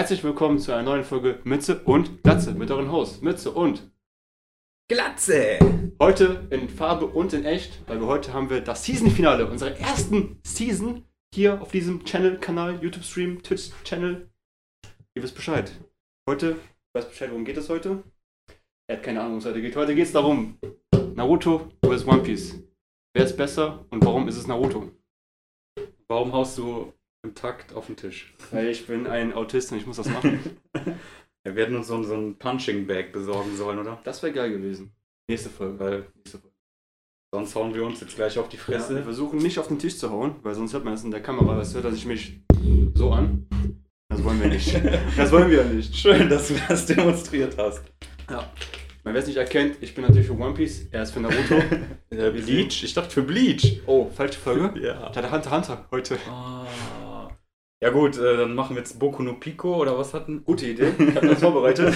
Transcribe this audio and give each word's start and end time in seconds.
Herzlich 0.00 0.24
willkommen 0.24 0.58
zu 0.58 0.72
einer 0.72 0.82
neuen 0.82 1.04
Folge 1.04 1.40
Mütze 1.44 1.80
und 1.84 2.22
Glatze 2.22 2.54
mit 2.54 2.70
euren 2.70 2.90
Host 2.90 3.22
Mütze 3.22 3.50
und 3.50 3.92
Glatze! 4.88 5.58
heute 6.00 6.48
in 6.48 6.70
Farbe 6.70 7.04
und 7.04 7.34
in 7.34 7.44
echt, 7.44 7.86
weil 7.86 8.00
wir 8.00 8.06
heute 8.06 8.32
haben 8.32 8.48
wir 8.48 8.62
das 8.62 8.82
Season-Finale 8.82 9.46
unserer 9.46 9.76
ersten 9.78 10.40
Season 10.42 11.04
hier 11.34 11.60
auf 11.60 11.70
diesem 11.72 12.02
Channel-Kanal, 12.02 12.82
YouTube-Stream, 12.82 13.42
Twitch-Channel. 13.42 14.30
Ihr 15.14 15.22
wisst 15.22 15.34
Bescheid. 15.34 15.70
Heute, 16.26 16.52
ich 16.52 16.94
weiß 16.94 17.10
Bescheid, 17.10 17.28
worum 17.28 17.44
geht 17.44 17.58
es 17.58 17.68
heute? 17.68 18.02
Er 18.88 18.96
hat 18.96 19.02
keine 19.02 19.20
Ahnung, 19.20 19.32
worum 19.32 19.40
es 19.40 19.44
heute 19.44 19.60
geht. 19.60 19.76
Heute 19.76 19.94
geht 19.94 20.06
es 20.06 20.12
darum, 20.12 20.58
Naruto 21.14 21.68
vs. 21.84 22.06
One 22.06 22.22
Piece. 22.22 22.58
Wer 23.14 23.26
ist 23.26 23.36
besser 23.36 23.84
und 23.90 24.02
warum 24.02 24.28
ist 24.28 24.38
es 24.38 24.46
Naruto? 24.46 24.92
Warum 26.08 26.32
haust 26.32 26.56
du 26.56 26.90
im 27.22 27.34
Takt 27.34 27.72
auf 27.74 27.86
den 27.86 27.96
Tisch? 27.96 28.34
Weil 28.50 28.68
ich 28.68 28.86
bin 28.86 29.06
ein 29.06 29.32
Autist 29.34 29.72
und 29.72 29.78
ich 29.78 29.86
muss 29.86 29.96
das 29.96 30.08
machen. 30.08 30.40
Ja, 31.46 31.56
wir 31.56 31.62
hätten 31.64 31.74
uns 31.76 31.86
so, 31.88 32.02
so 32.02 32.14
ein 32.14 32.36
Punching 32.36 32.86
Bag 32.86 33.12
besorgen 33.12 33.56
sollen, 33.56 33.78
oder? 33.78 33.98
Das 34.04 34.22
wäre 34.22 34.30
geil 34.30 34.50
gewesen. 34.50 34.92
Nächste 35.26 35.48
Folge. 35.48 35.78
Weil 35.80 36.06
Nächste 36.14 36.38
Folge. 36.38 36.54
sonst 37.34 37.54
hauen 37.54 37.72
wir 37.74 37.82
uns 37.82 37.98
jetzt 38.02 38.14
gleich 38.14 38.38
auf 38.38 38.50
die 38.50 38.58
Ja, 38.58 38.68
wir 38.68 38.74
Fresse. 38.78 39.02
versuchen 39.02 39.38
nicht 39.38 39.58
auf 39.58 39.68
den 39.68 39.78
Tisch 39.78 39.96
zu 39.96 40.10
hauen, 40.10 40.34
weil 40.42 40.54
sonst 40.54 40.74
hört 40.74 40.84
man 40.84 40.92
das 40.92 41.02
in 41.02 41.10
der 41.10 41.22
Kamera. 41.22 41.56
Das 41.56 41.72
hört 41.74 41.86
er 41.86 41.92
sich 41.92 42.04
mich 42.04 42.40
so 42.92 43.10
an. 43.10 43.46
Das 44.10 44.22
wollen 44.22 44.38
wir 44.42 44.48
nicht. 44.48 44.78
Das 45.16 45.32
wollen 45.32 45.50
wir 45.50 45.64
nicht. 45.64 45.96
Schön, 45.96 46.28
dass 46.28 46.48
du 46.48 46.54
das 46.68 46.84
demonstriert 46.84 47.56
hast. 47.56 47.84
Ja. 48.28 48.52
Wer 49.02 49.14
es 49.14 49.26
nicht 49.26 49.38
erkennt, 49.38 49.78
ich 49.80 49.94
bin 49.94 50.04
natürlich 50.04 50.26
für 50.26 50.38
One 50.38 50.52
Piece, 50.52 50.88
er 50.90 51.04
ist 51.04 51.12
für 51.12 51.20
Naruto. 51.20 51.54
Bleach? 52.10 52.84
Ich 52.84 52.92
dachte 52.92 53.08
für 53.14 53.22
Bleach. 53.22 53.80
Oh, 53.86 54.10
falsche 54.14 54.38
Folge. 54.38 54.78
Ja. 54.78 55.08
Ich 55.10 55.16
hatte 55.16 55.32
Hunter 55.32 55.50
Hunter 55.56 55.88
heute. 55.90 56.18
Ah. 56.28 56.66
Ja 57.82 57.90
gut, 57.90 58.18
äh, 58.18 58.36
dann 58.36 58.54
machen 58.54 58.76
wir 58.76 58.82
jetzt 58.82 58.98
Boku 58.98 59.22
no 59.22 59.34
Pico 59.34 59.76
oder 59.76 59.96
was 59.98 60.12
hatten? 60.12 60.44
Gute 60.44 60.66
Idee. 60.66 60.92
Ich 60.98 61.16
habe 61.16 61.28
das 61.28 61.40
vorbereitet. 61.40 61.94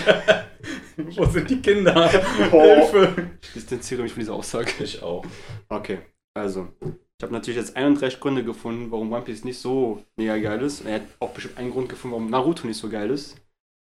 Wo 0.97 1.25
sind 1.27 1.51
die 1.51 1.61
Kinder? 1.61 2.11
Oh. 2.53 2.63
Hilfe! 2.63 3.31
Ich 3.43 3.53
distanziere 3.53 4.03
mich 4.03 4.13
von 4.13 4.21
dieser 4.21 4.35
Aussage. 4.35 4.71
Ich 4.83 5.03
auch. 5.03 5.25
Okay, 5.69 5.99
also. 6.35 6.69
Ich 6.83 7.23
habe 7.23 7.33
natürlich 7.33 7.59
jetzt 7.59 7.77
31 7.77 8.19
Gründe 8.21 8.45
gefunden, 8.45 8.91
warum 8.91 9.13
One 9.13 9.23
Piece 9.23 9.45
nicht 9.45 9.59
so 9.59 10.03
mega 10.17 10.37
geil 10.39 10.63
ist. 10.63 10.81
Und 10.81 10.87
er 10.89 10.95
hat 10.97 11.03
auch 11.21 11.31
bestimmt 11.31 11.59
einen 11.59 11.71
Grund 11.71 11.89
gefunden, 11.89 12.13
warum 12.17 12.31
Naruto 12.31 12.67
nicht 12.67 12.79
so 12.79 12.89
geil 12.89 13.11
ist. 13.11 13.37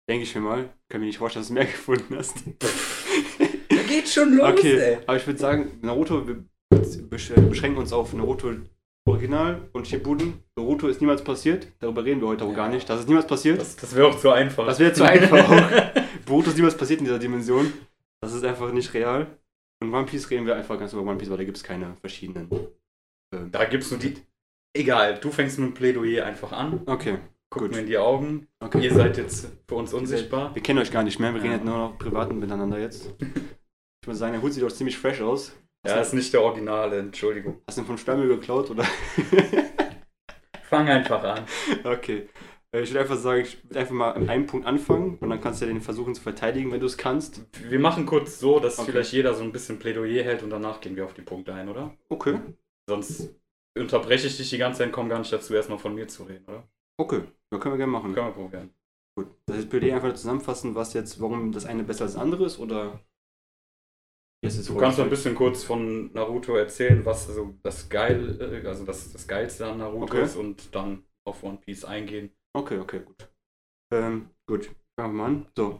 Denke 0.10 0.24
ich 0.24 0.36
mir 0.36 0.42
mal. 0.42 0.70
Kann 0.90 1.00
mir 1.02 1.08
nicht 1.08 1.18
vorstellen, 1.20 1.42
dass 1.44 1.48
du 1.48 1.54
mehr 1.54 1.66
gefunden 1.72 2.16
hast. 2.18 2.36
Da 3.70 3.78
geht 3.88 4.10
schon 4.10 4.36
los, 4.36 4.50
Okay, 4.52 4.98
aber 5.08 5.18
ich 5.18 5.26
würde 5.26 5.40
sagen, 5.40 5.80
Naruto, 5.82 6.28
wir 6.28 6.44
besch- 6.74 7.40
beschränken 7.48 7.78
uns 7.80 7.94
auf 7.94 8.14
Naruto 8.14 8.52
Original 9.06 9.70
und 9.74 9.88
Shippuden. 9.88 10.44
Naruto 10.56 10.88
ist 10.88 11.02
niemals 11.02 11.24
passiert. 11.24 11.68
Darüber 11.80 12.06
reden 12.06 12.22
wir 12.22 12.28
heute 12.30 12.46
auch 12.46 12.56
gar 12.56 12.70
nicht. 12.70 12.88
Das 12.90 13.02
ist 13.02 13.08
niemals 13.08 13.28
passiert. 13.28 13.60
Das, 13.60 13.76
das 13.76 13.94
wäre 13.96 14.08
auch 14.08 14.18
zu 14.18 14.32
einfach. 14.32 14.66
Das 14.66 14.80
wäre 14.80 14.94
zu 14.94 15.04
einfach 15.04 15.50
auch. 15.50 16.02
Boruto 16.26 16.50
ist 16.50 16.56
niemals 16.56 16.78
passiert 16.78 17.00
in 17.00 17.06
dieser 17.06 17.20
Dimension. 17.20 17.72
Das 18.22 18.34
ist 18.34 18.46
einfach 18.46 18.72
nicht 18.72 18.94
real. 18.94 19.28
Und 19.82 19.94
One 19.94 20.06
Piece 20.06 20.30
reden 20.30 20.46
wir 20.46 20.56
einfach 20.56 20.80
ganz 20.80 20.94
über 20.94 21.02
One 21.02 21.18
Piece, 21.18 21.30
weil 21.30 21.38
da 21.38 21.44
gibt 21.44 21.58
es 21.58 21.64
keine 21.64 21.98
verschiedenen. 22.00 22.50
ähm, 23.36 23.52
Da 23.52 23.66
gibt's 23.66 23.92
nur 23.92 24.00
die. 24.00 24.16
Egal, 24.76 25.20
du 25.20 25.30
fängst 25.32 25.60
mit 25.60 25.70
dem 25.70 25.74
Plädoyer 25.74 26.26
einfach 26.26 26.52
an. 26.54 26.82
Okay, 26.86 27.18
Guck 27.50 27.64
Gut. 27.64 27.72
mir 27.74 27.82
in 27.82 27.86
die 27.88 27.98
Augen. 27.98 28.48
okay. 28.62 28.82
Ihr 28.84 28.94
seid 28.94 29.18
jetzt 29.18 29.48
für 29.68 29.76
uns 29.76 29.94
unsichtbar. 29.94 30.56
Wir 30.56 30.64
kennen 30.64 30.80
euch 30.80 30.92
gar 30.92 31.04
nicht 31.04 31.20
mehr. 31.20 31.32
Wir 31.34 31.42
reden 31.42 31.52
Ja. 31.52 31.58
jetzt 31.58 31.66
nur 31.66 31.78
noch 31.78 31.98
privat 32.00 32.32
miteinander 32.34 32.80
jetzt. 32.80 33.14
Ich 34.02 34.08
würde 34.08 34.18
sagen, 34.18 34.34
der 34.34 34.42
Hut 34.42 34.52
sieht 34.52 34.62
doch 34.64 34.70
ziemlich 34.70 34.98
fresh 34.98 35.22
aus. 35.22 35.54
Ja, 35.86 36.00
ist 36.00 36.14
nicht 36.14 36.32
der 36.34 36.42
Originale, 36.42 36.98
Entschuldigung. 37.00 37.62
Hast 37.68 37.78
du 37.78 37.82
ihn 37.82 37.88
von 37.88 37.98
Stammel 37.98 38.28
geklaut 38.28 38.70
oder? 38.72 38.86
Fang 40.64 40.88
einfach 40.88 41.24
an. 41.24 41.46
Okay. 41.84 42.30
Äh, 42.74 42.82
Ich 42.82 42.90
würde 42.92 43.02
einfach 43.02 43.18
sagen, 43.18 43.42
ich 43.42 43.64
würde 43.66 43.80
einfach 43.80 43.94
mal 43.94 44.12
an 44.12 44.30
einem 44.30 44.46
Punkt 44.48 44.66
anfangen 44.66 45.18
und 45.20 45.30
dann 45.30 45.42
kannst 45.42 45.62
du 45.62 45.66
ja 45.66 45.72
den 45.72 45.82
versuchen 45.82 46.16
zu 46.16 46.22
verteidigen, 46.22 46.72
wenn 46.72 46.80
du 46.80 46.86
es 46.86 46.98
kannst. 46.98 47.42
Wir 47.70 47.80
machen 47.80 48.06
kurz 48.06 48.40
so, 48.40 48.60
dass 48.60 48.80
Okay. 48.80 48.92
vielleicht 48.92 49.14
jeder 49.14 49.34
so 49.34 49.44
ein 49.44 49.52
bisschen 49.52 49.78
Plädoyer 49.80 50.24
hält 50.24 50.42
und 50.44 50.50
danach 50.50 50.82
gehen 50.82 50.96
wir 50.96 51.06
auf 51.06 51.14
die 51.14 51.22
Punkte 51.22 51.54
ein, 51.54 51.70
oder? 51.70 51.96
Okay. 52.10 52.40
Sonst 52.90 53.36
unterbreche 53.78 54.28
ich 54.28 54.38
dich 54.38 54.50
die 54.50 54.58
ganze 54.58 54.80
Zeit 54.80 54.88
und 54.88 54.94
komme 54.94 55.10
gar 55.10 55.20
nicht 55.20 55.32
dazu, 55.32 55.54
erstmal 55.54 55.80
von 55.80 55.94
mir 55.96 56.08
zu 56.08 56.24
reden, 56.24 56.46
oder? 56.48 56.64
Okay. 56.98 57.24
Ja, 57.52 57.60
können 57.60 57.74
wir 57.76 57.78
gerne 57.78 57.92
machen. 57.92 58.14
Können 58.14 58.28
wir 58.28 58.34
probieren. 58.34 58.70
Gut. 59.16 59.28
Das 59.46 59.58
ist 59.58 59.70
PD 59.70 59.92
einfach 59.94 60.14
zusammenfassen, 60.14 60.76
was 60.76 60.94
jetzt, 60.94 61.22
warum 61.22 61.52
das 61.52 61.66
eine 61.66 61.84
besser 61.84 62.06
als 62.06 62.14
das 62.14 62.22
andere 62.22 62.46
ist 62.46 62.60
oder? 62.60 63.00
Wie 64.44 64.48
ist 64.48 64.58
es 64.58 64.68
Du 64.68 64.76
kannst 64.76 64.98
noch 64.98 65.06
ein 65.06 65.10
bisschen 65.10 65.36
kurz 65.36 65.64
von 65.64 66.12
Naruto 66.14 66.58
erzählen, 66.58 67.06
was 67.06 67.28
so 67.28 67.54
das 67.64 67.88
geil, 67.88 68.38
äh, 68.42 68.68
also 68.68 68.84
das, 68.84 69.14
das 69.14 69.26
Geilste 69.26 69.66
an 69.66 69.78
Naruto 69.78 70.04
Okay. 70.04 70.24
ist 70.24 70.36
und 70.36 70.76
dann 70.76 71.06
auf 71.26 71.44
One 71.44 71.60
Piece 71.66 71.86
eingehen. 71.86 72.30
Okay, 72.54 72.78
okay, 72.78 73.00
gut. 73.06 73.30
Ähm, 73.94 74.32
gut. 74.46 74.70
Fangen 75.00 75.16
wir 75.16 75.24
mal 75.24 75.26
an. 75.28 75.46
So. 75.56 75.80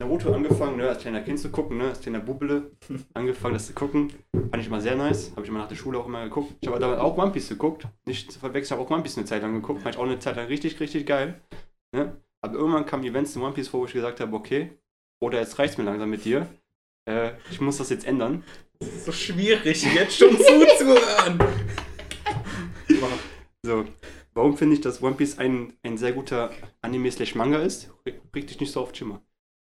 Naruto 0.00 0.32
angefangen, 0.32 0.78
ne, 0.78 0.88
als 0.88 1.02
kleiner 1.02 1.20
Kind 1.20 1.40
zu 1.40 1.50
gucken, 1.50 1.76
ne, 1.76 1.88
als 1.88 2.00
kleiner 2.00 2.20
Bubele 2.20 2.70
angefangen, 3.12 3.52
das 3.52 3.66
zu 3.66 3.74
gucken. 3.74 4.10
Fand 4.32 4.56
ich 4.62 4.68
immer 4.68 4.80
sehr 4.80 4.96
nice. 4.96 5.32
Habe 5.32 5.42
ich 5.42 5.50
immer 5.50 5.58
nach 5.58 5.68
der 5.68 5.76
Schule 5.76 5.98
auch 5.98 6.06
immer 6.06 6.24
geguckt. 6.24 6.54
Ich 6.62 6.68
habe 6.68 6.78
damals 6.78 7.00
auch 7.02 7.18
One 7.18 7.32
Piece 7.32 7.50
geguckt. 7.50 7.86
Nicht 8.06 8.32
zu 8.32 8.38
verwechseln, 8.38 8.78
ich 8.78 8.80
habe 8.80 8.88
auch 8.88 8.90
One 8.90 9.02
Piece 9.02 9.18
eine 9.18 9.26
Zeit 9.26 9.42
lang 9.42 9.52
geguckt. 9.52 9.82
Fand 9.82 9.94
ich 9.94 10.00
auch 10.00 10.06
eine 10.06 10.18
Zeit 10.18 10.36
lang 10.36 10.46
richtig, 10.46 10.80
richtig 10.80 11.04
geil. 11.04 11.38
Ne? 11.94 12.16
Aber 12.42 12.54
irgendwann 12.54 12.86
kamen 12.86 13.04
Events 13.04 13.36
in 13.36 13.42
One 13.42 13.52
Piece 13.52 13.68
vor, 13.68 13.80
wo 13.80 13.84
ich 13.84 13.92
gesagt 13.92 14.20
habe, 14.20 14.34
okay, 14.34 14.70
oder 15.22 15.38
jetzt 15.38 15.58
reicht's 15.58 15.76
mir 15.76 15.84
langsam 15.84 16.08
mit 16.08 16.24
dir. 16.24 16.46
Äh, 17.10 17.32
ich 17.50 17.60
muss 17.60 17.78
das 17.78 17.90
jetzt 17.90 18.06
ändern. 18.06 18.44
Es 18.78 18.88
ist 18.88 19.04
so 19.06 19.12
schwierig, 19.12 19.82
jetzt 19.94 20.16
schon 20.16 20.36
zuzuhören. 20.36 21.38
So, 23.62 23.84
warum 24.32 24.56
finde 24.56 24.74
ich, 24.74 24.80
dass 24.80 25.02
One 25.02 25.16
Piece 25.16 25.38
ein, 25.38 25.74
ein 25.82 25.98
sehr 25.98 26.12
guter 26.12 26.50
Anime-Slash-Manga 26.80 27.58
ist? 27.58 27.92
Reg 28.06 28.46
dich 28.46 28.58
nicht 28.58 28.72
so 28.72 28.80
auf 28.80 28.92
Chimmer. 28.92 29.22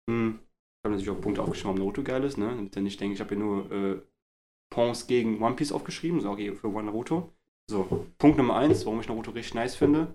Hm, 0.07 0.39
ich 0.39 0.85
habe 0.85 0.95
natürlich 0.95 1.09
auch 1.09 1.19
Punkte 1.19 1.41
aufgeschrieben, 1.41 1.69
warum 1.69 1.79
Naruto 1.79 2.03
geil 2.03 2.23
ist, 2.23 2.37
ne? 2.37 2.45
Damit 2.45 2.75
ihr 2.75 2.83
nicht 2.83 3.01
denkt, 3.01 3.15
ich 3.15 3.21
habe 3.21 3.35
hier 3.35 3.43
nur 3.43 3.71
äh, 3.71 4.01
Pons 4.71 5.07
gegen 5.07 5.41
One 5.41 5.55
Piece 5.55 5.71
aufgeschrieben, 5.71 6.21
so 6.21 6.35
für 6.35 6.67
One 6.67 6.83
Naruto. 6.83 7.33
So, 7.69 8.05
Punkt 8.19 8.37
Nummer 8.37 8.55
eins, 8.55 8.85
warum 8.85 8.99
ich 8.99 9.07
Naruto 9.07 9.31
richtig 9.31 9.55
nice 9.55 9.75
finde. 9.75 10.13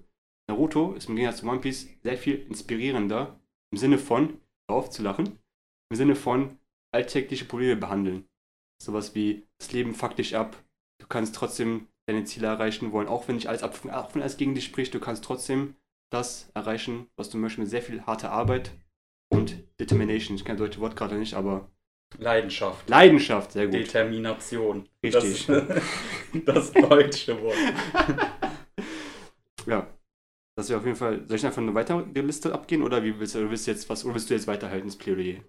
Naruto 0.49 0.93
ist 0.93 1.09
im 1.09 1.17
Gegensatz 1.17 1.41
zu 1.41 1.49
One 1.49 1.61
Piece 1.61 1.89
sehr 2.05 2.17
viel 2.17 2.47
inspirierender 2.47 3.41
im 3.73 3.79
Sinne 3.79 3.99
von, 3.99 4.41
hör 4.71 4.77
auf 4.77 4.91
zu 4.91 5.03
lachen, 5.03 5.41
im 5.91 5.97
Sinne 5.97 6.15
von 6.15 6.57
alltägliche 6.97 7.45
Probleme 7.45 7.77
behandeln. 7.77 8.27
Sowas 8.83 9.15
wie, 9.15 9.47
das 9.59 9.73
Leben 9.73 9.95
fuckt 9.95 10.19
dich 10.19 10.37
ab, 10.37 10.57
du 11.01 11.07
kannst 11.07 11.35
trotzdem 11.35 11.89
deine 12.09 12.25
Ziele 12.25 12.47
erreichen 12.47 12.93
wollen, 12.93 13.09
auch 13.09 13.27
wenn 13.29 13.37
nicht 13.37 13.49
alles 13.49 13.63
ab, 13.63 13.79
auch 13.93 14.15
wenn 14.15 14.23
alles 14.23 14.37
gegen 14.37 14.55
dich 14.55 14.65
spricht, 14.65 14.95
du 14.95 15.01
kannst 15.01 15.25
trotzdem 15.25 15.77
das 16.13 16.51
erreichen, 16.55 17.09
was 17.17 17.31
du 17.31 17.39
möchtest, 17.39 17.59
mit 17.59 17.69
sehr 17.69 17.83
viel 17.83 18.03
harter 18.03 18.31
Arbeit 18.31 18.73
und 19.33 19.57
Determination. 19.81 20.37
Ich 20.37 20.45
kenne 20.45 20.59
das 20.59 20.69
deutsche 20.69 20.81
Wort 20.81 20.97
gerade 20.97 21.17
nicht, 21.17 21.35
aber 21.35 21.71
Leidenschaft. 22.19 22.89
Leidenschaft, 22.89 23.53
sehr 23.53 23.67
gut. 23.67 23.75
Determination. 23.75 24.89
Richtig. 25.03 25.47
Das, 25.47 25.83
das 26.45 26.73
deutsche 26.73 27.41
Wort. 27.43 27.57
Ja. 29.67 29.89
Das 30.59 30.71
wäre 30.71 30.79
auf 30.81 30.87
jeden 30.87 30.97
Fall. 30.97 31.23
Soll 31.29 31.37
ich 31.37 31.45
einfach 31.45 31.61
eine 31.61 31.75
weitere 31.75 32.03
Liste 32.23 32.55
abgehen 32.55 32.83
oder 32.83 33.05
wie 33.05 33.19
willst 33.21 33.35
du, 33.35 33.51
willst 33.51 33.67
du 33.67 33.71
jetzt 33.73 33.89
was 33.91 34.05
oder 34.05 34.15
willst 34.15 34.31
du 34.31 34.35
jetzt 34.35 34.47
weiterhalten, 34.47 34.87
das 34.89 34.97
Plädoyer? 34.97 35.41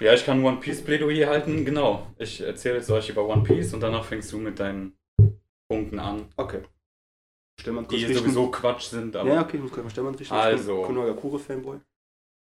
Ja, 0.00 0.14
ich 0.14 0.24
kann 0.24 0.42
One 0.42 0.56
Piece 0.58 0.82
Plädoyer 0.82 1.28
halten, 1.28 1.66
genau. 1.66 2.06
Ich 2.16 2.40
erzähle 2.40 2.76
jetzt 2.76 2.90
euch 2.90 3.10
über 3.10 3.26
One 3.28 3.42
Piece 3.42 3.74
und 3.74 3.80
danach 3.80 4.04
fängst 4.06 4.32
du 4.32 4.38
mit 4.38 4.58
deinen 4.58 4.96
Punkten 5.68 5.98
an, 5.98 6.26
Okay. 6.36 6.62
Stell 7.60 7.72
mal 7.72 7.84
kurz 7.84 7.98
die 8.00 8.06
richten. 8.06 8.24
sowieso 8.24 8.50
Quatsch 8.50 8.88
sind, 8.88 9.14
aber 9.14 9.32
Ja, 9.32 9.42
okay, 9.42 9.56
ich 9.58 9.62
muss 9.62 9.70
kurz 9.70 9.84
mal 9.84 9.90
Stell 9.90 10.04
mal 10.04 10.14
richten. 10.14 10.34
Also. 10.34 10.82
Konohagakure-Fanboy. 10.82 11.78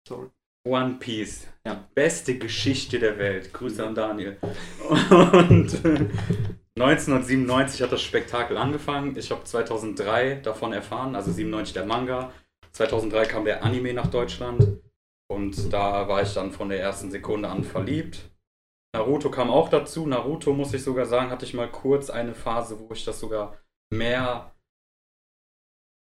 Sorry. 0.07 0.29
One 0.67 0.95
Piece. 0.99 1.47
Ja. 1.65 1.87
Beste 1.93 2.37
Geschichte 2.37 2.97
der 2.99 3.17
Welt. 3.19 3.53
Grüße 3.53 3.85
an 3.85 3.93
Daniel. 3.95 4.37
Und 5.09 5.81
1997 6.75 7.83
hat 7.83 7.91
das 7.91 8.01
Spektakel 8.01 8.57
angefangen. 8.57 9.15
Ich 9.15 9.29
habe 9.29 9.43
2003 9.43 10.35
davon 10.35 10.73
erfahren, 10.73 11.15
also 11.15 11.31
97 11.31 11.73
der 11.73 11.85
Manga. 11.85 12.31
2003 12.71 13.25
kam 13.25 13.45
der 13.45 13.63
Anime 13.63 13.93
nach 13.93 14.07
Deutschland 14.07 14.81
und 15.29 15.71
da 15.71 16.07
war 16.07 16.23
ich 16.23 16.33
dann 16.33 16.51
von 16.51 16.69
der 16.69 16.81
ersten 16.81 17.11
Sekunde 17.11 17.49
an 17.49 17.63
verliebt. 17.63 18.31
Naruto 18.95 19.29
kam 19.29 19.49
auch 19.49 19.69
dazu. 19.69 20.05
Naruto, 20.07 20.53
muss 20.53 20.73
ich 20.73 20.83
sogar 20.83 21.05
sagen, 21.05 21.29
hatte 21.29 21.45
ich 21.45 21.53
mal 21.53 21.69
kurz 21.69 22.09
eine 22.09 22.33
Phase, 22.33 22.79
wo 22.79 22.91
ich 22.93 23.05
das 23.05 23.19
sogar 23.19 23.57
mehr 23.91 24.55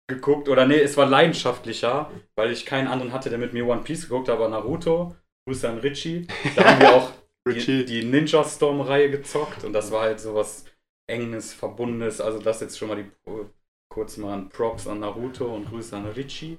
geguckt. 0.09 0.49
Oder 0.49 0.67
nee, 0.67 0.81
es 0.81 0.97
war 0.97 1.07
leidenschaftlicher, 1.07 2.11
weil 2.37 2.51
ich 2.51 2.67
keinen 2.67 2.89
anderen 2.89 3.13
hatte, 3.13 3.31
der 3.31 3.39
mit 3.39 3.53
mir 3.53 3.67
One 3.67 3.83
Piece 3.83 4.09
geguckt 4.09 4.29
hat, 4.29 4.37
aber 4.37 4.49
Naruto, 4.49 5.15
Grüße 5.47 5.69
an 5.69 5.79
Richie. 5.79 6.27
Da 6.57 6.65
haben 6.65 6.81
wir 6.81 6.95
auch 6.95 7.13
Richie. 7.57 7.85
die 7.85 8.05
Ninja 8.05 8.45
Storm-Reihe 8.45 9.11
gezockt 9.11 9.65
und 9.65 9.73
das 9.73 9.91
war 9.91 10.03
halt 10.03 10.21
sowas 10.21 10.65
Enges, 11.09 11.53
Verbundenes. 11.55 12.21
Also 12.21 12.39
das 12.39 12.61
jetzt 12.61 12.79
schon 12.79 12.89
mal 12.89 12.97
die 13.03 13.11
kurz 13.93 14.17
mal 14.19 14.37
ein 14.39 14.49
Props 14.49 14.87
an 14.87 15.01
Naruto 15.01 15.47
und 15.55 15.67
Grüße 15.67 15.97
an 15.97 16.07
Richie. 16.07 16.59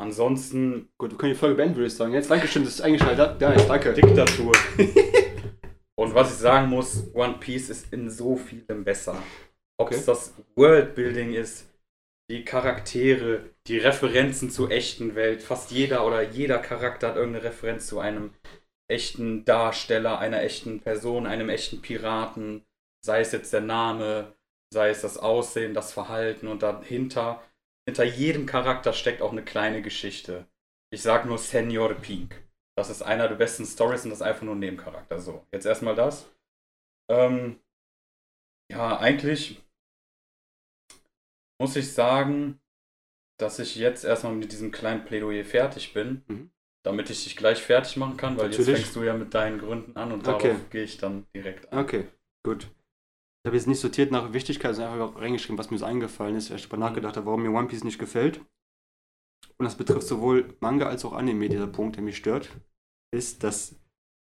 Ansonsten 0.00 0.88
Gut, 0.98 1.12
wir 1.12 1.18
können 1.18 1.32
die 1.32 1.38
Folge 1.38 1.56
beenden, 1.56 1.76
würde 1.76 1.86
ich 1.86 1.94
sagen. 1.94 2.12
Jetzt, 2.12 2.30
Dankeschön, 2.30 2.64
dass 2.64 2.76
du 2.76 2.82
eingeschaltet 2.82 3.20
hast. 3.20 3.40
Ja, 3.40 3.54
danke. 3.66 3.94
Diktatur. 3.94 4.52
Und 5.98 6.14
was 6.14 6.32
ich 6.32 6.38
sagen 6.38 6.68
muss, 6.68 7.14
One 7.14 7.36
Piece 7.38 7.70
ist 7.70 7.92
in 7.92 8.10
so 8.10 8.36
vielem 8.36 8.84
besser. 8.84 9.22
Ob 9.78 9.88
Okay. 9.88 9.96
es 9.96 10.04
das 10.04 10.34
Worldbuilding 10.56 11.34
ist, 11.34 11.68
die 12.30 12.44
Charaktere, 12.44 13.50
die 13.66 13.78
Referenzen 13.78 14.50
zur 14.50 14.70
echten 14.70 15.14
Welt. 15.14 15.42
Fast 15.42 15.70
jeder 15.70 16.06
oder 16.06 16.22
jeder 16.22 16.58
Charakter 16.58 17.08
hat 17.08 17.16
irgendeine 17.16 17.44
Referenz 17.44 17.86
zu 17.86 17.98
einem 18.00 18.30
echten 18.92 19.44
Darsteller, 19.44 20.18
einer 20.18 20.42
echten 20.42 20.80
Person, 20.80 21.26
einem 21.26 21.48
echten 21.48 21.82
Piraten. 21.82 22.64
Sei 23.04 23.20
es 23.20 23.32
jetzt 23.32 23.52
der 23.52 23.62
Name, 23.62 24.36
sei 24.72 24.90
es 24.90 25.00
das 25.02 25.18
Aussehen, 25.18 25.74
das 25.74 25.92
Verhalten 25.92 26.46
und 26.46 26.62
dahinter, 26.62 27.42
hinter 27.88 28.04
jedem 28.04 28.46
Charakter 28.46 28.92
steckt 28.92 29.22
auch 29.22 29.32
eine 29.32 29.44
kleine 29.44 29.82
Geschichte. 29.82 30.46
Ich 30.92 31.02
sag 31.02 31.26
nur 31.26 31.38
Senor 31.38 31.94
Pink. 31.94 32.40
Das 32.76 32.90
ist 32.90 33.02
einer 33.02 33.28
der 33.28 33.36
besten 33.36 33.66
Stories 33.66 34.04
und 34.04 34.10
das 34.10 34.20
ist 34.20 34.26
einfach 34.26 34.42
nur 34.42 34.54
ein 34.54 34.60
Nebencharakter. 34.60 35.18
So, 35.18 35.46
jetzt 35.52 35.66
erstmal 35.66 35.94
das. 35.94 36.30
Ähm, 37.10 37.60
ja, 38.70 38.98
eigentlich 38.98 39.62
muss 41.60 41.76
ich 41.76 41.92
sagen, 41.92 42.60
dass 43.38 43.58
ich 43.58 43.76
jetzt 43.76 44.04
erstmal 44.04 44.34
mit 44.34 44.52
diesem 44.52 44.70
kleinen 44.70 45.04
Plädoyer 45.04 45.44
fertig 45.44 45.92
bin, 45.92 46.24
Mhm. 46.28 46.50
Damit 46.84 47.10
ich 47.10 47.24
dich 47.24 47.36
gleich 47.36 47.62
fertig 47.62 47.96
machen 47.96 48.16
kann, 48.16 48.36
weil 48.36 48.46
jetzt 48.46 48.58
Natürlich. 48.58 48.80
fängst 48.80 48.96
du 48.96 49.02
ja 49.02 49.14
mit 49.14 49.34
deinen 49.34 49.58
Gründen 49.58 49.96
an 49.96 50.12
und 50.12 50.26
Okay. 50.26 50.48
darauf 50.48 50.70
gehe 50.70 50.82
ich 50.84 50.98
dann 50.98 51.26
direkt 51.34 51.72
ein. 51.72 51.78
Okay, 51.78 52.08
gut. 52.44 52.64
Ich 52.64 53.48
habe 53.48 53.56
jetzt 53.56 53.66
nicht 53.66 53.80
sortiert 53.80 54.12
nach 54.12 54.32
Wichtigkeit, 54.32 54.74
sondern 54.74 55.00
einfach 55.00 55.20
reingeschrieben, 55.20 55.58
was 55.58 55.70
mir 55.70 55.78
so 55.78 55.84
eingefallen 55.84 56.36
ist, 56.36 56.50
weil 56.50 56.58
ich 56.58 56.68
darüber 56.68 56.76
nachgedacht 56.78 57.16
habe, 57.16 57.26
warum 57.26 57.42
mir 57.42 57.50
One 57.50 57.68
Piece 57.68 57.84
nicht 57.84 57.98
gefällt. 57.98 58.40
Und 59.58 59.64
das 59.64 59.76
betrifft 59.76 60.06
sowohl 60.06 60.56
Manga 60.60 60.86
als 60.86 61.04
auch 61.04 61.12
Anime, 61.12 61.48
dieser 61.48 61.66
Punkt, 61.66 61.96
der 61.96 62.02
mich 62.02 62.16
stört, 62.16 62.50
ist, 63.12 63.44
dass, 63.44 63.76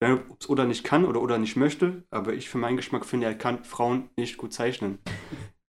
ob 0.03 0.39
es 0.39 0.49
Oda 0.49 0.65
nicht 0.65 0.83
kann 0.83 1.05
oder 1.05 1.21
Oda 1.21 1.37
nicht 1.37 1.55
möchte, 1.55 2.03
aber 2.09 2.33
ich 2.33 2.49
für 2.49 2.57
meinen 2.57 2.77
Geschmack 2.77 3.05
finde, 3.05 3.27
er 3.27 3.35
kann 3.35 3.63
Frauen 3.63 4.09
nicht 4.17 4.37
gut 4.37 4.53
zeichnen. 4.53 4.99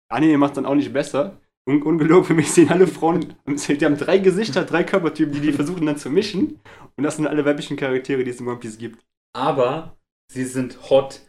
Anime 0.08 0.38
macht 0.38 0.56
dann 0.56 0.66
auch 0.66 0.74
nicht 0.74 0.92
besser. 0.92 1.40
Un 1.68 1.82
ungelogen, 1.82 2.24
für 2.24 2.34
mich 2.34 2.50
sehen 2.50 2.70
alle 2.70 2.88
Frauen, 2.88 3.34
die 3.46 3.84
haben 3.84 3.96
drei 3.96 4.18
Gesichter, 4.18 4.64
drei 4.64 4.82
Körpertypen, 4.82 5.32
die 5.32 5.40
die 5.40 5.52
versuchen 5.52 5.86
dann 5.86 5.96
zu 5.96 6.10
mischen. 6.10 6.60
Und 6.96 7.04
das 7.04 7.16
sind 7.16 7.26
alle 7.28 7.44
weiblichen 7.44 7.76
Charaktere, 7.76 8.24
die 8.24 8.30
es 8.30 8.40
in 8.40 8.48
One 8.48 8.58
Piece 8.58 8.78
gibt. 8.78 9.04
Aber 9.32 9.96
sie 10.32 10.44
sind 10.44 10.90
hot. 10.90 11.20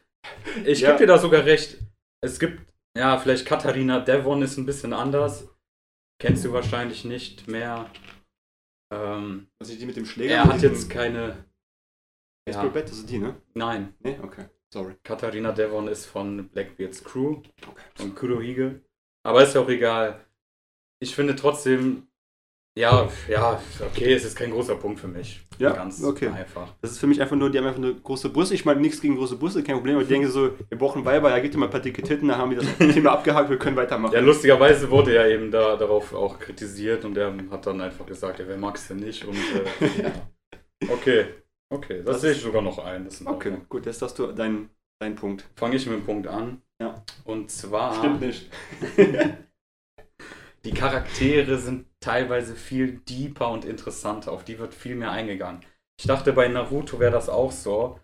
Ich 0.65 0.79
Ja. 0.81 0.89
gebe 0.91 0.99
dir 0.99 1.07
da 1.07 1.17
sogar 1.19 1.45
recht. 1.45 1.77
Es 2.21 2.39
gibt, 2.39 2.61
ja, 2.97 3.17
vielleicht 3.19 3.45
Katharina 3.45 3.99
Devon 3.99 4.41
ist 4.41 4.57
ein 4.57 4.65
bisschen 4.65 4.93
anders. 4.93 5.47
Kennst 6.19 6.45
du 6.45 6.51
wahrscheinlich 6.53 7.05
nicht 7.05 7.47
mehr. 7.47 7.89
Ähm, 8.91 9.47
Also 9.59 9.75
die 9.75 9.85
mit 9.85 9.95
dem 9.97 10.05
Schläger. 10.05 10.33
er 10.35 10.45
hat 10.45 10.61
jetzt 10.61 10.89
keine. 10.89 11.45
Baseball 12.45 12.71
Ja, 12.75 12.81
das 12.81 12.91
ist 12.97 13.09
die, 13.09 13.19
ne? 13.19 13.35
nein, 13.53 13.93
Ne, 13.99 14.19
okay. 14.21 14.45
Sorry. 14.73 14.95
Katharina 15.03 15.51
Devon 15.51 15.87
ist 15.87 16.05
von 16.07 16.49
Blackbeards 16.49 17.03
Crew, 17.03 17.41
Okay. 17.67 17.83
von 17.95 18.15
Kurohige. 18.15 18.81
Aber 19.23 19.43
ist 19.43 19.55
ja 19.55 19.61
auch 19.61 19.69
egal. 19.69 20.19
Ich 20.99 21.15
finde 21.15 21.35
trotzdem, 21.35 22.07
ja, 22.75 23.07
ja, 23.29 23.61
okay, 23.85 24.13
es 24.13 24.25
ist 24.25 24.35
kein 24.35 24.49
großer 24.49 24.75
Punkt 24.75 24.99
für 24.99 25.07
mich. 25.07 25.45
Ja, 25.59 25.73
Ganz 25.73 26.03
okay. 26.03 26.29
einfach. 26.29 26.73
Das 26.81 26.91
ist 26.91 26.99
für 26.99 27.05
mich 27.05 27.21
einfach 27.21 27.35
nur, 27.35 27.51
die 27.51 27.59
haben 27.59 27.67
einfach 27.67 27.79
eine 27.81 27.93
große 27.93 28.29
Brüste. 28.29 28.55
Ich 28.55 28.65
meine, 28.65 28.81
nichts 28.81 28.99
gegen 28.99 29.15
große 29.15 29.37
Brüste, 29.37 29.61
kein 29.61 29.75
Problem. 29.75 29.95
Aber 29.95 30.01
ich 30.01 30.09
denke 30.09 30.27
so, 30.27 30.49
wir 30.69 30.77
brauchen 30.77 31.05
Weiber, 31.05 31.29
ja, 31.29 31.39
gibt 31.39 31.53
dir 31.53 31.59
mal 31.59 31.67
ein 31.67 31.71
paar 31.71 31.81
dicke 31.81 32.01
Titten, 32.01 32.29
dann 32.29 32.39
haben 32.39 32.49
wir 32.49 32.57
das 32.57 32.77
Thema 32.93 33.11
abgehakt, 33.11 33.49
wir 33.49 33.59
können 33.59 33.75
weitermachen. 33.75 34.13
Ja, 34.13 34.21
lustigerweise 34.21 34.89
wurde 34.89 35.15
er 35.15 35.29
eben 35.29 35.51
da, 35.51 35.75
darauf 35.75 36.13
auch 36.15 36.39
kritisiert 36.39 37.05
und 37.05 37.15
er 37.15 37.31
hat 37.51 37.67
dann 37.67 37.79
einfach 37.79 38.07
gesagt, 38.07 38.39
ja, 38.39 38.47
wer 38.47 38.57
mag's 38.57 38.87
denn 38.87 38.97
nicht? 38.97 39.23
Und 39.23 39.37
äh, 39.37 40.01
ja. 40.03 40.11
Okay, 40.89 41.25
okay, 41.69 41.97
das, 41.97 42.05
Das 42.05 42.21
sehe 42.21 42.31
ich 42.31 42.41
sogar 42.41 42.63
noch 42.63 42.79
ein. 42.79 43.07
Okay, 43.25 43.57
gut, 43.69 43.85
jetzt 43.85 44.01
hast 44.01 44.17
du 44.17 44.31
deinen 44.31 44.71
dein 44.99 45.15
Punkt. 45.15 45.45
Fange 45.55 45.75
ich 45.75 45.85
mit 45.85 45.95
dem 45.95 46.05
Punkt 46.05 46.27
an. 46.27 46.61
Ja. 46.81 47.03
Und 47.23 47.51
zwar, 47.51 47.95
Stimmt 47.95 48.21
nicht. 48.21 48.49
die 50.65 50.73
Charaktere 50.73 51.57
sind 51.57 51.87
teilweise 51.99 52.55
viel 52.55 52.99
deeper 52.99 53.49
und 53.49 53.65
interessanter. 53.65 54.31
Auf 54.31 54.43
die 54.43 54.59
wird 54.59 54.73
viel 54.73 54.95
mehr 54.95 55.11
eingegangen. 55.11 55.61
Ich 55.99 56.07
dachte, 56.07 56.33
bei 56.33 56.47
Naruto 56.47 56.99
wäre 56.99 57.11
das 57.11 57.29
auch 57.29 57.51
so. 57.51 57.99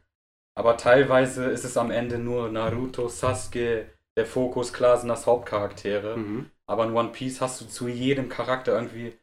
Aber 0.55 0.77
teilweise 0.77 1.45
ist 1.45 1.63
es 1.63 1.77
am 1.77 1.91
Ende 1.91 2.17
nur 2.17 2.49
Naruto, 2.49 3.07
Sasuke, 3.07 3.89
der 4.17 4.25
Fokus, 4.25 4.73
klar 4.73 4.97
sind 4.97 5.07
das 5.07 5.25
Hauptcharaktere. 5.25 6.17
Mhm. 6.17 6.51
Aber 6.65 6.83
in 6.83 6.93
One 6.93 7.09
Piece 7.09 7.41
hast 7.41 7.61
du 7.61 7.65
zu 7.65 7.87
jedem 7.87 8.29
Charakter 8.29 8.73
irgendwie. 8.73 9.13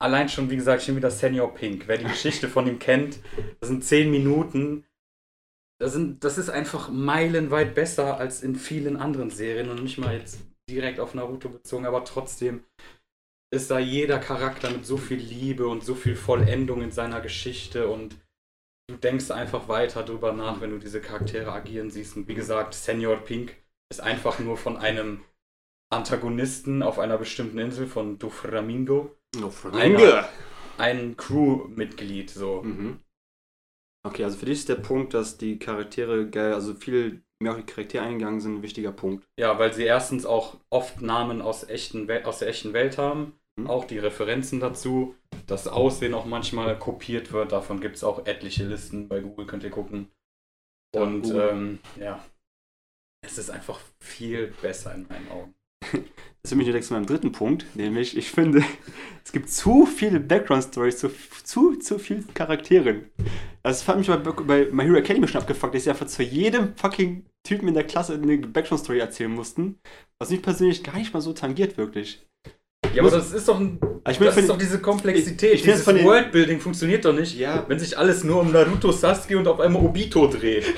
Allein 0.00 0.28
schon, 0.28 0.48
wie 0.48 0.56
gesagt, 0.56 0.82
schon 0.82 0.96
wieder 0.96 1.10
Senior 1.10 1.52
Pink. 1.54 1.88
Wer 1.88 1.98
die 1.98 2.04
Geschichte 2.04 2.48
von 2.48 2.68
ihm 2.68 2.78
kennt, 2.78 3.18
das 3.60 3.68
sind 3.68 3.84
zehn 3.84 4.10
Minuten. 4.10 4.84
Das, 5.80 5.92
sind, 5.92 6.24
das 6.24 6.38
ist 6.38 6.50
einfach 6.50 6.90
meilenweit 6.90 7.74
besser 7.74 8.18
als 8.18 8.42
in 8.42 8.56
vielen 8.56 8.96
anderen 8.96 9.30
Serien 9.30 9.70
und 9.70 9.82
nicht 9.82 9.98
mal 9.98 10.16
jetzt 10.16 10.40
direkt 10.68 11.00
auf 11.00 11.14
Naruto 11.14 11.48
bezogen, 11.48 11.86
aber 11.86 12.04
trotzdem 12.04 12.64
ist 13.50 13.70
da 13.70 13.78
jeder 13.78 14.18
Charakter 14.18 14.70
mit 14.70 14.84
so 14.84 14.96
viel 14.96 15.18
Liebe 15.18 15.66
und 15.68 15.84
so 15.84 15.94
viel 15.94 16.16
Vollendung 16.16 16.82
in 16.82 16.90
seiner 16.90 17.20
Geschichte 17.20 17.88
und 17.88 18.16
du 18.90 18.96
denkst 18.96 19.30
einfach 19.30 19.68
weiter 19.68 20.02
drüber 20.02 20.32
nach, 20.32 20.60
wenn 20.60 20.70
du 20.70 20.78
diese 20.78 21.00
Charaktere 21.00 21.52
agieren 21.52 21.90
siehst. 21.90 22.16
Und 22.16 22.28
wie 22.28 22.34
gesagt, 22.34 22.74
Senior 22.74 23.16
Pink 23.18 23.56
ist 23.90 24.00
einfach 24.00 24.38
nur 24.38 24.56
von 24.56 24.76
einem 24.76 25.24
Antagonisten 25.90 26.82
auf 26.82 26.98
einer 26.98 27.16
bestimmten 27.16 27.58
Insel 27.58 27.86
von 27.86 28.18
Doflamingo 28.18 29.16
Einer- 29.80 30.28
ein 30.76 31.16
Crewmitglied 31.16 32.30
so. 32.30 32.62
Mhm. 32.62 33.00
Okay, 34.06 34.24
also 34.24 34.38
für 34.38 34.46
dich 34.46 34.60
ist 34.60 34.68
der 34.68 34.76
Punkt, 34.76 35.12
dass 35.14 35.38
die 35.38 35.58
Charaktere 35.58 36.28
geil, 36.30 36.54
also 36.54 36.74
viel 36.74 37.22
mehr 37.40 37.52
auf 37.52 37.58
die 37.58 37.64
Charaktere 37.66 38.04
eingegangen 38.04 38.40
sind, 38.40 38.56
ein 38.56 38.62
wichtiger 38.62 38.92
Punkt. 38.92 39.26
Ja, 39.38 39.58
weil 39.58 39.72
sie 39.72 39.84
erstens 39.84 40.26
auch 40.26 40.56
oft 40.70 41.02
Namen 41.02 41.42
aus, 41.42 41.68
echten 41.68 42.08
Wel 42.08 42.24
aus 42.24 42.38
der 42.40 42.48
echten 42.48 42.72
Welt 42.72 42.98
haben, 42.98 43.38
Mhm. 43.58 43.66
auch 43.68 43.84
die 43.84 43.98
Referenzen 43.98 44.60
dazu, 44.60 45.14
das 45.46 45.66
Aussehen 45.68 46.14
auch 46.14 46.26
manchmal 46.26 46.78
kopiert 46.78 47.32
wird, 47.32 47.52
davon 47.52 47.80
gibt 47.80 47.96
es 47.96 48.04
auch 48.04 48.26
etliche 48.26 48.64
Listen, 48.64 49.08
bei 49.08 49.20
Google 49.20 49.46
könnt 49.46 49.64
ihr 49.64 49.70
gucken. 49.70 50.10
Ja, 50.94 51.02
Und 51.02 51.22
Google. 51.22 51.48
ähm, 51.50 51.78
ja, 51.98 52.24
es 53.22 53.38
ist 53.38 53.50
einfach 53.50 53.80
viel 54.00 54.54
besser 54.62 54.94
in 54.94 55.06
meinen 55.08 55.30
Augen. 55.30 55.54
Das 55.80 56.50
führt 56.50 56.58
mich 56.58 56.66
direkt 56.66 56.84
zu 56.84 56.94
meinem 56.94 57.06
dritten 57.06 57.32
Punkt, 57.32 57.66
nämlich 57.74 58.16
ich 58.16 58.30
finde, 58.30 58.62
es 59.24 59.32
gibt 59.32 59.50
zu 59.50 59.86
viele 59.86 60.20
Background-Stories, 60.20 60.98
zu, 60.98 61.10
zu, 61.44 61.76
zu 61.76 61.98
viele 61.98 62.22
Charakteren. 62.34 63.10
Also 63.62 63.80
das 63.80 63.88
hat 63.88 63.98
mich 63.98 64.06
bei, 64.06 64.16
bei 64.16 64.68
My 64.70 64.84
Hero 64.84 64.96
Academy 64.96 65.26
schon 65.28 65.40
abgefuckt, 65.40 65.74
dass 65.74 65.84
sie 65.84 65.90
einfach 65.90 66.06
zu 66.06 66.22
jedem 66.22 66.74
fucking 66.76 67.26
Typen 67.46 67.68
in 67.68 67.74
der 67.74 67.84
Klasse 67.84 68.14
eine 68.14 68.38
Background-Story 68.38 68.98
erzählen 68.98 69.30
mussten, 69.32 69.78
was 70.20 70.30
mich 70.30 70.40
persönlich 70.42 70.82
gar 70.84 70.96
nicht 70.96 71.12
mal 71.12 71.20
so 71.20 71.32
tangiert, 71.32 71.76
wirklich. 71.76 72.24
Ja, 72.94 73.02
aber 73.02 73.10
das 73.10 73.32
ist 73.32 73.48
doch, 73.48 73.58
ein, 73.60 73.78
meine, 73.80 74.18
das 74.18 74.36
ist 74.38 74.48
doch 74.48 74.56
diese 74.56 74.80
Komplexität. 74.80 75.54
Ich- 75.54 75.60
ich 75.60 75.72
Dieses 75.72 75.86
Worldbuilding 75.86 76.60
funktioniert 76.60 77.04
doch 77.04 77.12
nicht, 77.12 77.36
Ja. 77.36 77.64
wenn 77.68 77.78
sich 77.78 77.98
alles 77.98 78.24
nur 78.24 78.40
um 78.40 78.52
Naruto, 78.52 78.92
Sasuke 78.92 79.36
und 79.36 79.46
auf 79.48 79.60
einmal 79.60 79.82
Obito 79.82 80.26
dreht. 80.28 80.64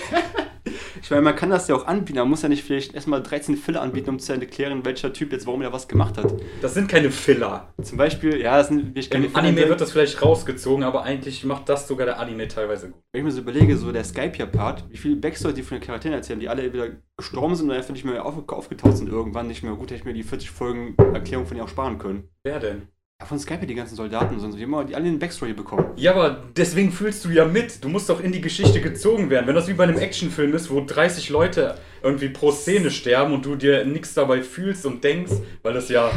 Ich 1.03 1.11
meine, 1.11 1.23
man 1.23 1.35
kann 1.35 1.51
das 1.51 1.69
ja 1.69 1.75
auch 1.75 1.87
anbieten, 1.87 2.19
man 2.19 2.29
muss 2.29 2.43
ja 2.43 2.49
nicht 2.49 2.63
vielleicht 2.63 2.95
erstmal 2.95 3.23
13 3.23 3.57
Filler 3.57 3.83
anbieten, 3.83 4.11
um 4.11 4.19
zu 4.19 4.33
erklären, 4.33 4.85
welcher 4.85 5.13
Typ 5.13 5.33
jetzt 5.33 5.47
warum 5.47 5.63
er 5.63 5.73
was 5.73 5.89
gemacht 5.89 6.19
hat. 6.19 6.33
Das 6.61 6.75
sind 6.75 6.89
keine 6.89 7.11
Filler. 7.11 7.73
Zum 7.83 7.99
Beispiel, 7.99 8.41
ja, 8.41 8.59
das 8.59 8.69
sind 8.69 8.97
ich 8.97 9.13
Im 9.13 9.35
Anime 9.35 9.69
wird 9.69 9.81
das 9.81 9.93
vielleicht 9.93 10.23
rausgezogen, 10.23 10.85
aber 10.85 11.03
eigentlich 11.03 11.45
macht 11.45 11.69
das 11.69 11.89
sogar 11.89 12.07
der 12.07 12.19
Anime 12.19 12.49
teilweise 12.49 12.91
gut. 12.91 13.03
Wenn 13.13 13.21
ich 13.21 13.25
mir 13.25 13.33
so 13.33 13.41
überlege, 13.41 13.77
so 13.77 13.93
der 13.93 14.05
Skype-Part, 14.05 14.85
wie 14.91 14.97
viele 14.97 15.17
Backstory 15.17 15.55
die 15.55 15.63
von 15.63 15.79
den 15.79 15.85
Charakteren 15.85 16.15
erzählen, 16.15 16.41
die 16.41 16.49
alle 16.49 16.73
wieder 16.73 16.89
gestorben 17.17 17.55
sind 17.55 17.71
und 17.71 17.77
einfach 17.77 17.93
nicht 17.93 18.05
mehr 18.05 18.25
auf, 18.25 18.49
aufgetaucht 18.49 18.97
sind 18.97 19.09
irgendwann, 19.09 19.47
nicht 19.47 19.63
mehr 19.63 19.73
gut, 19.73 19.91
hätte 19.91 19.97
ich 19.97 20.05
mir 20.05 20.15
die 20.15 20.23
40 20.23 20.51
Folgen 20.51 20.95
Erklärung 20.97 21.47
von 21.47 21.57
denen 21.57 21.67
auch 21.67 21.71
sparen 21.71 21.99
können. 21.99 22.29
Wer 22.45 22.61
denn? 22.61 22.89
Ja, 23.21 23.27
von 23.27 23.39
Skype 23.39 23.67
die 23.67 23.75
ganzen 23.75 23.97
Soldaten 23.97 24.41
sind 24.41 24.51
so, 24.51 24.57
die 24.57 24.63
immer, 24.63 24.83
die 24.83 24.97
alle 24.97 25.07
eine 25.07 25.19
Backstory 25.19 25.53
bekommen. 25.53 25.85
Ja, 25.97 26.15
aber 26.15 26.43
deswegen 26.57 26.91
fühlst 26.91 27.23
du 27.27 27.29
ja 27.29 27.45
mit. 27.45 27.85
Du 27.85 27.91
musst 27.91 28.09
doch 28.09 28.23
in 28.23 28.33
die 28.33 28.41
Geschichte 28.41 28.81
gezogen 28.81 29.29
werden. 29.29 29.47
Wenn 29.47 29.55
das 29.55 29.69
wie 29.69 29.75
bei 29.75 29.85
einem 29.85 29.99
Actionfilm 29.99 30.55
ist, 30.55 30.71
wo 30.71 30.83
30 30.83 31.29
Leute 31.29 31.75
irgendwie 32.03 32.31
pro 32.31 32.51
Szene 32.51 32.91
sterben 32.91 33.35
und 33.35 33.45
du 33.45 33.57
dir 33.57 33.85
nichts 33.85 34.15
dabei 34.15 34.41
fühlst 34.43 34.87
und 34.87 35.05
denkst, 35.05 35.33
weil 35.63 35.75
das 35.75 35.91
ja 35.91 36.11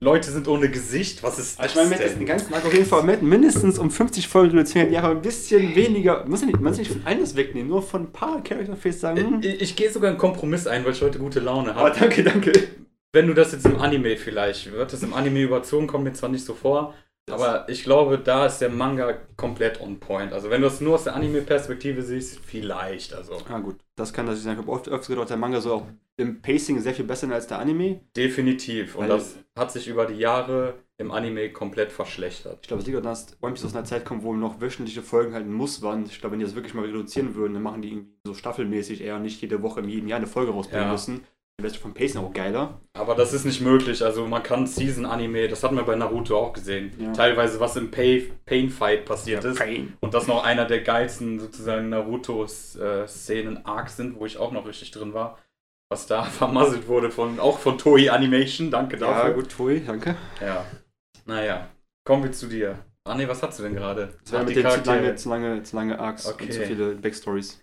Leute 0.00 0.30
sind 0.30 0.48
ohne 0.48 0.70
Gesicht, 0.70 1.22
was 1.22 1.38
ist 1.38 1.58
das 1.58 1.76
Also 1.76 1.80
ich 1.82 1.88
meine, 1.88 2.02
hätte 2.02 2.08
denn? 2.08 2.18
den 2.20 2.26
ganzen 2.26 2.52
Arc 2.54 2.64
auf 2.64 2.72
jeden 2.72 2.86
Fall 2.86 3.04
mindestens 3.20 3.78
um 3.78 3.90
50 3.90 4.26
Folgen 4.26 4.56
reduzieren, 4.56 4.88
die 4.88 4.96
aber 4.96 5.10
ein 5.10 5.22
bisschen 5.22 5.76
weniger, 5.76 6.24
muss 6.26 6.40
ja 6.40 6.46
nicht, 6.46 6.58
man 6.58 6.70
muss 6.70 6.78
nicht 6.78 6.90
von 6.90 7.02
alles 7.04 7.36
wegnehmen, 7.36 7.68
nur 7.68 7.82
von 7.82 8.04
ein 8.04 8.12
paar 8.12 8.42
Character-Face 8.42 8.98
sagen, 8.98 9.18
hm, 9.18 9.40
Ich, 9.42 9.60
ich 9.60 9.76
gehe 9.76 9.90
sogar 9.92 10.08
einen 10.08 10.18
Kompromiss 10.18 10.66
ein, 10.66 10.84
weil 10.84 10.92
ich 10.92 11.02
heute 11.02 11.18
gute 11.18 11.38
Laune 11.40 11.72
oh, 11.72 11.80
habe. 11.80 11.92
danke, 11.96 12.24
danke. 12.24 12.52
Wenn 13.12 13.26
du 13.26 13.34
das 13.34 13.52
jetzt 13.52 13.66
im 13.66 13.80
Anime 13.80 14.16
vielleicht, 14.16 14.70
wird 14.70 14.92
das 14.92 15.02
im 15.02 15.14
Anime 15.14 15.40
überzogen, 15.42 15.86
kommt 15.86 16.04
mir 16.04 16.12
zwar 16.12 16.28
nicht 16.30 16.44
so 16.44 16.54
vor, 16.54 16.94
aber 17.28 17.68
ich 17.68 17.82
glaube, 17.84 18.18
da 18.18 18.46
ist 18.46 18.58
der 18.58 18.70
Manga 18.70 19.12
komplett 19.36 19.80
on 19.80 19.98
point. 20.00 20.32
Also 20.32 20.50
wenn 20.50 20.62
du 20.62 20.68
das 20.68 20.80
nur 20.80 20.94
aus 20.94 21.04
der 21.04 21.14
Anime-Perspektive 21.14 22.02
siehst, 22.02 22.40
vielleicht. 22.44 23.12
Also 23.14 23.36
Ah 23.48 23.58
gut, 23.60 23.76
das 23.96 24.12
kann 24.12 24.26
natürlich 24.26 24.44
sein. 24.44 24.54
Ich 24.54 24.58
habe 24.60 24.70
oft 24.72 24.88
öfter 24.88 25.14
gedacht, 25.14 25.30
der 25.30 25.36
Manga 25.36 25.60
soll 25.60 25.72
auch 25.72 25.86
im 26.16 26.40
Pacing 26.42 26.80
sehr 26.80 26.94
viel 26.94 27.04
besser 27.04 27.22
sein 27.22 27.32
als 27.32 27.46
der 27.46 27.58
Anime. 27.58 28.00
definitiv. 28.16 28.94
Und 28.96 29.02
Weil- 29.08 29.18
das 29.18 29.36
hat 29.56 29.72
sich 29.72 29.88
über 29.88 30.06
die 30.06 30.14
Jahre 30.18 30.74
im 30.98 31.10
Anime 31.12 31.50
komplett 31.52 31.92
verschlechtert. 31.92 32.58
Ich 32.62 32.68
glaube, 32.68 32.80
es 32.82 32.86
liegt 32.86 32.96
daran, 32.98 33.10
dass 33.12 33.36
One 33.40 33.54
Piece 33.54 33.64
aus 33.64 33.74
einer 33.74 33.84
Zeit 33.84 34.04
kommt, 34.04 34.22
wo 34.22 34.34
noch 34.34 34.60
wöchentliche 34.60 35.02
Folgen 35.02 35.32
halt 35.34 35.46
ein 35.46 35.52
Muss 35.52 35.82
waren. 35.82 36.04
Ich 36.06 36.20
glaube, 36.20 36.32
wenn 36.32 36.40
die 36.40 36.44
das 36.44 36.54
wirklich 36.56 36.74
mal 36.74 36.84
reduzieren 36.84 37.34
würden, 37.34 37.54
dann 37.54 37.62
machen 37.62 37.80
die 37.82 37.88
irgendwie 37.90 38.10
so 38.24 38.34
staffelmäßig 38.34 39.02
eher 39.02 39.18
nicht 39.18 39.40
jede 39.40 39.62
Woche 39.62 39.80
in 39.80 39.88
jedem 39.88 40.08
Jahr 40.08 40.18
eine 40.18 40.26
Folge 40.26 40.52
rausbringen 40.52 40.86
Ja. 40.86 40.92
müssen. 40.92 41.24
Der 41.62 41.70
wäre 41.70 41.78
vom 41.80 41.92
Pacing 41.94 42.24
auch 42.24 42.32
geiler. 42.32 42.80
Aber 42.94 43.14
das 43.14 43.32
ist 43.34 43.44
nicht 43.44 43.60
möglich. 43.60 44.02
Also 44.02 44.26
man 44.26 44.42
kann 44.42 44.66
Season-Anime, 44.66 45.46
das 45.48 45.62
hatten 45.62 45.76
wir 45.76 45.82
bei 45.84 45.94
Naruto 45.94 46.36
auch 46.38 46.52
gesehen. 46.54 46.92
Ja. 46.98 47.12
Teilweise, 47.12 47.60
was 47.60 47.76
im 47.76 47.90
Pay 47.90 48.32
Pain-Fight 48.46 49.04
passiert 49.04 49.44
ist. 49.44 49.58
Pain. 49.58 49.92
Und 50.00 50.14
das 50.14 50.26
noch 50.26 50.42
einer 50.44 50.64
der 50.64 50.80
geilsten 50.82 51.38
sozusagen 51.38 51.88
Naruto-Szenen-Arcs 51.90 53.96
sind, 53.96 54.18
wo 54.18 54.24
ich 54.26 54.38
auch 54.38 54.52
noch 54.52 54.66
richtig 54.66 54.90
drin 54.90 55.12
war. 55.14 55.38
Was 55.90 56.06
da 56.06 56.22
vermasselt 56.24 56.88
wurde 56.88 57.10
von 57.10 57.38
auch 57.40 57.58
von 57.58 57.76
Toei 57.76 58.10
Animation. 58.10 58.70
Danke 58.70 58.96
Ja, 58.96 59.06
dafür. 59.06 59.34
gut, 59.34 59.50
Toei, 59.50 59.82
danke. 59.86 60.16
Ja. 60.40 60.64
Naja. 61.26 61.68
Kommen 62.06 62.22
wir 62.24 62.32
zu 62.32 62.46
dir. 62.46 62.78
Ah 63.04 63.14
ne, 63.14 63.28
was 63.28 63.42
hast 63.42 63.58
du 63.58 63.64
denn 63.64 63.74
gerade? 63.74 64.14
Das 64.24 64.32
war 64.32 64.44
mit 64.44 64.56
den 64.56 64.66
zu 64.68 64.80
lange, 64.84 65.14
zu 65.16 65.28
lange, 65.28 65.62
zu 65.62 65.76
lange 65.76 65.98
Arcs 65.98 66.26
Okay. 66.26 66.44
und 66.44 66.52
zu 66.52 66.62
viele 66.66 66.94
Backstories. 66.94 67.60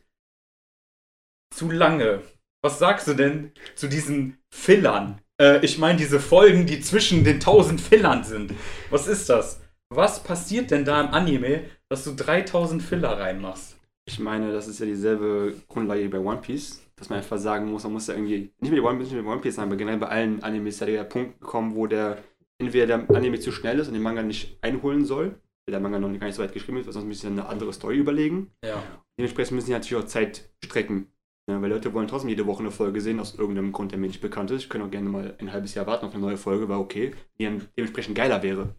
zu 1.53 1.71
lange. 1.71 2.21
Was 2.61 2.79
sagst 2.79 3.07
du 3.07 3.13
denn 3.13 3.51
zu 3.75 3.87
diesen 3.87 4.37
Fillern? 4.49 5.21
Äh, 5.39 5.63
ich 5.63 5.77
meine, 5.77 5.97
diese 5.97 6.19
Folgen, 6.19 6.65
die 6.65 6.79
zwischen 6.81 7.23
den 7.23 7.39
tausend 7.39 7.79
Fillern 7.81 8.23
sind. 8.23 8.53
Was 8.89 9.07
ist 9.07 9.29
das? 9.29 9.61
Was 9.89 10.21
passiert 10.21 10.71
denn 10.71 10.83
da 10.83 10.99
im 11.01 11.13
Anime, 11.13 11.61
dass 11.89 12.03
du 12.03 12.13
3000 12.13 12.81
Filler 12.81 13.19
reinmachst? 13.19 13.77
Ich 14.05 14.19
meine, 14.19 14.51
das 14.51 14.67
ist 14.67 14.79
ja 14.79 14.85
dieselbe 14.85 15.53
Grundlage 15.67 16.03
wie 16.03 16.07
bei 16.07 16.19
One 16.19 16.41
Piece, 16.41 16.81
dass 16.95 17.09
man 17.09 17.19
einfach 17.19 17.37
sagen 17.37 17.69
muss, 17.69 17.83
man 17.83 17.93
muss 17.93 18.07
ja 18.07 18.15
irgendwie, 18.15 18.51
nicht 18.59 18.71
mit 18.71 18.81
One 18.81 18.97
Piece, 18.97 19.11
nicht 19.11 19.21
mit 19.21 19.25
One 19.25 19.41
Piece 19.41 19.55
sein, 19.55 19.67
aber 19.67 19.75
generell 19.75 19.99
bei 19.99 20.07
allen 20.07 20.41
Animes, 20.43 20.77
da 20.77 20.85
der 20.85 21.03
Punkt 21.03 21.39
kommen, 21.41 21.75
wo 21.75 21.87
der 21.87 22.17
entweder 22.57 22.87
der 22.87 23.15
Anime 23.15 23.39
zu 23.39 23.51
schnell 23.51 23.79
ist 23.79 23.87
und 23.87 23.93
den 23.93 24.03
Manga 24.03 24.23
nicht 24.23 24.57
einholen 24.61 25.05
soll, 25.05 25.35
weil 25.65 25.71
der 25.71 25.79
Manga 25.79 25.99
noch 25.99 26.07
gar 26.19 26.27
nicht 26.27 26.35
so 26.35 26.43
weit 26.43 26.53
geschrieben 26.53 26.77
ist, 26.77 26.87
weil 26.87 26.93
sonst 26.93 27.05
müssen 27.05 27.21
sie 27.21 27.27
eine 27.27 27.47
andere 27.47 27.71
Story 27.73 27.97
überlegen. 27.97 28.51
Ja. 28.63 28.81
Dementsprechend 29.17 29.55
müssen 29.55 29.67
sie 29.67 29.73
natürlich 29.73 30.03
auch 30.03 30.07
Zeit 30.07 30.49
strecken. 30.63 31.11
Ja, 31.49 31.61
weil 31.61 31.69
Leute 31.69 31.93
wollen 31.93 32.07
trotzdem 32.07 32.29
jede 32.29 32.45
Woche 32.45 32.59
eine 32.59 32.71
Folge 32.71 32.99
sehen, 33.01 33.19
aus 33.21 33.35
irgendeinem 33.35 33.71
Grund, 33.71 33.91
der 33.91 33.99
mir 33.99 34.07
nicht 34.07 34.21
bekannt 34.21 34.51
ist. 34.51 34.63
Ich 34.63 34.69
könnte 34.69 34.85
auch 34.87 34.91
gerne 34.91 35.09
mal 35.09 35.35
ein 35.39 35.51
halbes 35.53 35.73
Jahr 35.75 35.87
warten 35.87 36.05
auf 36.05 36.13
eine 36.13 36.21
neue 36.21 36.37
Folge, 36.37 36.67
war 36.69 36.79
okay, 36.79 37.15
die 37.39 37.45
dann 37.45 37.67
dementsprechend 37.77 38.15
geiler 38.15 38.43
wäre. 38.43 38.75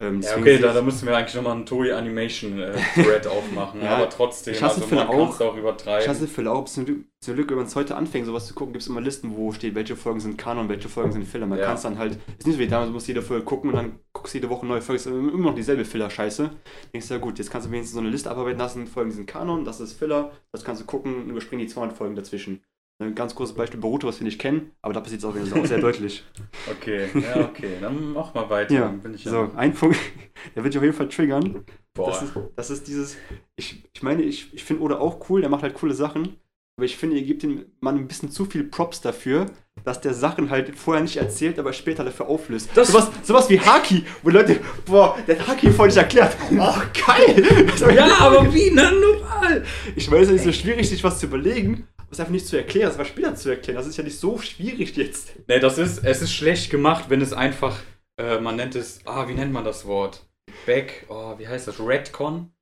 Ähm, 0.00 0.20
Ja, 0.20 0.36
okay, 0.36 0.58
da, 0.58 0.72
da 0.72 0.80
müssen 0.80 1.08
wir 1.08 1.16
eigentlich 1.16 1.34
nochmal 1.34 1.56
einen 1.56 1.66
Toei 1.66 1.92
Animation 1.92 2.60
äh, 2.60 2.72
Thread 2.94 3.26
aufmachen. 3.26 3.82
Ja, 3.82 3.96
aber 3.96 4.08
trotzdem, 4.08 4.54
ich 4.54 4.62
hasse 4.62 4.80
also 4.82 4.94
man 4.94 5.06
kann 5.08 5.16
auch. 5.16 5.34
es 5.34 5.40
auch 5.40 5.54
Ich 5.54 5.60
übertreiben. 5.60 6.08
hasse 6.08 6.28
Filler 6.28 6.52
auch. 6.52 6.66
Zum 6.66 6.84
Glück, 6.84 7.04
zum 7.20 7.34
Glück 7.34 7.50
wenn 7.50 7.56
man 7.56 7.66
es 7.66 7.74
heute 7.74 7.96
anfängt, 7.96 8.24
sowas 8.26 8.46
zu 8.46 8.54
gucken, 8.54 8.72
gibt 8.74 8.82
es 8.82 8.88
immer 8.88 9.00
Listen, 9.00 9.36
wo 9.36 9.50
steht, 9.52 9.74
welche 9.74 9.96
Folgen 9.96 10.20
sind 10.20 10.38
Kanon, 10.38 10.68
welche 10.68 10.88
Folgen 10.88 11.10
sind 11.10 11.24
Filler. 11.26 11.46
Man 11.46 11.58
Ja. 11.58 11.64
kann 11.66 11.74
es 11.74 11.82
dann 11.82 11.98
halt, 11.98 12.16
ist 12.38 12.46
nicht 12.46 12.54
so 12.56 12.60
wie 12.60 12.68
damals, 12.68 12.88
du 12.90 12.94
musst 12.94 13.08
jede 13.08 13.22
Folge 13.22 13.44
gucken 13.44 13.70
und 13.70 13.76
dann 13.76 13.98
guckst 14.12 14.34
du 14.34 14.38
jede 14.38 14.48
Woche 14.50 14.66
neue 14.66 14.82
Folge, 14.82 15.00
ist 15.00 15.06
immer 15.06 15.32
noch 15.50 15.54
dieselbe 15.56 15.84
Filler-Scheiße. 15.84 16.50
Denkst 16.92 17.08
du, 17.08 17.14
ja 17.14 17.20
gut, 17.20 17.38
jetzt 17.40 17.50
kannst 17.50 17.66
du 17.66 17.72
wenigstens 17.72 17.94
so 17.94 18.00
eine 18.00 18.10
Liste 18.10 18.30
abarbeiten 18.30 18.58
lassen, 18.60 18.86
Folgen 18.86 19.10
sind 19.10 19.26
Kanon, 19.26 19.64
das 19.64 19.80
ist 19.80 19.94
Filler, 19.94 20.30
das 20.52 20.62
kannst 20.62 20.80
du 20.80 20.86
gucken 20.86 21.16
und 21.24 21.30
überspringen 21.30 21.66
die 21.66 21.72
200 21.72 21.96
Folgen 21.96 22.14
dazwischen. 22.14 22.62
Ein 23.00 23.14
ganz 23.14 23.32
großes 23.36 23.54
Beispiel 23.54 23.78
Boruto, 23.78 24.08
was 24.08 24.18
wir 24.18 24.24
nicht 24.24 24.40
kennen, 24.40 24.72
aber 24.82 24.92
da 24.92 25.00
passiert 25.00 25.20
es 25.20 25.24
auch, 25.24 25.32
wieder 25.34 25.44
auch 25.60 25.66
sehr 25.66 25.78
deutlich. 25.78 26.24
Okay, 26.70 27.06
ja, 27.14 27.44
okay. 27.44 27.74
Dann 27.80 28.12
mach 28.12 28.34
mal 28.34 28.50
weiter. 28.50 28.74
Ja, 28.74 28.94
ich 29.14 29.24
So, 29.24 29.50
ein 29.56 29.72
Punkt, 29.72 29.96
der 30.56 30.64
wird 30.64 30.74
dich 30.74 30.78
auf 30.78 30.84
jeden 30.84 30.96
Fall 30.96 31.08
triggern. 31.08 31.64
Boah. 31.94 32.10
Das 32.10 32.22
ist, 32.22 32.32
das 32.56 32.70
ist 32.70 32.88
dieses, 32.88 33.16
ich, 33.56 33.84
ich 33.94 34.02
meine, 34.02 34.22
ich, 34.22 34.52
ich 34.52 34.64
finde 34.64 34.82
Oda 34.82 34.98
auch 34.98 35.28
cool, 35.30 35.40
der 35.40 35.50
macht 35.50 35.62
halt 35.62 35.74
coole 35.74 35.94
Sachen, 35.94 36.36
aber 36.76 36.84
ich 36.86 36.96
finde, 36.96 37.16
ihr 37.16 37.22
gebt 37.24 37.42
dem 37.44 37.66
Mann 37.80 37.96
ein 37.96 38.08
bisschen 38.08 38.30
zu 38.30 38.44
viel 38.44 38.64
Props 38.64 39.00
dafür, 39.00 39.46
dass 39.84 40.00
der 40.00 40.14
Sachen 40.14 40.50
halt 40.50 40.76
vorher 40.76 41.02
nicht 41.02 41.16
erzählt, 41.16 41.58
aber 41.58 41.72
später 41.72 42.04
dafür 42.04 42.26
auflöst. 42.28 42.70
Das- 42.74 42.88
sowas, 42.88 43.10
sowas 43.22 43.48
wie 43.48 43.60
Haki, 43.60 44.04
wo 44.24 44.30
Leute, 44.30 44.58
boah, 44.86 45.16
der 45.26 45.38
hat 45.38 45.46
Haki 45.48 45.70
vorher 45.70 45.86
nicht 45.86 45.96
erklärt. 45.98 46.36
Oh, 46.52 46.56
geil! 47.06 47.66
Ja, 47.94 48.08
aber 48.18 48.52
wie? 48.52 48.70
Na, 48.72 48.90
normal. 48.90 49.64
Ich 49.94 50.10
weiß, 50.10 50.28
es 50.28 50.34
ist 50.36 50.44
so 50.44 50.52
schwierig, 50.52 50.88
sich 50.88 51.02
was 51.04 51.18
zu 51.20 51.26
überlegen, 51.26 51.86
was 52.10 52.20
einfach 52.20 52.32
nicht 52.32 52.46
zu 52.46 52.56
erklären, 52.56 52.88
das 52.88 52.98
war 52.98 53.04
später 53.04 53.34
zu 53.34 53.50
erklären. 53.50 53.76
Das 53.76 53.86
ist 53.86 53.96
ja 53.96 54.04
nicht 54.04 54.18
so 54.18 54.38
schwierig 54.38 54.96
jetzt. 54.96 55.34
Nee, 55.46 55.60
das 55.60 55.78
ist, 55.78 56.04
es 56.04 56.22
ist 56.22 56.32
schlecht 56.32 56.70
gemacht, 56.70 57.06
wenn 57.08 57.20
es 57.20 57.32
einfach, 57.32 57.76
äh, 58.18 58.38
man 58.40 58.56
nennt 58.56 58.74
es, 58.74 59.00
ah, 59.04 59.28
wie 59.28 59.34
nennt 59.34 59.52
man 59.52 59.64
das 59.64 59.86
Wort? 59.86 60.26
Back, 60.66 61.06
oh, 61.08 61.38
wie 61.38 61.46
heißt 61.48 61.68
das? 61.68 61.78
Redcon? 61.80 62.52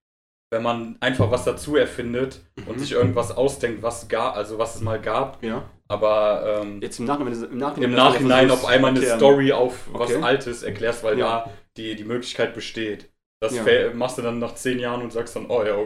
Wenn 0.52 0.62
man 0.62 0.96
einfach 1.00 1.30
was 1.32 1.44
dazu 1.44 1.76
erfindet 1.76 2.40
und 2.66 2.76
Mhm. 2.76 2.78
sich 2.78 2.92
irgendwas 2.92 3.32
ausdenkt, 3.32 3.82
was 3.82 4.08
gab, 4.08 4.36
also 4.36 4.58
was 4.58 4.76
es 4.76 4.80
mal 4.80 5.00
gab, 5.00 5.42
Ja. 5.42 5.68
aber 5.88 6.60
ähm, 6.62 6.80
Jetzt 6.80 7.00
im 7.00 7.06
Nachhinein, 7.06 7.32
im 7.50 7.58
Nachhinein, 7.58 7.90
im 7.90 7.96
Nachhinein 7.96 8.50
auf 8.50 8.64
einmal 8.64 8.90
eine 8.90 9.00
erklären. 9.00 9.18
Story 9.18 9.52
auf 9.52 9.88
was 9.92 10.12
Okay. 10.12 10.22
Altes 10.22 10.62
erklärst, 10.62 11.02
weil 11.02 11.18
Ja. 11.18 11.46
da 11.46 11.50
die, 11.76 11.96
die 11.96 12.04
Möglichkeit 12.04 12.54
besteht. 12.54 13.10
Das 13.40 13.54
Ja. 13.54 13.64
machst 13.92 14.18
du 14.18 14.22
dann 14.22 14.38
nach 14.38 14.54
zehn 14.54 14.78
Jahren 14.78 15.02
und 15.02 15.12
sagst 15.12 15.34
dann, 15.36 15.46
oh 15.50 15.62
ja, 15.64 15.76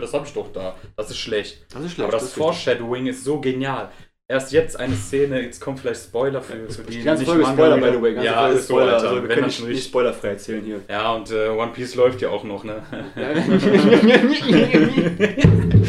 das 0.00 0.12
hab 0.12 0.26
ich 0.26 0.32
doch 0.32 0.52
da. 0.52 0.74
Das 0.96 1.10
ist 1.10 1.18
schlecht. 1.18 1.64
Das 1.72 1.82
ist 1.82 1.92
schlecht. 1.92 2.08
Aber 2.08 2.12
das, 2.12 2.24
richtig. 2.24 2.42
Foreshadowing 2.42 3.06
ist 3.06 3.24
so 3.24 3.40
genial. 3.40 3.90
Erst 4.28 4.50
jetzt 4.50 4.80
eine 4.80 4.96
Szene, 4.96 5.40
jetzt 5.40 5.60
kommt 5.60 5.78
vielleicht 5.78 6.02
Spoiler 6.02 6.42
für, 6.42 6.68
für 6.68 6.82
die 6.82 6.98
Die 6.98 7.04
ganze 7.04 7.24
Folge 7.24 7.46
Spoiler, 7.46 7.76
by 7.78 7.92
the 7.96 8.02
way. 8.02 8.12
Ganze 8.14 8.26
Ja, 8.26 8.48
ist 8.48 8.66
so, 8.66 8.78
Alter. 8.78 8.94
Also, 9.10 9.22
wir 9.22 9.28
können 9.28 9.28
das 9.28 9.38
nicht, 9.46 9.56
schon 9.58 9.68
nicht 9.68 9.76
richtig- 9.76 9.90
spoilerfrei 9.90 10.28
erzählen 10.30 10.64
hier. 10.64 10.80
Ja, 10.88 11.12
und 11.12 11.30
äh, 11.30 11.48
One 11.50 11.70
Piece 11.72 11.94
läuft 11.94 12.20
ja 12.22 12.30
auch 12.30 12.42
noch, 12.42 12.64
ne? 12.64 12.82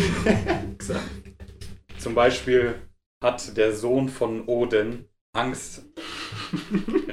Zum 1.98 2.16
Beispiel 2.16 2.76
hat 3.24 3.58
der 3.58 3.74
Sohn 3.74 4.10
von 4.10 4.46
Oden 4.48 5.06
Angst, 5.34 5.84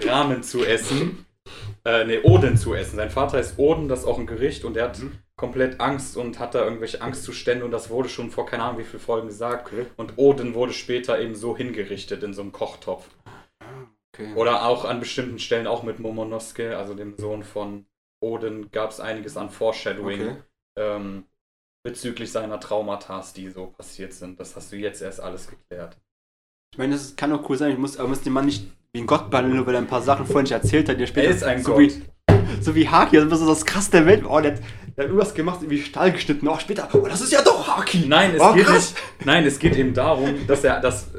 Ramen 0.06 0.42
zu 0.42 0.64
essen. 0.64 1.26
Äh, 1.84 2.04
ne, 2.04 2.22
Oden 2.22 2.56
zu 2.56 2.74
essen. 2.74 2.96
Sein 2.96 3.10
Vater 3.10 3.38
ist 3.38 3.58
Oden, 3.58 3.88
das 3.88 4.00
ist 4.00 4.06
auch 4.06 4.18
ein 4.18 4.26
Gericht 4.26 4.64
und 4.64 4.76
er 4.76 4.84
hat 4.84 4.98
Mhm. 5.00 5.12
Komplett 5.36 5.80
Angst 5.80 6.16
und 6.16 6.38
hat 6.38 6.54
da 6.54 6.64
irgendwelche 6.64 7.00
Angstzustände 7.02 7.64
und 7.64 7.70
das 7.72 7.90
wurde 7.90 8.08
schon 8.08 8.30
vor 8.30 8.46
keine 8.46 8.62
Ahnung 8.62 8.78
wie 8.78 8.84
vielen 8.84 9.02
Folgen 9.02 9.28
gesagt. 9.28 9.72
Okay. 9.72 9.86
Und 9.96 10.14
Oden 10.16 10.54
wurde 10.54 10.72
später 10.72 11.18
eben 11.20 11.34
so 11.34 11.56
hingerichtet 11.56 12.22
in 12.22 12.32
so 12.34 12.42
einem 12.42 12.52
Kochtopf. 12.52 13.08
okay. 14.14 14.32
Oder 14.34 14.64
auch 14.66 14.84
an 14.84 15.00
bestimmten 15.00 15.38
Stellen, 15.38 15.66
auch 15.66 15.82
mit 15.82 15.98
Momonosuke, 15.98 16.76
also 16.76 16.94
dem 16.94 17.16
Sohn 17.18 17.42
von 17.42 17.86
Oden, 18.22 18.70
gab 18.70 18.90
es 18.90 19.00
einiges 19.00 19.36
an 19.36 19.50
Foreshadowing 19.50 20.20
Okay. 20.20 20.36
ähm, 20.78 21.24
bezüglich 21.84 22.32
seiner 22.32 22.60
Traumata, 22.60 23.22
die 23.36 23.50
so 23.50 23.66
passiert 23.66 24.12
sind. 24.12 24.38
Das 24.40 24.56
hast 24.56 24.72
du 24.72 24.76
jetzt 24.76 25.02
erst 25.02 25.20
alles 25.20 25.48
geklärt. 25.48 25.98
Ich 26.72 26.78
meine, 26.78 26.94
das 26.94 27.14
kann 27.16 27.32
auch 27.32 27.48
cool 27.48 27.56
sein, 27.58 27.72
ich 27.72 27.78
muss, 27.78 27.98
aber 27.98 28.08
muss 28.08 28.22
den 28.22 28.32
Mann 28.32 28.46
nicht 28.46 28.66
wie 28.92 29.00
ein 29.00 29.06
Gott 29.06 29.30
behandeln, 29.30 29.56
nur 29.56 29.66
weil 29.66 29.74
er 29.74 29.80
ein 29.80 29.86
paar 29.86 30.02
Sachen 30.02 30.26
vorhin 30.26 30.44
nicht 30.44 30.52
erzählt 30.52 30.88
hat, 30.88 30.96
die 30.98 31.02
er 31.02 31.06
später 31.08 31.28
Er 31.28 31.34
ist 31.34 31.42
ein 31.42 31.62
so 31.62 31.72
Gott. 31.72 31.80
Wie, 31.80 32.02
so 32.60 32.74
wie 32.74 32.88
Haki, 32.88 33.16
das 33.16 33.40
ist 33.40 33.48
das 33.48 33.66
krass 33.66 33.90
der 33.90 34.06
Welt. 34.06 34.24
Oh, 34.26 34.40
der, 34.40 34.52
hat- 34.52 34.60
der 34.96 35.04
hat 35.04 35.10
irgendwas 35.10 35.34
gemacht, 35.34 35.60
wie 35.68 35.82
Stahl 35.82 36.12
geschnitten. 36.12 36.46
Oh, 36.48 36.58
später, 36.58 36.88
oh, 36.92 37.06
das 37.06 37.20
ist 37.20 37.32
ja 37.32 37.42
doch 37.42 37.66
Haki. 37.66 38.06
Nein, 38.06 38.34
es 38.34 38.40
oh, 38.40 38.52
geht 38.52 38.68
nicht. 38.68 38.94
Nein, 39.24 39.44
es 39.44 39.58
geht 39.58 39.76
eben 39.76 39.94
darum, 39.94 40.46
dass 40.46 40.64
er 40.64 40.80
das. 40.80 41.10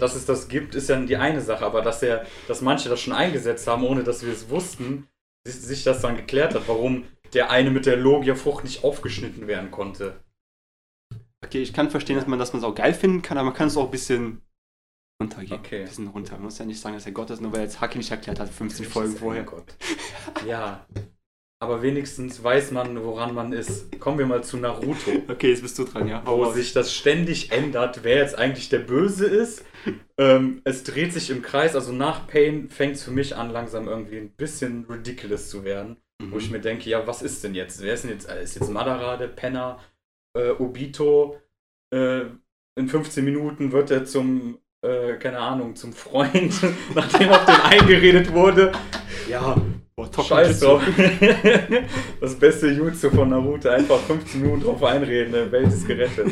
Dass 0.00 0.16
es 0.16 0.26
das 0.26 0.48
gibt, 0.48 0.74
ist 0.74 0.88
ja 0.88 0.98
die 1.00 1.16
eine 1.16 1.40
Sache, 1.40 1.64
aber 1.64 1.80
dass 1.80 2.02
er, 2.02 2.26
dass 2.48 2.62
manche 2.62 2.88
das 2.88 3.00
schon 3.00 3.12
eingesetzt 3.12 3.68
haben, 3.68 3.84
ohne 3.84 4.02
dass 4.02 4.26
wir 4.26 4.32
es 4.32 4.50
wussten, 4.50 5.06
sich, 5.46 5.84
das 5.84 6.00
dann 6.00 6.16
geklärt 6.16 6.56
hat, 6.56 6.64
warum 6.66 7.04
der 7.32 7.50
eine 7.50 7.70
mit 7.70 7.86
der 7.86 7.96
Logia-Frucht 7.96 8.64
nicht 8.64 8.82
aufgeschnitten 8.82 9.46
werden 9.46 9.70
konnte. 9.70 10.16
Okay, 11.44 11.62
ich 11.62 11.72
kann 11.72 11.90
verstehen, 11.90 12.16
dass 12.16 12.26
man 12.26 12.40
das 12.40 12.52
auch 12.52 12.74
geil 12.74 12.92
finden 12.92 13.22
kann, 13.22 13.38
aber 13.38 13.46
man 13.46 13.54
kann 13.54 13.68
es 13.68 13.76
auch 13.76 13.84
ein 13.84 13.90
bisschen 13.92 14.40
runtergehen. 15.24 15.58
Okay. 15.60 15.80
Ein 15.80 15.84
bisschen 15.86 16.08
runter. 16.08 16.34
Man 16.34 16.44
muss 16.44 16.58
ja 16.58 16.64
nicht 16.64 16.80
sagen, 16.80 16.94
dass 16.94 17.06
er 17.06 17.12
Gott 17.12 17.30
ist, 17.30 17.40
nur 17.40 17.52
weil 17.52 17.60
er 17.60 17.64
jetzt 17.64 17.80
Haki 17.80 17.98
nicht 17.98 18.10
erklärt 18.10 18.40
hat, 18.40 18.48
50 18.48 18.86
Das 18.86 18.92
Folgen 18.92 19.16
vorher. 19.16 19.42
Gott. 19.44 19.64
Ja. 20.46 20.86
Aber 21.62 21.80
wenigstens 21.82 22.42
weiß 22.42 22.72
man, 22.72 23.02
woran 23.04 23.32
man 23.34 23.52
ist. 23.52 23.98
Kommen 23.98 24.18
wir 24.18 24.26
mal 24.26 24.44
zu 24.44 24.58
Naruto. 24.58 25.10
Okay, 25.28 25.50
jetzt 25.50 25.62
bist 25.62 25.78
du 25.78 25.84
dran, 25.84 26.06
ja. 26.08 26.22
Hau 26.26 26.38
wo 26.38 26.52
sich 26.52 26.72
das 26.74 26.92
ständig 26.94 27.52
ändert, 27.52 28.00
wer 28.02 28.16
jetzt 28.18 28.36
eigentlich 28.36 28.68
der 28.68 28.80
Böse 28.80 29.26
ist. 29.26 29.64
Ähm, 30.18 30.60
es 30.64 30.84
dreht 30.84 31.12
sich 31.14 31.30
im 31.30 31.40
Kreis, 31.42 31.74
also 31.74 31.92
nach 31.92 32.26
Pain 32.26 32.68
fängt 32.68 32.96
es 32.96 33.02
für 33.04 33.12
mich 33.12 33.34
an, 33.36 33.50
langsam 33.50 33.88
irgendwie 33.88 34.18
ein 34.18 34.30
bisschen 34.30 34.84
ridiculous 34.90 35.48
zu 35.48 35.64
werden. 35.64 35.96
Wo 36.22 36.36
ich 36.36 36.46
Mhm. 36.46 36.52
mir 36.52 36.60
denke, 36.60 36.88
ja, 36.90 37.06
was 37.06 37.22
ist 37.22 37.42
denn 37.44 37.54
jetzt? 37.54 37.80
Wer 37.82 37.94
ist 37.94 38.04
denn 38.04 38.10
jetzt? 38.10 38.28
äh, 38.28 38.42
Ist 38.42 38.56
jetzt 38.56 38.70
Madara, 38.70 39.16
der 39.16 39.28
Penner, 39.28 39.78
äh, 40.36 40.50
Obito? 40.50 41.40
Äh, 41.94 42.26
in 42.76 42.88
15 42.88 43.24
Minuten 43.24 43.72
wird 43.72 43.90
er 43.90 44.04
zum, 44.04 44.58
äh, 44.84 45.16
keine 45.18 45.38
Ahnung, 45.38 45.74
zum 45.76 45.92
Freund, 45.92 46.52
nachdem 46.94 47.30
auf 47.30 47.44
den 47.44 47.54
eingeredet 47.80 48.32
wurde. 48.32 48.72
Ja, 49.28 49.56
Boah, 49.96 50.08
Scheiß 50.24 50.60
drauf. 50.60 50.82
Das 52.20 52.34
beste 52.34 52.68
Jutsu 52.70 53.10
von 53.10 53.28
Naruto. 53.30 53.68
Einfach 53.68 53.98
15 54.00 54.40
Minuten 54.42 54.62
drauf 54.64 54.82
einreden, 54.82 55.32
die 55.32 55.52
Welt 55.52 55.68
ist 55.68 55.86
gerettet. 55.86 56.28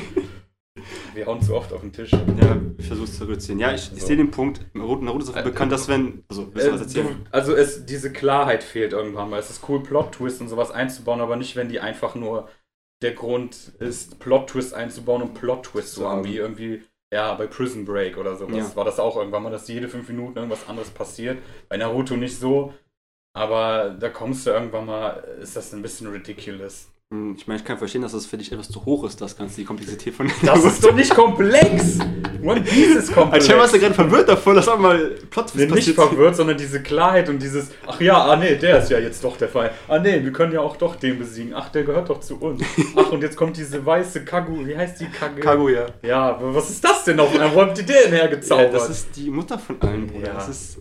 Wir 1.15 1.27
hauen 1.27 1.41
zu 1.43 1.55
oft 1.55 1.73
auf 1.73 1.83
den 1.83 1.93
Tisch. 1.93 2.11
Ja, 2.13 2.57
ich 2.79 2.87
versuch's 2.87 3.19
zu 3.19 3.25
reduzieren. 3.25 3.59
Ja, 3.61 3.73
ich, 3.75 3.93
ich 3.95 4.01
So. 4.01 4.07
sehe 4.07 4.17
den 4.17 4.31
Punkt. 4.31 4.63
Naruto, 4.75 5.03
Naruto 5.05 5.21
ist 5.25 5.29
dafür 5.29 5.43
Äh, 5.43 5.51
bekannt, 5.51 5.71
dass 5.73 5.89
wenn. 5.89 6.25
Also, 6.29 6.49
willst 6.55 6.67
du 6.69 6.73
was 6.73 6.81
Äh, 6.81 6.85
erzählen? 6.85 7.27
also 7.31 7.55
es, 7.55 7.85
diese 7.87 8.11
Klarheit 8.13 8.65
fehlt 8.65 8.93
irgendwann 8.93 9.31
mal. 9.31 9.39
Es 9.39 9.51
ist 9.51 9.69
cool, 9.69 9.83
Plot-Twist 9.83 10.41
und 10.41 10.49
sowas 10.49 10.71
einzubauen, 10.71 11.21
aber 11.21 11.37
nicht, 11.37 11.55
wenn 11.55 11.69
die 11.69 11.81
einfach 11.81 12.15
nur 12.15 12.49
der 13.03 13.13
Grund 13.13 13.73
ist, 13.81 14.19
Plot-Twist 14.21 14.75
einzubauen 14.75 15.23
und 15.23 15.35
Plot-Twist 15.35 15.95
zu 15.95 16.09
haben, 16.09 16.25
wie 16.25 16.37
irgendwie, 16.37 16.83
ja, 17.13 17.35
bei 17.35 17.47
Prison 17.47 17.85
Break 17.85 18.17
oder 18.17 18.37
sowas 18.37 18.57
Ja. 18.57 18.77
war 18.77 18.85
das 18.85 18.99
auch 18.99 19.17
irgendwann 19.17 19.43
mal, 19.43 19.51
dass 19.51 19.69
jede 19.69 19.89
fünf 19.89 20.09
Minuten 20.09 20.37
irgendwas 20.39 20.69
anderes 20.69 20.91
passiert. 20.91 21.39
Bei 21.69 21.77
Naruto 21.77 22.17
nicht 22.17 22.39
so, 22.39 22.73
aber 23.35 23.91
da 23.91 24.09
kommst 24.09 24.47
du 24.47 24.51
irgendwann 24.51 24.87
mal, 24.87 25.11
ist 25.41 25.55
das 25.57 25.73
ein 25.75 25.83
bisschen 25.83 26.09
ridiculous. 26.11 26.92
Hm, 27.13 27.35
Ich 27.39 27.47
meine, 27.47 27.61
ich 27.61 27.65
kann 27.67 27.77
verstehen, 27.77 28.01
dass 28.03 28.13
das 28.13 28.25
für 28.25 28.39
dich 28.39 28.51
etwas 28.51 28.71
zu 28.71 28.85
hoch 28.87 29.05
ist, 29.05 29.21
das 29.21 29.37
Ganze, 29.37 29.57
die 29.57 29.65
Komplexität 29.65 30.15
von 30.15 30.31
Das 30.43 30.65
ist 30.65 30.83
doch 30.83 30.95
nicht 30.95 31.15
komplex! 31.15 31.99
One 32.43 32.61
Piece 32.63 32.97
ist 32.97 33.13
komplex. 33.13 33.45
Anscheinend 33.45 33.63
warst 33.63 33.75
du 33.75 33.79
gerade 33.79 33.95
verwirrt 33.95 34.29
davon, 34.29 34.57
dass 34.57 34.67
auch 34.67 34.79
mal 34.79 34.99
Plot 35.31 35.53
Nee, 35.55 35.67
nicht 35.67 35.91
verwirrt, 35.95 36.35
sondern 36.37 36.57
diese 36.57 36.83
Klarheit 36.83 37.29
und 37.29 37.41
dieses, 37.41 37.71
ach 37.87 38.01
ja, 38.01 38.17
ah 38.17 38.37
nee, 38.37 38.57
der 38.57 38.79
ist 38.79 38.91
ja 38.91 38.99
jetzt 38.99 39.23
doch 39.23 39.37
der 39.37 39.49
Fall. 39.49 39.71
Ah 39.89 39.99
nee, 39.99 40.25
wir 40.25 40.33
können 40.33 40.53
ja 40.53 40.61
auch 40.61 40.77
doch 40.77 40.97
den 40.97 41.19
besiegen. 41.19 41.53
Ach, 41.55 41.69
der 41.69 41.85
gehört 41.85 42.09
doch 42.09 42.21
zu 42.21 42.37
uns. 42.41 42.63
Ach, 42.97 43.13
und 43.13 43.23
jetzt 43.23 43.37
kommt 43.37 43.57
diese 43.59 43.85
weiße 43.85 44.25
Kagu, 44.25 44.67
wie 44.67 44.77
heißt 44.77 45.01
die 45.01 45.07
Kagu? 45.07 45.39
Kaguya. 45.41 45.87
Ja, 46.03 46.31
aber 46.31 46.55
was 46.55 46.71
ist 46.71 46.83
das 46.83 47.05
denn 47.05 47.17
noch? 47.17 47.33
Wo 47.33 47.61
habt 47.61 47.79
ihr 47.79 47.85
den 47.85 47.95
Ja, 48.13 48.19
hergezaubert? 48.23 48.75
das 48.75 48.89
ist 48.91 49.15
die 49.17 49.31
Mutter 49.31 49.59
von 49.59 49.81
allen, 49.83 50.07
Bruder. 50.07 50.29
Ja. 50.29 50.35
Das 50.35 50.49
ist, 50.49 50.79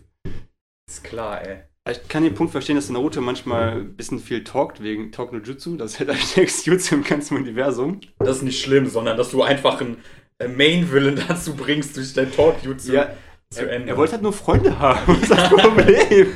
ist 0.89 1.03
klar, 1.03 1.45
ey. 1.45 1.57
Ich 1.89 2.07
kann 2.07 2.23
den 2.23 2.35
Punkt 2.35 2.51
verstehen, 2.51 2.75
dass 2.75 2.89
Naruto 2.89 3.21
manchmal 3.21 3.79
ein 3.79 3.95
bisschen 3.95 4.19
viel 4.19 4.43
talkt, 4.43 4.83
wegen 4.83 5.11
Talk 5.11 5.33
no 5.33 5.39
Jutsu. 5.39 5.77
Das 5.77 5.93
ist 5.93 5.99
halt 5.99 6.15
stärkste 6.15 6.69
Jutsu 6.71 6.95
im 6.95 7.03
ganzen 7.03 7.37
Universum. 7.37 7.99
Das 8.19 8.37
ist 8.37 8.43
nicht 8.43 8.61
schlimm, 8.61 8.87
sondern 8.87 9.17
dass 9.17 9.31
du 9.31 9.41
einfach 9.41 9.81
einen 9.81 9.97
Main-Villain 10.39 11.15
dazu 11.27 11.55
bringst, 11.55 11.97
durch 11.97 12.13
dein 12.13 12.31
Talk-Jutsu 12.31 12.93
Ja, 12.93 13.15
zu 13.49 13.61
er, 13.65 13.71
ändern. 13.71 13.89
er 13.89 13.97
wollte 13.97 14.13
halt 14.13 14.21
nur 14.21 14.33
Freunde 14.33 14.77
haben. 14.77 15.01
Das 15.21 15.21
ist 15.23 15.31
das 15.31 15.49
Problem. 15.49 16.27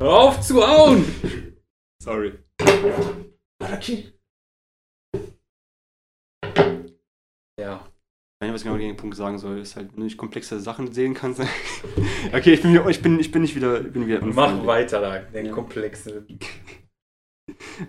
Hör 0.00 0.10
auf 0.12 0.40
zu 0.40 0.66
hauen! 0.66 1.04
Sorry. 2.02 2.32
Ja. 7.60 7.86
Ich 8.42 8.46
weiß 8.46 8.48
nicht, 8.48 8.54
was 8.54 8.60
ich 8.62 8.64
genau 8.64 8.76
gegen 8.78 8.90
den 8.90 8.96
Punkt 8.96 9.16
sagen 9.16 9.38
soll. 9.38 9.58
Ist 9.58 9.76
halt, 9.76 9.92
wenn 9.92 9.98
du 10.00 10.04
nicht 10.04 10.18
komplexe 10.18 10.58
Sachen 10.60 10.92
sehen 10.92 11.14
kannst. 11.14 11.40
okay, 12.32 12.54
ich 12.54 12.62
bin, 12.62 12.72
wieder, 12.72 12.88
ich 12.88 13.00
bin, 13.00 13.18
ich 13.20 13.30
bin 13.30 13.42
nicht 13.42 13.54
wieder. 13.54 13.80
Ich 13.84 13.92
bin 13.92 14.06
wieder 14.06 14.24
Mach 14.24 14.66
weiter 14.66 15.00
da, 15.00 15.18
den 15.20 15.46
Ja. 15.46 15.52
komplexe. 15.52 16.26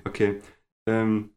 Okay. 0.04 0.42
Ähm, 0.88 1.34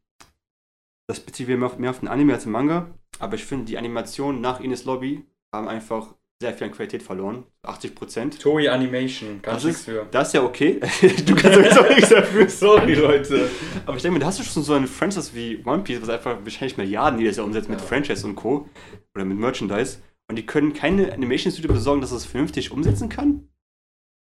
das 1.09 1.21
bezieht 1.21 1.47
wir 1.47 1.57
mehr 1.57 1.67
auf, 1.67 1.79
mehr 1.79 1.89
auf 1.89 1.99
den 1.99 2.09
Anime 2.09 2.33
als 2.33 2.43
den 2.43 2.51
Manga. 2.51 2.93
Aber 3.17 3.35
ich 3.35 3.45
finde, 3.45 3.65
die 3.65 3.77
Animationen 3.77 4.41
nach 4.41 4.59
Ines 4.59 4.83
Lobby 4.83 5.25
haben 5.55 5.69
einfach 5.69 6.15
sehr 6.41 6.53
viel 6.53 6.67
an 6.67 6.73
Qualität 6.73 7.03
verloren. 7.03 7.43
80 7.63 7.95
Prozent. 7.95 8.39
Toei 8.39 8.71
Animation, 8.71 9.41
kann 9.41 9.55
Das 9.55 9.63
ich 9.63 9.67
nichts 9.69 9.83
für. 9.83 10.07
Das 10.09 10.29
ist 10.29 10.33
ja 10.35 10.43
okay. 10.43 10.79
du 11.25 11.35
kannst 11.35 11.57
sowieso 11.57 11.83
nichts 11.83 12.09
dafür. 12.09 12.49
Sorry, 12.49 12.93
Leute. 12.93 13.49
Aber 13.85 13.97
ich 13.97 14.01
denke 14.03 14.13
mir, 14.13 14.19
da 14.19 14.27
hast 14.27 14.39
du 14.39 14.43
schon 14.43 14.63
so 14.63 14.73
ein 14.73 14.87
Franchise 14.87 15.31
wie 15.33 15.61
One 15.65 15.83
Piece, 15.83 16.01
was 16.01 16.07
einfach 16.09 16.37
wahrscheinlich 16.41 16.77
Milliarden 16.77 17.19
jedes 17.19 17.35
Jahr 17.37 17.45
umsetzt 17.45 17.67
mit 17.69 17.81
Ja. 17.81 17.85
Franchise 17.85 18.25
und 18.25 18.35
Co. 18.35 18.69
Oder 19.15 19.25
mit 19.25 19.37
Merchandise. 19.37 19.97
Und 20.29 20.37
die 20.37 20.45
können 20.45 20.73
keine 20.73 21.11
Animation 21.11 21.51
Studio 21.51 21.73
besorgen, 21.73 21.99
dass 21.99 22.11
es 22.11 22.23
vernünftig 22.25 22.71
umsetzen 22.71 23.09
kann? 23.09 23.49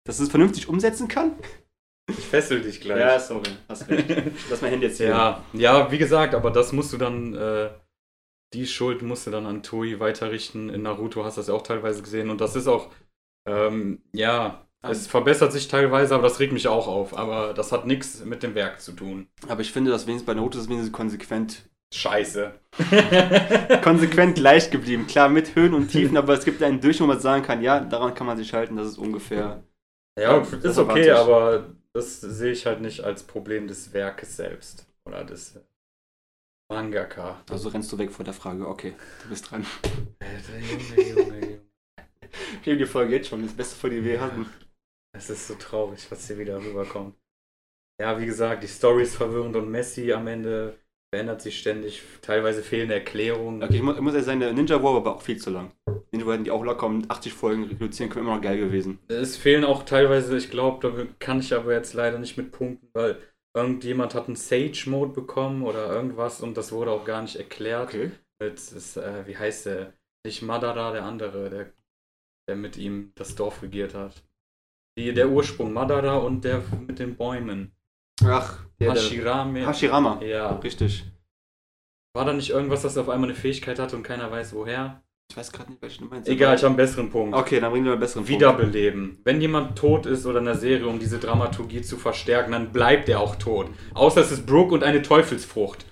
Dass 0.06 0.18
es 0.18 0.30
vernünftig 0.30 0.68
umsetzen 0.68 1.08
kann? 1.08 1.32
Ich 2.08 2.24
fessel 2.24 2.62
dich 2.62 2.80
gleich. 2.80 3.20
sorry. 3.22 3.50
Hast 3.68 3.90
recht. 3.90 4.06
Lass 4.48 4.62
mein 4.62 4.70
Handy 4.70 4.86
jetzt 4.86 4.96
hier. 4.98 5.08
Ja, 5.08 5.44
ja, 5.52 5.90
wie 5.92 5.98
gesagt, 5.98 6.34
aber 6.34 6.50
das 6.50 6.72
musst 6.72 6.92
du 6.92 6.96
dann, 6.96 7.34
äh, 7.34 7.68
die 8.52 8.66
Schuld 8.66 9.02
musst 9.02 9.26
du 9.26 9.30
dann 9.30 9.46
an 9.46 9.62
Toei 9.62 9.98
weiterrichten. 9.98 10.68
In 10.68 10.82
Naruto 10.82 11.24
hast 11.24 11.36
du 11.36 11.40
das 11.40 11.48
ja 11.48 11.54
auch 11.54 11.62
teilweise 11.62 12.02
gesehen 12.02 12.30
und 12.30 12.40
das 12.40 12.56
ist 12.56 12.68
auch, 12.68 12.90
ähm, 13.46 14.02
ja, 14.12 14.66
es 14.82 15.06
verbessert 15.06 15.52
sich 15.52 15.68
teilweise, 15.68 16.14
aber 16.14 16.24
das 16.24 16.38
regt 16.38 16.52
mich 16.52 16.68
auch 16.68 16.86
auf. 16.86 17.16
Aber 17.16 17.54
das 17.54 17.72
hat 17.72 17.86
nichts 17.86 18.24
mit 18.24 18.42
dem 18.42 18.54
Werk 18.54 18.80
zu 18.80 18.92
tun. 18.92 19.28
Aber 19.48 19.60
ich 19.60 19.72
finde, 19.72 19.90
dass 19.90 20.06
wenigstens 20.06 20.26
bei 20.26 20.34
Naruto 20.34 20.58
ist 20.58 20.68
wenigstens 20.68 20.92
konsequent, 20.92 21.68
Scheiße. 21.94 22.52
konsequent 23.82 24.36
gleich 24.36 24.70
geblieben. 24.70 25.06
Klar, 25.06 25.28
mit 25.28 25.54
Höhen 25.54 25.74
und 25.74 25.88
Tiefen, 25.88 26.16
aber 26.16 26.34
es 26.34 26.44
gibt 26.44 26.62
einen 26.62 26.80
Durch, 26.80 27.00
wo 27.00 27.06
man 27.06 27.20
sagen 27.20 27.42
kann, 27.42 27.62
ja, 27.62 27.80
daran 27.80 28.14
kann 28.14 28.26
man 28.26 28.36
sich 28.36 28.52
halten, 28.52 28.76
das 28.76 28.88
ist 28.88 28.98
ungefähr. 28.98 29.62
Ja, 30.18 30.38
ist 30.38 30.52
erwarte 30.52 30.80
okay, 30.80 31.10
aber 31.10 31.66
das 31.92 32.20
sehe 32.20 32.52
ich 32.52 32.66
halt 32.66 32.80
nicht 32.80 33.04
als 33.04 33.22
Problem 33.22 33.66
des 33.68 33.92
Werkes 33.92 34.36
selbst. 34.36 34.86
Oder 35.04 35.24
des 35.24 35.60
Mangaka. 36.68 37.42
Also 37.50 37.68
rennst 37.68 37.92
du 37.92 37.98
weg 37.98 38.10
vor 38.10 38.24
der 38.24 38.34
Frage, 38.34 38.66
okay, 38.66 38.94
du 39.22 39.28
bist 39.28 39.50
dran. 39.50 39.64
Alter, 40.18 40.58
Junge, 40.58 41.08
Junge, 41.08 41.40
Junge. 41.40 41.60
Ich 42.62 42.68
habe 42.68 42.76
die 42.76 42.86
Folge 42.86 43.14
jetzt 43.14 43.28
schon, 43.28 43.42
das 43.42 43.54
beste 43.54 43.76
Folge, 43.76 43.96
die 43.96 44.04
wir 44.04 44.20
hatten. 44.20 44.46
Es 45.16 45.30
ist 45.30 45.46
so 45.46 45.54
traurig, 45.54 46.06
was 46.10 46.26
hier 46.26 46.38
wieder 46.38 46.58
rüberkommt. 46.58 47.14
Ja, 48.00 48.20
wie 48.20 48.26
gesagt, 48.26 48.62
die 48.62 48.68
Story 48.68 49.04
ist 49.04 49.16
verwirrend 49.16 49.56
und 49.56 49.70
Messi 49.70 50.12
am 50.12 50.26
Ende 50.26 50.76
verändert 51.14 51.40
sich 51.40 51.58
ständig. 51.58 52.02
Teilweise 52.20 52.62
fehlende 52.62 52.94
Erklärungen. 52.94 53.62
Okay, 53.62 53.76
ich 53.76 53.82
muss, 53.82 53.96
ich 53.96 54.02
muss 54.02 54.12
ehrlich 54.12 54.26
sagen, 54.26 54.40
der 54.40 54.52
Ninja 54.52 54.76
War 54.82 54.92
war 54.92 54.96
aber 54.96 55.16
auch 55.16 55.22
viel 55.22 55.38
zu 55.38 55.50
lang. 55.50 55.72
Ninja 56.12 56.26
War 56.26 56.34
hätten 56.34 56.44
die 56.44 56.50
auch 56.50 56.64
locker 56.64 56.86
um 56.86 57.04
80 57.08 57.32
Folgen 57.32 57.64
reduzieren 57.64 58.10
können, 58.10 58.26
immer 58.26 58.36
noch 58.36 58.42
geil 58.42 58.58
gewesen. 58.58 58.98
Es 59.08 59.36
fehlen 59.36 59.64
auch 59.64 59.84
teilweise, 59.84 60.36
ich 60.36 60.50
glaube, 60.50 60.86
da 60.86 61.06
kann 61.18 61.40
ich 61.40 61.54
aber 61.54 61.72
jetzt 61.72 61.94
leider 61.94 62.18
nicht 62.18 62.36
mit 62.36 62.52
punkten, 62.52 62.88
weil 62.92 63.18
irgendjemand 63.56 64.14
hat 64.14 64.26
einen 64.26 64.36
Sage-Mode 64.36 65.12
bekommen 65.12 65.62
oder 65.62 65.88
irgendwas 65.88 66.42
und 66.42 66.56
das 66.56 66.72
wurde 66.72 66.90
auch 66.90 67.04
gar 67.04 67.22
nicht 67.22 67.36
erklärt. 67.36 67.88
Okay. 67.88 68.12
Mit, 68.38 68.58
das, 68.58 68.96
äh, 68.96 69.26
wie 69.26 69.36
heißt 69.36 69.66
der? 69.66 69.94
Nicht 70.26 70.42
Madara, 70.42 70.92
der 70.92 71.04
andere, 71.04 71.48
der, 71.48 71.72
der 72.48 72.56
mit 72.56 72.76
ihm 72.76 73.12
das 73.14 73.34
Dorf 73.34 73.62
regiert 73.62 73.94
hat. 73.94 74.22
Die, 74.98 75.14
der 75.14 75.30
Ursprung 75.30 75.72
Madara 75.72 76.16
und 76.16 76.44
der 76.44 76.62
mit 76.86 76.98
den 76.98 77.16
Bäumen. 77.16 77.74
Ach, 78.24 78.66
der, 78.80 78.92
der 78.92 79.02
Hashirame. 79.02 79.66
Hashirama. 79.66 80.22
Ja. 80.22 80.56
Richtig. 80.56 81.04
War 82.14 82.24
da 82.24 82.32
nicht 82.32 82.50
irgendwas, 82.50 82.82
dass 82.82 82.96
er 82.96 83.02
auf 83.02 83.08
einmal 83.08 83.30
eine 83.30 83.38
Fähigkeit 83.38 83.78
hatte 83.78 83.96
und 83.96 84.02
keiner 84.02 84.30
weiß 84.30 84.54
woher? 84.54 85.02
Ich 85.28 85.36
weiß 85.36 85.52
gerade 85.52 85.70
nicht, 85.70 85.82
welchen 85.82 86.04
du 86.04 86.10
meinst. 86.10 86.28
Egal, 86.28 86.54
ich 86.54 86.62
habe 86.62 86.68
einen 86.68 86.76
besseren 86.76 87.10
Punkt. 87.10 87.36
Okay, 87.36 87.60
dann 87.60 87.70
bringen 87.70 87.84
wir 87.84 87.92
einen 87.92 88.00
besseren 88.00 88.28
Wiederbeleben. 88.28 89.18
Wenn 89.24 89.40
jemand 89.40 89.76
tot 89.76 90.06
ist 90.06 90.24
oder 90.24 90.38
in 90.38 90.44
der 90.44 90.54
Serie, 90.54 90.86
um 90.86 90.98
diese 90.98 91.18
Dramaturgie 91.18 91.82
zu 91.82 91.96
verstärken, 91.96 92.52
dann 92.52 92.72
bleibt 92.72 93.08
er 93.08 93.20
auch 93.20 93.36
tot. 93.36 93.68
Außer 93.94 94.20
es 94.20 94.30
ist 94.30 94.46
Brooke 94.46 94.72
und 94.72 94.84
eine 94.84 95.02
Teufelsfrucht. 95.02 95.84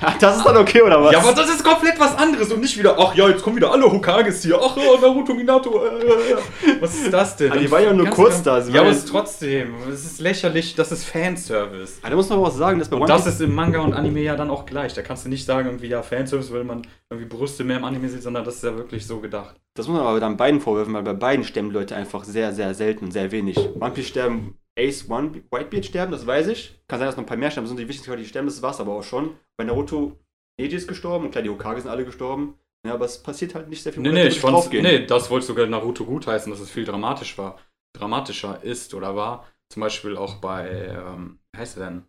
Ach, 0.00 0.18
das 0.18 0.38
ist 0.38 0.44
dann 0.44 0.56
okay, 0.56 0.82
oder 0.82 1.02
was? 1.02 1.12
Ja, 1.12 1.20
aber 1.20 1.32
das 1.32 1.48
ist 1.48 1.64
komplett 1.64 1.98
was 1.98 2.16
anderes 2.16 2.52
und 2.52 2.60
nicht 2.60 2.76
wieder, 2.78 2.98
ach 2.98 3.14
ja, 3.14 3.28
jetzt 3.28 3.42
kommen 3.42 3.56
wieder 3.56 3.72
alle 3.72 3.90
Hokages 3.90 4.42
hier. 4.42 4.58
Ach 4.60 4.76
Naruto, 4.76 5.34
Minato. 5.34 5.84
Äh, 5.84 5.88
äh, 5.88 6.32
äh. 6.32 6.80
Was 6.80 6.94
ist 6.94 7.12
das 7.12 7.36
denn? 7.36 7.52
Ah, 7.52 7.56
die 7.56 7.70
war 7.70 7.80
ja 7.80 7.92
nur 7.92 8.06
kurz 8.08 8.42
da, 8.42 8.58
Ja, 8.58 8.80
aber 8.80 8.90
es 8.90 8.98
ist 8.98 9.08
trotzdem. 9.08 9.74
Es 9.90 10.04
ist 10.04 10.20
lächerlich, 10.20 10.74
das 10.74 10.92
ist 10.92 11.04
Fanservice. 11.04 12.00
Ah, 12.02 12.10
da 12.10 12.16
muss 12.16 12.28
man 12.28 12.38
aber 12.38 12.48
auch 12.48 12.52
sagen, 12.52 12.78
dass 12.78 12.88
bei 12.88 12.96
Und 12.96 13.08
das 13.08 13.26
ist 13.26 13.40
im 13.40 13.54
Manga 13.54 13.80
und 13.80 13.94
Anime 13.94 14.20
ja 14.20 14.36
dann 14.36 14.50
auch 14.50 14.66
gleich. 14.66 14.94
Da 14.94 15.02
kannst 15.02 15.24
du 15.24 15.28
nicht 15.28 15.44
sagen, 15.44 15.68
irgendwie, 15.68 15.88
ja, 15.88 16.02
Fanservice, 16.02 16.52
weil 16.52 16.64
man 16.64 16.82
irgendwie 17.10 17.28
Brüste 17.28 17.64
mehr 17.64 17.76
im 17.76 17.84
Anime 17.84 18.08
sieht, 18.08 18.22
sondern 18.22 18.44
das 18.44 18.56
ist 18.56 18.64
ja 18.64 18.76
wirklich 18.76 19.06
so 19.06 19.20
gedacht. 19.20 19.54
Das 19.74 19.88
muss 19.88 19.98
man 19.98 20.06
aber 20.06 20.20
dann 20.20 20.36
beiden 20.36 20.60
vorwerfen, 20.60 20.94
weil 20.94 21.02
bei 21.02 21.14
beiden 21.14 21.44
sterben 21.44 21.70
Leute 21.70 21.96
einfach 21.96 22.24
sehr, 22.24 22.52
sehr 22.52 22.74
selten, 22.74 23.10
sehr 23.10 23.30
wenig. 23.32 23.58
One 23.80 23.90
Piece 23.90 24.08
sterben, 24.08 24.58
Ace, 24.78 25.08
One, 25.08 25.42
Whitebeard 25.50 25.86
sterben, 25.86 26.12
das 26.12 26.26
weiß 26.26 26.48
ich. 26.48 26.80
Kann 26.88 26.98
sein, 26.98 27.06
dass 27.06 27.16
noch 27.16 27.22
ein 27.22 27.26
paar 27.26 27.36
mehr 27.36 27.50
sterben, 27.50 27.64
das 27.64 27.70
sind 27.70 27.78
die 27.78 27.88
wichtigsten 27.88 28.10
Leute, 28.10 28.22
die 28.22 28.28
sterben, 28.28 28.48
das 28.48 28.62
war's 28.62 28.80
aber 28.80 28.92
auch 28.92 29.02
schon. 29.02 29.36
Bei 29.56 29.64
Naruto, 29.64 30.18
Neji 30.58 30.74
ist 30.74 30.88
gestorben 30.88 31.26
und 31.26 31.30
klar, 31.30 31.42
die 31.42 31.50
Hokage 31.50 31.80
sind 31.80 31.90
alle 31.90 32.04
gestorben. 32.04 32.58
Ja, 32.86 32.94
aber 32.94 33.06
es 33.06 33.22
passiert 33.22 33.54
halt 33.54 33.68
nicht 33.68 33.82
sehr 33.82 33.92
viel, 33.92 34.02
Nee, 34.02 34.12
nee, 34.12 34.26
ich 34.26 34.40
fand's, 34.40 34.68
nee, 34.70 35.06
das 35.06 35.30
wollte 35.30 35.46
sogar 35.46 35.66
Naruto 35.66 36.04
gutheißen, 36.04 36.52
dass 36.52 36.60
es 36.60 36.70
viel 36.70 36.84
dramatisch 36.84 37.38
war, 37.38 37.58
dramatischer 37.94 38.62
ist 38.62 38.92
oder 38.94 39.16
war. 39.16 39.46
Zum 39.70 39.80
Beispiel 39.80 40.16
auch 40.16 40.34
bei, 40.34 40.68
ähm, 40.68 41.38
wie 41.52 41.60
heißt 41.60 41.78
er 41.78 41.86
denn? 41.86 42.04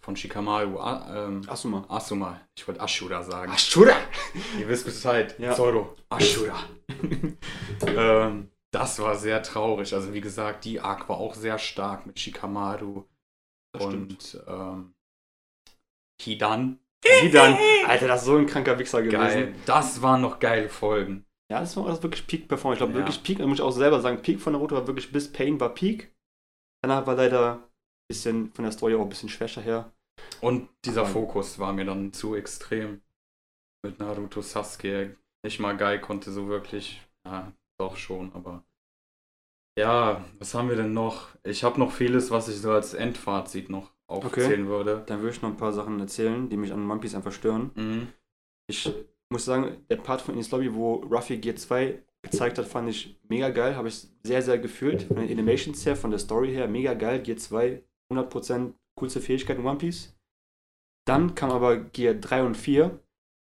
Von 0.00 0.16
Shikamaru, 0.16 0.78
A, 0.78 1.26
ähm, 1.26 1.42
Asuma. 1.48 1.84
Asuma. 1.88 2.40
Ich 2.56 2.66
wollte 2.66 2.80
Ashura 2.80 3.22
sagen. 3.22 3.52
Ashura! 3.52 3.96
Ihr 4.58 4.68
wisst 4.68 4.84
Bescheid. 4.84 5.34
Ja. 5.38 5.52
Zoro. 5.52 5.96
Ashura. 6.08 6.56
ähm, 7.86 8.48
das 8.78 8.98
war 8.98 9.16
sehr 9.16 9.42
traurig. 9.42 9.92
Also 9.94 10.12
wie 10.14 10.20
gesagt, 10.20 10.64
die 10.64 10.80
Arc 10.80 11.08
war 11.08 11.18
auch 11.18 11.34
sehr 11.34 11.58
stark 11.58 12.06
mit 12.06 12.18
Shikamaru 12.18 13.04
Das 13.72 13.84
und 13.84 14.44
ähm, 14.46 14.94
Hidan. 16.20 16.78
Die 17.22 17.30
dann, 17.30 17.56
Alter, 17.86 18.08
das 18.08 18.20
ist 18.22 18.26
so 18.26 18.36
ein 18.36 18.46
kranker 18.46 18.78
Wichser 18.78 19.00
gewesen. 19.02 19.18
Geil. 19.20 19.54
Das 19.66 20.02
waren 20.02 20.20
noch 20.22 20.40
geile 20.40 20.68
Folgen. 20.68 21.24
Ja, 21.50 21.60
das 21.60 21.76
war 21.76 21.86
das 21.86 22.02
wirklich 22.02 22.26
Peak 22.26 22.48
Performance. 22.48 22.78
Ich 22.82 22.84
glaube, 22.84 22.98
Ja. 22.98 23.04
wirklich 23.04 23.22
Peak, 23.22 23.38
da 23.38 23.46
muss 23.46 23.58
ich 23.58 23.62
auch 23.64 23.70
selber 23.70 24.00
sagen, 24.00 24.22
Peak 24.22 24.40
von 24.40 24.52
Naruto 24.54 24.74
war 24.74 24.86
wirklich 24.88 25.12
bis 25.12 25.30
Pain 25.32 25.60
war 25.60 25.72
Peak. 25.72 26.12
Danach 26.82 27.06
war 27.06 27.14
leider 27.14 27.54
ein 27.56 27.62
bisschen 28.08 28.52
von 28.52 28.64
der 28.64 28.72
Story 28.72 28.94
auch 28.96 29.02
ein 29.02 29.08
bisschen 29.08 29.28
schwächer 29.28 29.60
her. 29.62 29.92
Und 30.40 30.68
dieser 30.84 31.02
Aber- 31.02 31.10
Fokus 31.10 31.58
war 31.60 31.72
mir 31.72 31.84
dann 31.84 32.12
zu 32.12 32.34
extrem. 32.34 33.02
Mit 33.84 34.00
Naruto 34.00 34.40
Sasuke. 34.42 35.16
Nicht 35.44 35.60
mal 35.60 35.76
Guy 35.76 36.00
konnte 36.00 36.32
so 36.32 36.48
wirklich. 36.48 37.00
Ja, 37.24 37.52
doch 37.78 37.96
schon, 37.96 38.32
aber. 38.34 38.64
Ja, 39.78 40.24
was 40.38 40.54
haben 40.54 40.70
wir 40.70 40.76
denn 40.76 40.94
noch? 40.94 41.28
Ich 41.44 41.62
habe 41.62 41.78
noch 41.78 41.92
vieles, 41.92 42.30
was 42.30 42.48
ich 42.48 42.56
so 42.56 42.72
als 42.72 42.94
Endfazit 42.94 43.68
noch 43.68 43.92
aufzählen 44.06 44.66
würde. 44.68 45.04
Dann 45.06 45.20
würde 45.20 45.36
ich 45.36 45.42
noch 45.42 45.50
ein 45.50 45.56
paar 45.56 45.72
Sachen 45.72 46.00
erzählen, 46.00 46.48
die 46.48 46.56
mich 46.56 46.72
an 46.72 46.90
One 46.90 47.00
Piece 47.00 47.14
einfach 47.14 47.32
stören. 47.32 47.70
Mhm. 47.74 48.08
Ich 48.68 48.90
muss 49.28 49.44
sagen, 49.44 49.84
der 49.90 49.96
Part 49.96 50.22
von 50.22 50.34
Ines 50.34 50.50
Lobby, 50.50 50.72
wo 50.72 50.94
Ruffy 50.96 51.36
Gear 51.38 51.56
2 51.56 52.02
gezeigt 52.22 52.58
hat, 52.58 52.66
fand 52.66 52.88
ich 52.88 53.20
mega 53.28 53.50
geil. 53.50 53.76
Habe 53.76 53.88
ich 53.88 54.08
sehr, 54.22 54.42
sehr 54.42 54.58
gefühlt. 54.58 55.02
Von 55.02 55.16
den 55.16 55.30
Animations 55.30 55.84
her, 55.84 55.96
von 55.96 56.10
der 56.10 56.20
Story 56.20 56.52
her, 56.52 56.68
mega 56.68 56.94
geil. 56.94 57.20
Gear 57.22 57.36
2, 57.36 57.82
100% 58.12 58.72
coolste 58.98 59.20
Fähigkeit 59.20 59.58
in 59.58 59.66
One 59.66 59.78
Piece. 59.78 60.16
Dann 61.06 61.34
kam 61.34 61.50
aber 61.50 61.76
Gear 61.76 62.14
3 62.14 62.44
und 62.44 62.56
4. 62.56 62.98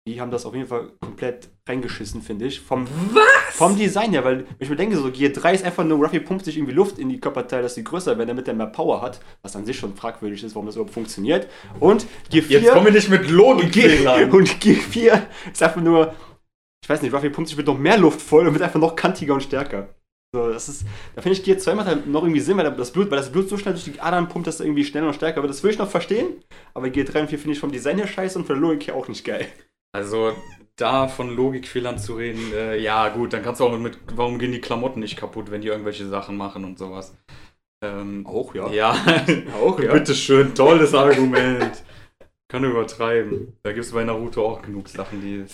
die 0.08 0.22
haben 0.22 0.30
das 0.30 0.46
auf 0.46 0.54
jeden 0.54 0.68
Fall 0.68 0.92
komplett 1.02 1.50
reingeschissen, 1.68 2.22
finde 2.22 2.46
ich. 2.46 2.60
Vom, 2.62 2.86
Was? 3.12 3.56
vom 3.56 3.76
Design 3.76 4.12
her, 4.12 4.24
weil 4.24 4.46
ich 4.60 4.70
mir 4.70 4.76
denke, 4.76 4.98
so 4.98 5.12
Gear 5.12 5.32
3 5.32 5.56
ist 5.56 5.66
einfach 5.66 5.84
nur, 5.84 5.98
Ruffy 5.98 6.20
pumpt 6.20 6.46
sich 6.46 6.58
irgendwie 6.58 6.76
Luft 6.76 7.00
in 7.00 7.10
die 7.10 7.20
Körperteile, 7.20 7.64
dass 7.64 7.74
sie 7.74 7.84
größer 7.84 8.16
werden, 8.16 8.28
damit 8.28 8.48
er 8.48 8.54
mehr 8.54 8.68
Power 8.68 9.02
hat, 9.02 9.20
was 9.42 9.56
an 9.56 9.66
sich 9.66 9.80
schon 9.80 9.96
fragwürdig 9.96 10.44
ist, 10.44 10.54
warum 10.54 10.68
das 10.68 10.76
überhaupt 10.76 10.94
funktioniert. 10.94 11.48
Und 11.80 12.06
Gear 12.30 12.44
4 12.44 12.60
Jetzt 12.60 12.72
kommen 12.72 12.86
wir 12.86 12.94
nicht 12.94 13.10
mit 13.10 13.30
Logikfehlern. 13.30 14.30
Und 14.32 14.60
Gear 14.60 14.78
4 14.78 15.28
ist 15.52 15.64
einfach 15.64 15.82
nur, 15.82 16.14
ich 16.84 16.90
weiß 16.90 17.02
nicht, 17.02 17.14
Ruffy 17.14 17.32
pumpt 17.32 17.50
sich 17.50 17.58
mit 17.58 17.66
noch 17.66 17.78
mehr 17.78 17.98
Luft 17.98 18.22
voll 18.22 18.46
und 18.46 18.54
wird 18.54 18.64
einfach 18.64 18.80
noch 18.80 18.96
kantiger 18.96 19.34
und 19.34 19.42
stärker. 19.42 19.96
So, 20.36 20.50
das 20.50 20.70
ist, 20.70 20.86
da 21.16 21.22
finde 21.24 21.40
ich 21.40 21.44
Gear 21.44 21.58
2 21.58 21.74
macht 21.74 21.88
halt 21.88 22.06
noch 22.06 22.22
irgendwie 22.22 22.42
Sinn, 22.42 22.58
weil 22.58 22.70
das 22.70 22.92
Blut, 22.92 23.10
weil 23.10 23.18
das 23.18 23.32
Blut 23.32 23.50
so 23.50 23.58
schnell 23.58 23.74
durch 23.74 23.86
die 23.86 24.00
Adern 24.00 24.28
pumpt, 24.28 24.46
dass 24.46 24.60
er 24.60 24.68
irgendwie 24.68 24.86
schneller 24.86 25.08
und 25.08 25.16
stärker 25.16 25.42
wird. 25.42 25.50
Das 25.50 25.64
würde 25.64 25.74
ich 25.74 25.80
noch 25.80 25.90
verstehen, 25.90 26.44
aber 26.76 26.92
Gear 26.92 27.08
3 27.08 27.22
und 27.22 27.30
4 27.30 27.40
finde 27.40 27.54
ich 27.54 27.60
vom 27.60 27.72
Design 27.72 27.98
her 27.98 28.06
scheiße 28.06 28.38
und 28.38 28.46
von 28.46 28.56
der 28.56 28.62
Logik 28.62 28.88
her 28.88 28.96
auch 28.96 29.08
nicht 29.08 29.26
geil. 29.26 29.48
Also, 29.96 30.34
da 30.76 31.08
von 31.08 31.34
Logikfehlern 31.34 31.98
zu 31.98 32.16
reden, 32.16 32.52
äh, 32.54 32.78
ja 32.78 33.08
gut, 33.08 33.32
dann 33.32 33.44
kannst 33.44 33.62
du 33.62 33.66
auch 33.66 33.78
mit, 33.78 33.98
warum 34.12 34.40
gehen 34.40 34.52
die 34.52 34.60
Klamotten 34.60 35.00
nicht 35.00 35.16
kaputt, 35.16 35.50
wenn 35.52 35.62
die 35.62 35.70
irgendwelche 35.70 36.06
Sachen 36.06 36.36
machen 36.36 36.66
und 36.66 36.78
sowas. 36.78 37.16
Ähm, 37.82 38.28
Auch, 38.28 38.54
ja. 38.56 38.70
ja, 38.72 38.92
Auch, 39.62 39.80
ja. 39.80 39.94
bitteschön, 39.94 40.54
tolles 40.54 40.94
Argument. 40.94 41.82
Kann 42.52 42.66
übertreiben. 42.66 43.58
Da 43.64 43.72
gibt 43.72 43.86
es 43.86 43.94
bei 43.94 44.04
Naruto 44.04 44.46
auch 44.46 44.62
genug 44.62 44.90
Sachen, 44.90 45.22
die 45.22 45.46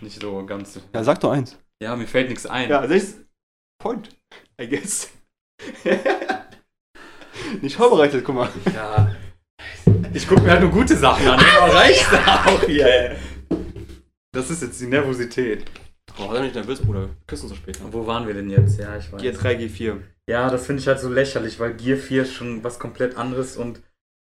nicht 0.00 0.22
so 0.22 0.46
ganz... 0.46 0.80
Ja, 0.94 1.04
sag 1.04 1.20
doch 1.20 1.32
eins. 1.32 1.58
Ja, 1.82 1.94
mir 1.94 2.06
fällt 2.06 2.30
nichts 2.30 2.46
ein. 2.46 2.70
Ja, 2.70 2.86
das 2.86 3.02
ist 3.02 3.26
Point, 3.82 4.16
I 4.58 4.66
guess. 4.66 5.10
nicht 7.60 7.76
vorbereitet, 7.76 8.24
guck 8.24 8.34
mal. 8.34 8.48
Ja. 8.74 9.14
Ich 10.14 10.26
gucke 10.26 10.40
mir 10.40 10.52
halt 10.52 10.62
nur 10.62 10.70
gute 10.70 10.96
Sachen 10.96 11.28
an, 11.28 11.38
aber 11.38 11.74
reicht 11.74 12.08
auch 12.46 12.62
hier. 12.62 12.86
ey. 12.86 13.16
Das 14.32 14.50
ist 14.50 14.62
jetzt 14.62 14.80
die 14.80 14.86
Nervosität. 14.86 15.64
Oh, 16.18 16.32
sei 16.32 16.42
nicht 16.42 16.54
nervös, 16.54 16.80
Bruder. 16.80 17.02
Wir 17.02 17.16
Küssen 17.26 17.48
so 17.48 17.54
später. 17.54 17.92
Wo 17.92 18.06
waren 18.06 18.26
wir 18.26 18.34
denn 18.34 18.50
jetzt? 18.50 18.78
Ja, 18.78 18.96
ich 18.96 19.12
weiß. 19.12 19.20
Gear 19.20 19.34
3, 19.34 19.56
G4. 19.56 19.96
Ja, 20.28 20.50
das 20.50 20.66
finde 20.66 20.80
ich 20.80 20.88
halt 20.88 21.00
so 21.00 21.08
lächerlich, 21.08 21.58
weil 21.58 21.74
Gear 21.74 21.96
4 21.96 22.22
ist 22.22 22.32
schon 22.34 22.62
was 22.62 22.78
komplett 22.78 23.16
anderes 23.16 23.56
und 23.56 23.82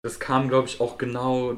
das 0.04 0.20
kam, 0.20 0.48
glaube 0.48 0.68
ich, 0.68 0.80
auch 0.80 0.98
genau 0.98 1.58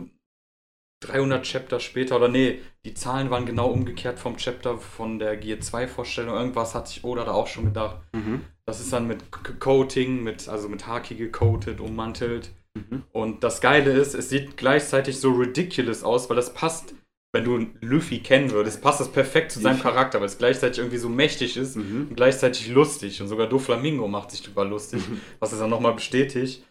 300 1.04 1.43
Chapter 1.43 1.80
später, 1.80 2.15
oder 2.15 2.27
nee, 2.27 2.60
die 2.86 2.93
Zahlen 2.93 3.30
waren 3.30 3.45
genau 3.45 3.69
umgekehrt 3.69 4.19
vom 4.19 4.38
Chapter 4.38 4.77
von 4.77 5.19
der 5.19 5.38
Gear 5.38 5.60
2 5.60 5.88
Vorstellung. 5.88 6.36
Irgendwas 6.36 6.73
hat 6.73 6.88
sich 6.88 7.04
Oda 7.04 7.25
da 7.25 7.32
auch 7.32 7.47
schon 7.47 7.65
gedacht. 7.65 8.01
Mhm. 8.13 8.41
Das 8.65 8.80
ist 8.80 8.93
dann 8.93 9.08
mit 9.08 9.23
Coating, 9.60 10.23
mit, 10.23 10.47
also 10.47 10.69
mit 10.69 10.88
Haki 10.88 11.15
gecoatet, 11.15 11.80
ummantelt. 11.80 12.51
Mhm. 12.73 13.04
Und 13.12 13.43
das 13.43 13.62
Geile 13.62 13.91
ist, 13.91 14.13
es 14.13 14.30
sieht 14.30 14.58
gleichzeitig 14.58 15.19
so 15.19 15.32
ridiculous 15.32 16.04
aus, 16.04 16.30
weil 16.30 16.36
das 16.36 16.54
passt, 16.54 16.93
wenn 17.33 17.43
du 17.45 17.67
Luffy 17.81 18.19
kennen 18.19 18.51
würdest, 18.51 18.81
passt 18.81 18.99
das 18.99 19.11
perfekt 19.11 19.51
zu 19.53 19.59
seinem 19.59 19.77
Luffy. 19.77 19.83
Charakter, 19.83 20.19
weil 20.19 20.25
es 20.27 20.37
gleichzeitig 20.37 20.79
irgendwie 20.79 20.97
so 20.97 21.07
mächtig 21.09 21.55
ist 21.57 21.75
Mhm. 21.77 22.07
und 22.09 22.15
gleichzeitig 22.15 22.67
lustig. 22.69 23.21
Und 23.21 23.27
sogar 23.29 23.47
Doflamingo 23.47 24.07
macht 24.07 24.31
sich 24.31 24.41
drüber 24.43 24.65
lustig, 24.65 25.01
was 25.39 25.53
es 25.53 25.59
dann 25.59 25.69
nochmal 25.69 25.93
bestätigt. 25.93 26.65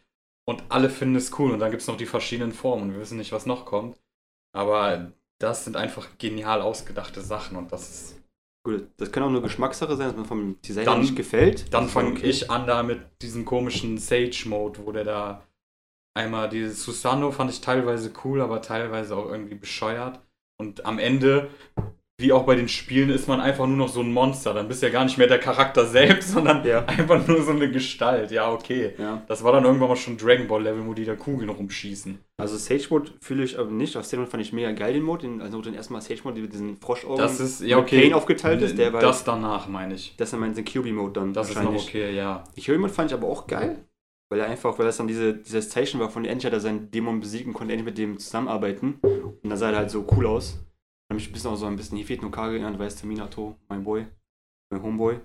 Und 0.47 0.63
alle 0.69 0.91
finden 0.91 1.17
es 1.17 1.39
cool. 1.39 1.53
Und 1.53 1.61
dann 1.61 1.71
gibt 1.71 1.81
es 1.83 1.89
noch 1.89 1.97
die 1.97 2.07
verschiedenen 2.07 2.53
Formen. 2.53 2.85
Und 2.85 2.93
wir 2.95 3.01
wissen 3.01 3.19
nicht, 3.19 3.33
was 3.33 3.47
noch 3.47 3.65
kommt. 3.65 3.99
Aber 4.53 5.13
das 5.39 5.65
sind 5.65 5.77
einfach 5.77 6.09
genial 6.19 6.61
ausgedachte 6.61 7.21
Sachen. 7.21 7.57
Und 7.57 7.73
das 7.73 7.89
ist. 7.89 8.17
Gut, 8.67 8.89
das 8.99 9.11
kann 9.11 9.23
auch 9.23 9.31
nur 9.31 9.41
Geschmackssache 9.43 9.97
sein, 9.97 10.09
dass 10.09 10.17
man 10.17 10.27
vom 10.27 10.61
Design 10.61 10.85
Dann- 10.85 11.01
nicht 11.01 11.17
gefällt. 11.17 11.73
Dann 11.73 11.89
fange 11.89 12.11
okay. 12.11 12.27
ich 12.27 12.51
an 12.51 12.67
da 12.67 12.83
mit 12.83 13.01
diesem 13.23 13.47
komischen 13.47 13.97
Sage-Mode, 13.97 14.81
wo 14.85 14.93
der 14.93 15.05
da 15.05 15.47
einmal 16.15 16.51
dieses 16.51 16.83
Susano 16.85 17.31
fand 17.31 17.51
ich 17.51 17.63
teilweise 17.63 18.13
cool, 18.25 18.43
aber 18.43 18.61
teilweise 18.61 19.17
auch 19.17 19.31
irgendwie 19.31 19.55
bescheuert. 19.55 20.21
Und 20.61 20.85
am 20.85 20.99
Ende, 20.99 21.49
wie 22.21 22.33
auch 22.33 22.45
bei 22.45 22.55
den 22.55 22.69
Spielen, 22.69 23.09
ist 23.09 23.29
man 23.29 23.41
einfach 23.41 23.67
nur 23.67 23.79
noch 23.79 23.89
so 23.89 24.01
ein 24.01 24.13
Monster. 24.13 24.53
Dann 24.53 24.69
bist 24.69 24.83
du 24.83 24.87
ja 24.87 24.93
gar 24.93 25.05
nicht 25.05 25.17
mehr 25.17 25.27
der 25.27 25.39
Charakter 25.39 25.87
selbst, 25.87 26.29
sondern 26.33 26.63
Ja. 26.67 26.85
einfach 26.85 27.27
nur 27.27 27.43
so 27.43 27.53
eine 27.53 27.71
Gestalt. 27.71 28.31
Ja, 28.31 28.53
okay. 28.53 28.93
Ja. 28.99 29.23
Das 29.27 29.43
war 29.43 29.53
dann 29.53 29.65
irgendwann 29.65 29.89
mal 29.89 29.97
schon 29.97 30.19
Dragon 30.19 30.47
Ball 30.47 30.63
Level, 30.63 30.87
wo 30.87 30.93
die 30.93 31.07
da 31.07 31.17
Kugeln 31.17 31.49
rumschießen. 31.49 32.19
Also 32.37 32.59
Sage 32.59 32.87
Mode 32.91 33.11
fühle 33.23 33.43
ich 33.43 33.59
aber 33.59 33.71
nicht. 33.71 33.97
Auf 33.97 34.13
Mode 34.13 34.27
fand 34.27 34.43
ich 34.43 34.53
mega 34.53 34.71
geil 34.73 34.93
den 34.93 35.03
Mode. 35.03 35.23
Den, 35.23 35.41
also 35.41 35.63
den 35.63 35.73
ersten 35.75 35.95
Mal 35.95 36.03
Sage 36.03 36.21
Mode, 36.25 36.35
der 36.35 36.43
mit 36.45 36.53
diesen 36.53 36.79
Froschaugen 36.79 37.17
Das 37.17 37.41
ist, 37.41 37.63
ja, 37.63 37.79
okay. 37.79 38.03
Pain 38.03 38.13
aufgeteilt 38.13 38.61
ist. 38.61 38.77
Der 38.77 38.93
war 38.93 39.01
das 39.01 39.25
danach, 39.25 39.67
meine 39.67 39.95
ich. 39.95 40.15
das 40.19 40.29
ist 40.29 40.33
dann 40.33 40.41
mein 40.41 40.55
QB 40.55 40.93
Mode 40.93 41.13
dann 41.21 41.33
Das 41.33 41.49
ist 41.49 41.63
noch 41.63 41.75
okay, 41.75 42.15
ja. 42.15 42.45
Die 42.55 42.61
Hero 42.61 42.79
Mode 42.79 42.93
fand 42.93 43.11
ich 43.11 43.17
aber 43.17 43.29
auch 43.29 43.47
geil. 43.47 43.79
Weil 44.31 44.41
er 44.41 44.47
einfach, 44.47 44.79
weil 44.79 44.87
das 44.87 44.97
dann 44.97 45.09
diese, 45.09 45.35
dieses 45.35 45.71
Zeichen 45.71 45.99
war 45.99 46.09
von 46.09 46.25
endlich 46.25 46.47
hat 46.47 46.53
er 46.53 46.61
seinen 46.61 46.91
Dämon 46.91 47.21
besiegen, 47.21 47.53
konnte 47.53 47.73
endlich 47.73 47.87
mit 47.87 47.99
dem 47.99 48.19
zusammenarbeiten. 48.19 48.99
Und 49.03 49.51
dann 49.51 49.59
sah 49.59 49.71
er 49.71 49.79
halt 49.79 49.91
so 49.91 50.07
cool 50.17 50.27
aus. 50.27 50.59
Hat 51.11 51.17
mich 51.17 51.29
ein 51.29 51.33
bisschen 51.33 51.51
auch 51.51 51.57
so 51.57 51.67
ein 51.67 51.77
bisschen 51.77 51.99
Hifit 51.99 52.23
no 52.23 52.31
Kage 52.31 52.55
erinnert, 52.55 52.79
weißt 52.79 53.03
du, 53.03 53.09
Minato, 53.09 53.57
mein 53.69 53.83
Boy, 53.83 54.07
mein 54.71 54.83
Homeboy. 54.83 55.19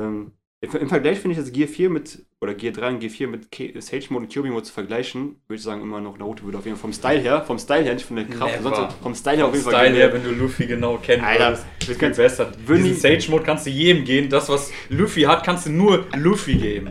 Ähm, 0.00 0.32
im, 0.62 0.88
Vergleich 0.90 1.20
finde 1.20 1.32
ich 1.32 1.42
das 1.42 1.52
Gear 1.52 1.68
4 1.68 1.88
mit, 1.88 2.26
oder 2.42 2.52
Gear 2.52 2.74
3 2.74 2.88
und 2.88 3.00
Gear 3.00 3.10
4 3.10 3.28
mit 3.28 3.50
K 3.50 3.72
Sage 3.80 4.06
Mode 4.10 4.26
und 4.26 4.34
QB 4.34 4.46
Mode 4.46 4.64
zu 4.64 4.72
vergleichen, 4.74 5.40
würde 5.46 5.56
ich 5.56 5.62
sagen, 5.62 5.80
immer 5.80 6.02
noch 6.02 6.18
Naruto 6.18 6.44
würde 6.44 6.58
auf 6.58 6.66
jeden 6.66 6.76
Fall 6.76 6.82
vom 6.82 6.92
Style 6.92 7.20
her, 7.20 7.42
vom 7.42 7.58
Style 7.58 7.84
her, 7.84 7.94
nicht 7.94 8.04
von 8.04 8.16
der 8.16 8.26
Kraft, 8.26 8.60
Never. 8.60 8.76
sonst 8.76 8.96
vom 9.00 9.14
Style 9.14 9.36
her 9.38 9.46
auf 9.46 9.54
jeden 9.54 9.64
Fall. 9.64 9.72
Style 9.72 9.92
gewinnen. 9.92 10.12
her, 10.12 10.22
wenn 10.22 10.22
du 10.22 10.42
Luffy 10.42 10.66
genau 10.66 10.98
kennen 10.98 11.24
Alter, 11.24 11.58
ich 11.78 11.86
viel 11.86 12.10
besser. 12.10 12.52
Diesen 12.68 12.94
Sage-Mode 12.94 13.44
kannst 13.44 13.64
du 13.64 13.70
jedem 13.70 14.04
geben. 14.04 14.28
Das, 14.28 14.50
was 14.50 14.70
Luffy 14.90 15.22
hat, 15.22 15.44
kannst 15.44 15.64
du 15.64 15.70
nur 15.70 16.04
Luffy 16.14 16.56
geben. 16.56 16.90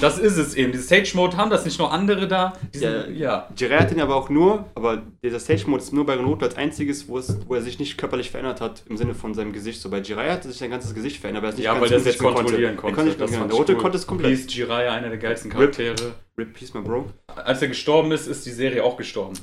Das 0.00 0.18
ist 0.18 0.36
es 0.36 0.54
eben. 0.54 0.72
Diese 0.72 0.84
Sage-Mode 0.84 1.36
haben 1.36 1.50
das 1.50 1.64
nicht 1.64 1.78
nur 1.78 1.92
andere 1.92 2.26
da. 2.28 2.52
Diesen, 2.74 2.90
Ja. 2.90 3.06
ja. 3.08 3.48
Jiraiya 3.56 3.80
hat 3.80 3.90
den 3.90 4.00
aber 4.00 4.16
auch 4.16 4.28
nur, 4.28 4.66
aber 4.74 5.02
dieser 5.22 5.38
Stage-Mode 5.40 5.82
ist 5.82 5.92
nur 5.92 6.04
bei 6.06 6.16
Naruto 6.16 6.44
als 6.44 6.56
einziges, 6.56 7.08
wo, 7.08 7.18
es, 7.18 7.36
wo 7.46 7.54
er 7.54 7.62
sich 7.62 7.78
nicht 7.78 7.96
körperlich 7.96 8.30
verändert 8.30 8.60
hat, 8.60 8.82
im 8.88 8.96
Sinne 8.96 9.14
von 9.14 9.34
seinem 9.34 9.52
Gesicht. 9.52 9.80
So 9.80 9.88
bei 9.90 10.00
Jiraiya 10.00 10.32
hat 10.34 10.42
sich 10.44 10.56
sein 10.56 10.70
ganzes 10.70 10.94
Gesicht 10.94 11.20
verändert, 11.20 11.42
weil 11.42 11.50
er 11.50 11.52
es 11.52 11.56
nicht 11.58 11.64
Ja, 11.66 11.72
ganz 11.78 11.90
weil 11.90 12.12
spielen 12.12 12.34
kontrollieren 12.34 12.76
konnte. 12.76 13.00
Er 13.00 13.04
konnte 13.04 13.18
Das 13.18 13.30
nicht, 13.30 13.40
ich 13.40 13.46
Naruto 13.46 13.72
cool. 13.72 13.78
konnte 13.78 13.96
es 13.98 14.06
komplett. 14.06 14.30
Peace 14.32 14.54
Jiraiya, 14.54 14.92
einer 14.92 15.08
der 15.08 15.18
geilsten 15.18 15.50
Charaktere. 15.50 15.94
Rip 16.38 16.52
Peace, 16.52 16.74
my 16.74 16.82
bro. 16.82 17.06
Als 17.34 17.62
er 17.62 17.68
gestorben 17.68 18.12
ist, 18.12 18.26
ist 18.26 18.44
die 18.44 18.50
Serie 18.50 18.84
auch 18.84 18.96
gestorben. 18.96 19.34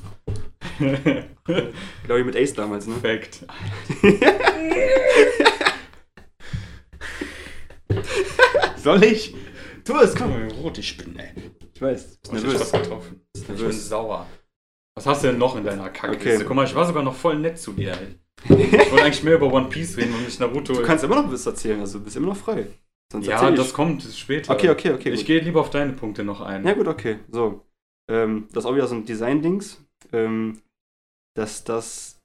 Glaube 0.77 2.19
ich 2.19 2.25
mit 2.25 2.36
Ace 2.36 2.53
damals, 2.53 2.86
ne? 2.88 2.95
Perfekt. 3.01 3.45
Soll 8.77 9.03
ich? 9.03 9.36
Tu 9.84 9.93
es, 9.98 10.15
komm. 10.15 10.32
rot 10.62 10.78
ich 10.78 10.98
bin, 10.98 11.17
ey. 11.17 11.32
Ich 11.74 11.82
weiß. 11.82 12.19
Ich 12.24 12.32
was 12.32 12.43
nervös. 12.43 12.72
getroffen. 12.72 13.22
Bist 13.34 13.50
Ich 13.50 13.58
bin 13.58 13.72
sauer. 13.72 14.28
Was 14.96 15.08
hast 15.08 15.24
du 15.24 15.28
denn 15.28 15.38
noch 15.38 15.56
in 15.56 15.63
deiner 15.63 15.89
Kackliste? 15.89 16.36
Okay. 16.36 16.46
Guck 16.46 16.56
mal, 16.56 16.65
ich 16.65 16.76
war 16.76 16.86
sogar 16.86 17.04
noch 17.04 17.15
voll 17.15 17.39
nett 17.39 17.58
zu 17.58 17.74
dir, 17.74 17.93
ey. 18.00 18.15
Ich 18.46 18.72
wollte 18.91 19.04
eigentlich 19.04 19.24
mehr 19.24 19.36
über 19.36 19.52
One 19.52 19.69
Piece 19.69 19.98
reden 19.98 20.13
und 20.13 20.26
nicht 20.26 20.39
Naruto. 20.39 20.74
Du 20.74 20.84
kannst 20.84 21.04
immer 21.04 21.22
noch 21.22 21.32
was 21.32 21.46
erzählen, 21.46 21.80
also 21.80 22.00
du 22.00 22.06
bist 22.06 22.15
immer 22.15 22.28
noch 22.28 22.38
frei. 22.38 22.67
Sonst 23.12 23.28
ja, 23.28 23.34
erzähl 23.34 23.54
ich. 23.54 23.60
das 23.60 23.74
kommt 23.74 24.04
später. 24.04 24.54
Okay, 24.54 24.69
okay, 24.69 24.91
okay. 24.91 25.10
ich 25.12 25.22
gut. 25.22 25.28
gehe 25.28 25.39
lieber 25.39 25.62
auf 25.62 25.69
deine 25.69 25.93
Punkte 25.93 26.24
noch 26.24 26.41
ein. 26.41 26.65
Ja, 26.65 26.74
gut, 26.74 26.88
okay. 26.88 27.19
So. 27.30 27.65
Ähm, 28.10 28.48
das 28.52 28.63
ist 28.63 28.69
auch 28.69 28.76
wieder 28.76 28.88
so 28.88 28.96
ein 28.96 29.06
Design-Dings. 29.06 29.84
Ähm, 30.12 30.62
dass 31.36 31.63
das 31.63 32.22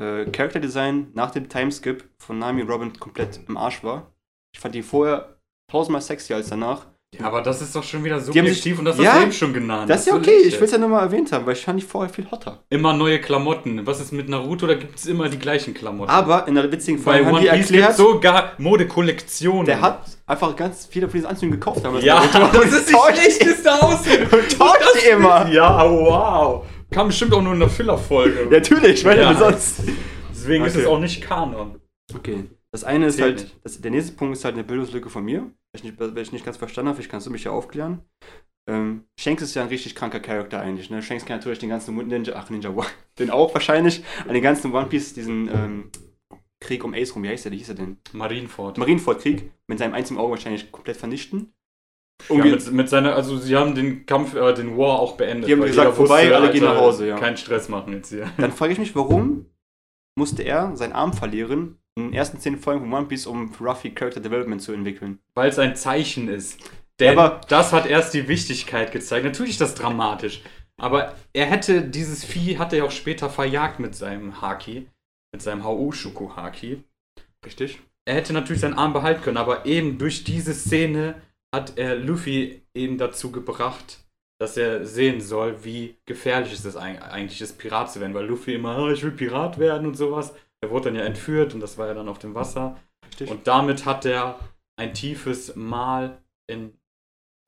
äh, 0.00 0.26
Character-Design 0.26 1.12
nach 1.14 1.30
dem 1.30 1.48
Timeskip 1.48 2.08
von 2.18 2.38
Nami 2.38 2.62
Robin 2.62 2.98
komplett 2.98 3.40
im 3.48 3.56
Arsch 3.56 3.82
war. 3.82 4.12
Ich 4.54 4.60
fand 4.60 4.74
die 4.74 4.82
vorher 4.82 5.38
tausendmal 5.70 6.02
sexier 6.02 6.36
als 6.36 6.48
danach. 6.48 6.86
Ja, 7.18 7.26
aber 7.26 7.42
das 7.42 7.60
ist 7.60 7.76
doch 7.76 7.82
schon 7.82 8.02
wieder 8.04 8.18
subjektiv 8.20 8.78
und 8.78 8.86
das 8.86 8.96
Ja, 8.98 9.10
hast 9.12 9.18
du 9.18 9.22
eben 9.24 9.32
schon 9.32 9.52
genannt. 9.52 9.90
Das 9.90 10.00
ist 10.00 10.06
ja 10.06 10.14
okay, 10.14 10.34
ich 10.46 10.54
will 10.58 10.64
es 10.64 10.72
ja 10.72 10.78
nur 10.78 10.88
mal 10.88 11.00
erwähnt 11.02 11.30
haben, 11.30 11.44
weil 11.44 11.52
ich 11.52 11.62
fand 11.62 11.78
die 11.78 11.84
vorher 11.84 12.10
viel 12.12 12.30
hotter. 12.30 12.60
Immer 12.70 12.94
neue 12.94 13.20
Klamotten. 13.20 13.86
Was 13.86 14.00
ist 14.00 14.12
mit 14.12 14.30
Naruto? 14.30 14.66
Da 14.66 14.74
gibt 14.74 14.98
es 14.98 15.04
immer 15.04 15.28
die 15.28 15.38
gleichen 15.38 15.74
Klamotten. 15.74 16.10
Aber 16.10 16.48
in 16.48 16.54
der 16.54 16.72
witzigen 16.72 16.98
Folge 16.98 17.26
haben 17.26 17.34
One 17.34 17.42
die 17.42 17.48
Piece 17.48 17.68
gibt 17.68 17.80
erklärt, 17.80 17.96
sogar 17.98 18.52
Modekollektionen. 18.56 19.66
der 19.66 19.82
hat 19.82 20.04
einfach 20.26 20.56
ganz 20.56 20.86
viele 20.90 21.06
von 21.06 21.12
diesen 21.18 21.26
Anzügen 21.28 21.52
gekauft. 21.52 21.84
Damals 21.84 22.02
Ja, 22.02 22.24
Naruto. 22.32 22.62
das 22.62 22.72
ist 22.72 22.88
die 22.88 22.94
schlechteste 23.12 23.82
Ausrede. 23.82 24.24
Und 24.36 24.58
tauscht 24.58 24.80
die 25.04 25.10
immer. 25.10 25.46
Ja, 25.50 25.84
wow. 25.90 26.64
Kam 26.90 27.08
bestimmt 27.08 27.34
auch 27.34 27.42
nur 27.42 27.52
in 27.54 27.60
einer 27.62 27.70
Filler-Folge. 27.70 28.48
Natürlich, 28.50 29.04
weil 29.04 29.18
Ja. 29.18 29.34
sonst. 29.34 29.82
Deswegen 30.30 30.64
ist 30.64 30.74
Okay. 30.76 30.84
es 30.84 30.88
auch 30.90 30.98
nicht 30.98 31.20
Kanon. 31.22 31.76
Okay. 32.14 32.44
Das 32.72 32.84
eine 32.84 33.06
ist 33.06 33.16
Zählt 33.16 33.38
halt, 33.38 33.56
das, 33.64 33.80
der 33.80 33.90
nächste 33.90 34.14
Punkt 34.14 34.36
ist 34.36 34.44
halt 34.44 34.54
eine 34.54 34.64
Bildungslücke 34.64 35.10
von 35.10 35.24
mir. 35.24 35.42
Weil 35.42 35.52
ich 35.74 35.84
nicht, 35.84 36.00
weil 36.00 36.18
ich 36.18 36.32
nicht 36.32 36.44
ganz 36.44 36.56
verstanden 36.56 36.88
habe, 36.88 36.96
vielleicht 36.96 37.10
kannst 37.10 37.26
du 37.26 37.30
mich 37.30 37.44
ja 37.44 37.50
aufklären. 37.50 38.02
Ähm, 38.68 39.04
Shanks 39.18 39.42
ist 39.42 39.54
ja 39.54 39.62
ein 39.62 39.68
richtig 39.68 39.94
kranker 39.94 40.20
Charakter 40.20 40.60
eigentlich. 40.60 40.88
Ne? 40.88 41.02
Shanks 41.02 41.24
kann 41.24 41.38
natürlich 41.38 41.58
den 41.58 41.68
ganzen 41.68 41.96
Ninja, 41.96 42.34
ach 42.36 42.48
Ninja 42.48 42.74
War, 42.74 42.86
den 43.18 43.30
auch 43.30 43.52
wahrscheinlich, 43.54 44.04
an 44.26 44.34
den 44.34 44.42
ganzen 44.42 44.72
One 44.72 44.86
Piece, 44.86 45.14
diesen 45.14 45.48
ähm, 45.48 45.90
Krieg 46.60 46.84
um 46.84 46.94
Ace 46.94 47.14
rum, 47.14 47.24
wie 47.24 47.28
heißt 47.28 47.44
der, 47.44 47.52
wie 47.52 47.58
hieß 47.58 47.70
er 47.70 47.74
denn? 47.74 47.98
Marineford. 48.12 48.78
Marineford-Krieg, 48.78 49.50
mit 49.66 49.78
seinem 49.78 49.94
einzigen 49.94 50.18
Auge 50.18 50.32
wahrscheinlich 50.32 50.70
komplett 50.70 50.96
vernichten. 50.96 51.52
Ja, 52.28 52.36
mit, 52.36 52.72
mit 52.72 52.88
seiner, 52.88 53.16
also 53.16 53.36
sie 53.36 53.56
haben 53.56 53.74
den 53.74 54.06
Kampf, 54.06 54.34
äh, 54.34 54.54
den 54.54 54.78
War 54.78 55.00
auch 55.00 55.16
beendet. 55.16 55.48
Die 55.48 55.52
haben 55.52 55.60
weil 55.60 55.68
gesagt, 55.68 55.96
vorbei, 55.96 56.32
alle 56.32 56.52
gehen 56.52 56.62
nach 56.62 56.76
Hause, 56.76 57.08
ja. 57.08 57.18
Keinen 57.18 57.36
Stress 57.36 57.68
machen 57.68 57.92
jetzt 57.92 58.10
hier. 58.10 58.30
Dann 58.38 58.52
frage 58.52 58.72
ich 58.72 58.78
mich, 58.78 58.94
warum 58.94 59.46
musste 60.16 60.44
er 60.44 60.76
seinen 60.76 60.92
Arm 60.92 61.12
verlieren 61.12 61.81
in 61.96 62.04
den 62.04 62.14
ersten 62.14 62.38
zehn 62.38 62.58
Folgen 62.58 62.80
von 62.80 62.92
One 62.92 63.06
Piece, 63.06 63.26
um 63.26 63.52
Ruffy 63.60 63.90
Character 63.90 64.20
Development 64.20 64.60
zu 64.62 64.72
entwickeln? 64.72 65.18
Weil 65.34 65.50
es 65.50 65.58
ein 65.58 65.76
Zeichen 65.76 66.28
ist. 66.28 66.58
Denn 67.00 67.18
Aber- 67.18 67.40
das 67.48 67.72
hat 67.72 67.86
erst 67.86 68.14
die 68.14 68.28
Wichtigkeit 68.28 68.92
gezeigt. 68.92 69.24
Natürlich 69.24 69.52
ist 69.52 69.60
das 69.60 69.74
dramatisch. 69.74 70.42
Aber 70.80 71.14
er 71.32 71.46
hätte 71.46 71.82
dieses 71.82 72.24
Vieh, 72.24 72.58
hat 72.58 72.72
er 72.72 72.80
ja 72.80 72.84
auch 72.84 72.90
später 72.90 73.28
verjagt 73.30 73.78
mit 73.78 73.94
seinem 73.94 74.40
Haki. 74.40 74.88
mit 75.34 75.40
seinem 75.40 75.64
Hau-Shuku-Haki. 75.64 76.84
Richtig. 77.46 77.80
Er 78.04 78.16
hätte 78.16 78.34
natürlich 78.34 78.60
seinen 78.60 78.74
Arm 78.74 78.92
behalten 78.92 79.22
können, 79.22 79.38
aber 79.38 79.64
eben 79.64 79.96
durch 79.96 80.24
diese 80.24 80.52
Szene 80.52 81.22
hat 81.54 81.78
er 81.78 81.96
Luffy 81.96 82.60
eben 82.74 82.98
dazu 82.98 83.32
gebracht, 83.32 84.00
dass 84.38 84.58
er 84.58 84.84
sehen 84.84 85.22
soll, 85.22 85.64
wie 85.64 85.96
gefährlich 86.04 86.52
es 86.52 86.66
ist 86.66 86.76
eigentlich 86.76 87.40
ist, 87.40 87.56
Pirat 87.56 87.90
zu 87.90 88.00
werden, 88.00 88.12
weil 88.12 88.26
Luffy 88.26 88.54
immer, 88.54 88.76
oh, 88.76 88.90
ich 88.90 89.02
will 89.02 89.12
Pirat 89.12 89.58
werden 89.58 89.86
und 89.86 89.94
sowas. 89.94 90.34
Er 90.62 90.70
wurde 90.70 90.86
dann 90.86 90.96
ja 90.96 91.02
entführt 91.02 91.54
und 91.54 91.60
das 91.60 91.76
war 91.76 91.88
ja 91.88 91.94
dann 91.94 92.08
auf 92.08 92.18
dem 92.18 92.34
Wasser. 92.34 92.78
Richtig. 93.06 93.30
Und 93.30 93.46
damit 93.46 93.84
hat 93.84 94.04
er 94.06 94.38
ein 94.76 94.94
tiefes 94.94 95.56
Mal 95.56 96.22
in, 96.46 96.78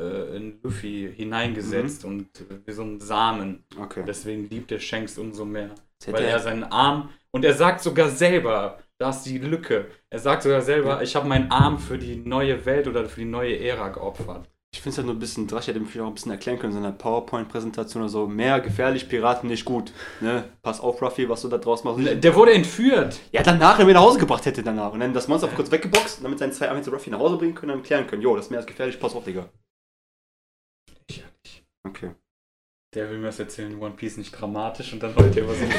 äh, 0.01 0.37
in 0.37 0.61
Luffy 0.63 1.13
hineingesetzt 1.15 2.05
und 2.05 2.29
äh, 2.41 2.67
wie 2.67 2.73
so 2.73 2.83
ein 2.83 3.01
Samen. 3.01 3.65
okay. 3.81 4.03
Deswegen 4.07 4.49
liebt 4.49 4.73
er 4.73 4.81
Shanks 4.81 5.17
umso 5.17 5.45
mehr. 5.45 5.71
Weil 6.07 6.25
er 6.25 6.39
seinen 6.41 6.65
Arm. 6.65 7.11
Und 7.31 7.45
er 7.45 7.55
sagt 7.55 7.81
sogar 7.81 8.11
selber, 8.11 8.79
da 8.99 9.11
ist 9.11 9.23
die 9.23 9.39
Lücke. 9.39 9.87
Er 10.11 10.19
sagt 10.19 10.43
sogar 10.43 10.61
selber, 10.61 11.03
ich 11.03 11.17
habe 11.17 11.27
meinen 11.27 11.51
Arm 11.51 11.79
für 11.79 11.99
die 11.99 12.17
neue 12.17 12.65
Welt 12.67 12.87
oder 12.87 13.09
für 13.09 13.21
die 13.21 13.27
neue 13.27 13.59
Ära 13.59 13.89
geopfert. 13.89 14.49
Ich 14.75 14.81
finde 14.81 14.91
es 14.91 14.99
halt 14.99 15.07
nur 15.07 15.15
ein 15.15 15.21
bisschen 15.21 15.47
drasch, 15.47 15.63
ich 15.63 15.69
hätte 15.69 15.81
vielleicht 15.85 16.01
auch 16.01 16.09
ein 16.09 16.15
bisschen 16.15 16.33
erklären 16.33 16.59
können 16.59 16.73
in 16.73 16.83
seiner 16.83 16.91
PowerPoint-Präsentation 16.91 18.03
oder 18.03 18.11
so. 18.11 18.27
Mehr 18.27 18.59
gefährlich, 18.61 19.09
Piraten 19.09 19.49
nicht 19.49 19.65
gut. 19.65 19.93
Ne? 20.21 20.49
Pass 20.63 20.81
auf, 20.81 21.01
Ruffy, 21.01 21.29
was 21.29 21.43
du 21.43 21.49
da 21.49 21.59
draus 21.59 21.85
machst. 21.85 22.01
Der 22.05 22.35
wurde 22.35 22.55
entführt. 22.55 23.21
Ja, 23.31 23.45
danach, 23.45 23.79
wenn 23.79 23.87
er 23.87 23.95
nach 23.95 24.01
Hause 24.01 24.19
gebracht 24.19 24.45
hätte 24.47 24.65
danach. 24.65 24.93
Und 24.93 24.99
dann 24.99 25.15
das 25.15 25.29
Monster 25.29 25.47
kurz 25.47 25.71
weggeboxt 25.71 26.19
und 26.19 26.25
dann 26.25 26.33
mit 26.33 26.41
seinen 26.41 26.53
zwei 26.53 26.69
Armen 26.69 26.83
zu 26.83 26.91
Ruffy 26.91 27.11
nach 27.11 27.21
Hause 27.21 27.37
bringen 27.37 27.55
können 27.55 27.71
und 27.71 27.79
dann 27.79 27.85
klären 27.85 28.09
können. 28.09 28.21
Jo, 28.21 28.35
das 28.35 28.51
Meer 28.51 28.61
ist 28.61 28.67
gefährlich, 28.67 28.99
pass 28.99 29.15
auf, 29.15 29.23
Digga. 29.23 29.49
Okay. 31.87 32.11
Der 32.97 33.11
will 33.11 33.19
mir 33.19 33.27
das 33.27 33.39
erzählen, 33.39 33.81
One 33.81 33.95
Piece 33.95 34.17
nicht 34.17 34.33
dramatisch 34.33 34.93
und 34.93 35.01
dann 35.01 35.15
heult 35.15 35.37
er 35.37 35.47
was 35.47 35.61
in 35.61 35.71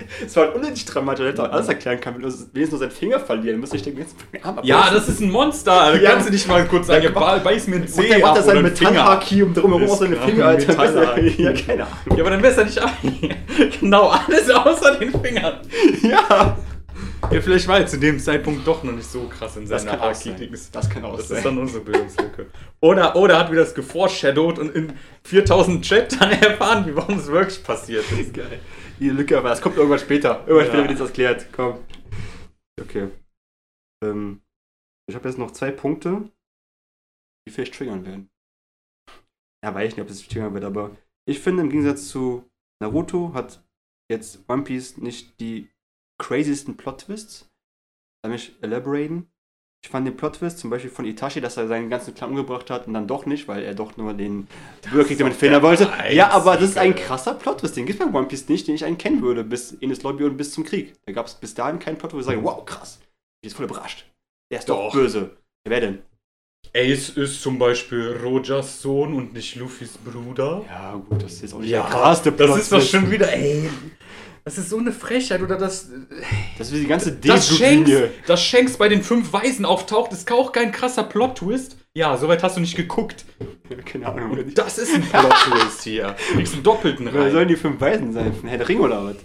Es 0.26 0.36
war 0.36 0.54
unnötig 0.54 0.84
dramatisch, 0.84 1.24
er 1.24 1.32
hätte 1.32 1.42
auch 1.42 1.52
alles 1.52 1.68
erklären 1.68 2.00
können. 2.00 2.16
Wenn 2.16 2.22
du 2.22 2.28
wenigstens 2.52 2.70
nur 2.70 2.78
seinen 2.80 2.90
Finger 2.90 3.20
verlieren, 3.20 3.60
müsste 3.60 3.76
ich 3.76 3.82
den 3.82 3.96
ganzen 3.96 4.16
Arm 4.42 4.58
Ja, 4.62 4.78
abbeißen. 4.78 4.94
das 4.96 5.08
ist 5.08 5.20
ein 5.20 5.30
Monster. 5.30 5.70
Da 5.92 5.94
Ja. 5.96 6.10
kannst 6.10 6.28
du 6.28 6.32
nicht 6.32 6.48
mal 6.48 6.64
kurz 6.66 6.86
sagen, 6.86 7.02
Ja, 7.04 7.10
ja, 7.10 7.38
beiß 7.38 7.66
mir 7.68 7.76
einen 7.76 7.84
Und 7.84 7.90
Zeh 7.90 8.08
dann 8.08 8.20
macht 8.20 8.30
ab 8.30 8.36
er 8.36 8.42
seinen. 8.42 8.62
Metallhaki 8.62 9.42
um 9.42 9.54
drumherum 9.54 9.82
Das 9.82 9.90
aus 9.92 9.98
seine 10.00 10.16
Finger, 10.16 10.46
Alter. 10.46 11.18
Ja, 11.38 11.52
keine 11.52 11.82
Ahnung. 11.84 12.16
Ja, 12.16 12.24
aber 12.24 12.30
dann 12.30 12.42
ja 12.42 12.64
nicht 12.64 12.80
genau 13.80 14.08
alles 14.08 14.50
außer 14.50 14.96
den 14.96 15.10
Fingern. 15.20 15.54
Ja, 16.02 16.56
Ja, 17.30 17.40
vielleicht 17.40 17.68
war 17.68 17.78
er 17.78 17.86
zu 17.86 17.98
dem 17.98 18.18
Zeitpunkt 18.18 18.66
doch 18.66 18.82
noch 18.82 18.92
nicht 18.92 19.08
so 19.10 19.28
krass 19.28 19.56
in 19.56 19.68
das 19.68 19.82
seiner 19.82 19.98
kann. 19.98 20.08
Haki-Dings. 20.08 20.70
Das 20.70 20.88
kann 20.88 21.04
auch 21.04 21.16
Das 21.16 21.28
sein. 21.28 21.36
ist 21.38 21.46
dann 21.46 21.58
unsere 21.58 21.80
Bildungslücke. 21.84 22.46
Oder, 22.80 23.14
oder 23.14 23.38
hat 23.38 23.52
wieder 23.52 23.60
das 23.62 23.74
geforeshadowed 23.74 24.58
und 24.58 24.74
in 24.74 24.92
4000 25.24 25.84
Chat 25.84 26.20
dann 26.20 26.30
erfahren, 26.32 26.86
wie 26.86 26.96
warum 26.96 27.18
es 27.18 27.26
wirklich 27.28 27.62
passiert 27.62 28.04
ist. 28.18 28.32
Geil. 28.34 28.58
Die 29.00 29.08
Lücke, 29.10 29.38
aber 29.38 29.48
das 29.48 29.62
kommt 29.62 29.76
irgendwann 29.76 29.98
später. 29.98 30.46
Irgendwann 30.46 30.58
Ja. 30.58 30.64
später 30.66 30.78
wird 30.82 30.90
jetzt 30.90 31.00
das 31.00 31.12
klärt. 31.12 31.52
Komm. 31.52 31.84
Okay. 32.80 33.10
Ähm, 34.04 34.42
ich 35.08 35.14
habe 35.14 35.28
jetzt 35.28 35.38
noch 35.38 35.50
zwei 35.52 35.70
Punkte, 35.70 36.30
die 37.46 37.50
vielleicht 37.52 37.74
triggern 37.74 38.04
werden. 38.04 38.30
Ja, 39.64 39.74
weiß 39.74 39.88
ich 39.90 39.96
nicht, 39.96 40.04
ob 40.04 40.10
es 40.10 40.26
triggern 40.26 40.54
wird, 40.54 40.64
aber 40.64 40.96
ich 41.28 41.40
finde, 41.40 41.62
im 41.62 41.70
Gegensatz 41.70 42.08
zu 42.08 42.48
Naruto 42.82 43.34
hat 43.34 43.62
jetzt 44.10 44.48
One 44.48 44.64
Piece 44.64 44.96
nicht 44.98 45.38
die 45.40 45.68
craziesten 46.20 46.76
Plot-Twists. 46.76 47.50
Lass 48.24 48.32
mich 48.32 48.62
elaboraten. 48.62 49.30
Ich 49.82 49.88
fand 49.88 50.06
den 50.06 50.16
Plot-Twist 50.16 50.58
zum 50.58 50.68
Beispiel 50.68 50.90
von 50.90 51.06
Itachi, 51.06 51.40
dass 51.40 51.56
er 51.56 51.66
seinen 51.66 51.88
ganzen 51.88 52.14
Clan 52.14 52.30
umgebracht 52.30 52.68
hat 52.68 52.86
und 52.86 52.92
dann 52.92 53.06
doch 53.06 53.24
nicht, 53.24 53.48
weil 53.48 53.62
er 53.62 53.74
doch 53.74 53.96
nur 53.96 54.12
den 54.12 54.46
Bürgerkrieg 54.90 55.18
damit 55.18 55.40
der 55.40 55.62
wollte. 55.62 55.90
Ja, 56.10 56.28
aber 56.30 56.56
das 56.56 56.70
ist 56.70 56.78
ein 56.78 56.90
einzige. 56.90 57.06
krasser 57.06 57.34
Plot-Twist. 57.34 57.76
Den 57.76 57.86
gibt 57.86 57.98
es 57.98 58.06
bei 58.06 58.12
One 58.12 58.26
Piece 58.28 58.48
nicht, 58.48 58.68
den 58.68 58.74
ich 58.74 58.84
einen 58.84 58.98
kennen 58.98 59.22
würde, 59.22 59.42
bis 59.42 59.72
in 59.72 59.88
das 59.88 60.02
Lobby 60.02 60.24
und 60.24 60.36
bis 60.36 60.52
zum 60.52 60.64
Krieg. 60.64 60.92
Da 61.06 61.12
gab 61.12 61.26
es 61.26 61.34
bis 61.34 61.54
dahin 61.54 61.78
keinen 61.78 61.96
Plot, 61.96 62.12
wo 62.12 62.18
ich 62.18 62.26
sage, 62.26 62.44
wow, 62.44 62.64
krass. 62.64 62.98
Ich 63.00 63.06
bin 63.42 63.48
jetzt 63.48 63.56
voll 63.56 63.64
überrascht. 63.64 64.04
Der 64.52 64.58
ist 64.58 64.68
doch, 64.68 64.86
Doch. 64.88 64.92
böse. 64.92 65.36
Wer 65.66 65.80
denn? 65.80 66.02
Ace 66.74 67.08
ist 67.10 67.40
zum 67.40 67.58
Beispiel 67.58 68.18
Rogers 68.22 68.82
Sohn 68.82 69.14
und 69.14 69.32
nicht 69.32 69.56
Luffys 69.56 69.96
Bruder. 69.98 70.62
Ja, 70.68 70.94
gut, 71.08 71.22
das 71.22 71.32
ist 71.32 71.42
jetzt 71.42 71.54
auch 71.54 71.58
nicht 71.60 71.70
Ja, 71.70 71.82
der 71.82 71.90
krasseste 71.90 72.32
Das 72.32 72.58
ist 72.58 72.70
doch 72.70 72.82
schon 72.82 73.10
wieder, 73.10 73.32
ey. 73.32 73.68
Das 74.44 74.58
ist 74.58 74.70
so 74.70 74.78
eine 74.78 74.92
Frechheit, 74.92 75.42
oder 75.42 75.56
das. 75.56 75.90
Das 76.58 76.68
ist 76.68 76.74
wie 76.74 76.80
die 76.80 76.86
ganze 76.86 77.12
Das 77.12 77.48
Shanks, 77.56 77.90
das 78.26 78.42
Shanks 78.42 78.76
bei 78.76 78.88
den 78.88 79.02
fünf 79.02 79.32
Weisen 79.32 79.64
auftaucht, 79.64 80.12
ist 80.12 80.30
auch 80.32 80.52
kein 80.52 80.72
krasser 80.72 81.04
Plot-Twist. 81.04 81.76
Ja, 81.94 82.16
soweit 82.16 82.42
hast 82.42 82.56
du 82.56 82.60
nicht 82.60 82.76
geguckt. 82.76 83.24
Keine 83.84 84.06
Ahnung. 84.06 84.30
Und 84.30 84.56
das 84.56 84.78
ist 84.78 84.94
ein 84.94 85.02
Plot-Twist 85.10 85.82
hier. 85.82 86.14
Kriegst 86.32 86.54
einen 86.54 86.62
doppelten 86.62 87.06
Wer 87.06 87.12
sollen 87.24 87.36
rein. 87.36 87.48
die 87.48 87.56
fünf 87.56 87.80
Weisen 87.80 88.12
sein? 88.12 88.32
Von 88.32 88.48
Herr 88.48 88.58
der 88.58 88.68
Ring 88.68 88.80
oder 88.80 89.04
was? 89.04 89.16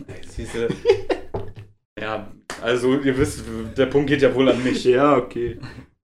Ja, 1.99 2.31
also 2.61 2.99
ihr 2.99 3.17
wisst, 3.17 3.43
der 3.77 3.85
Punkt 3.85 4.09
geht 4.09 4.21
ja 4.21 4.33
wohl 4.35 4.49
an 4.49 4.63
mich. 4.63 4.83
Ja, 4.83 5.15
okay. 5.15 5.59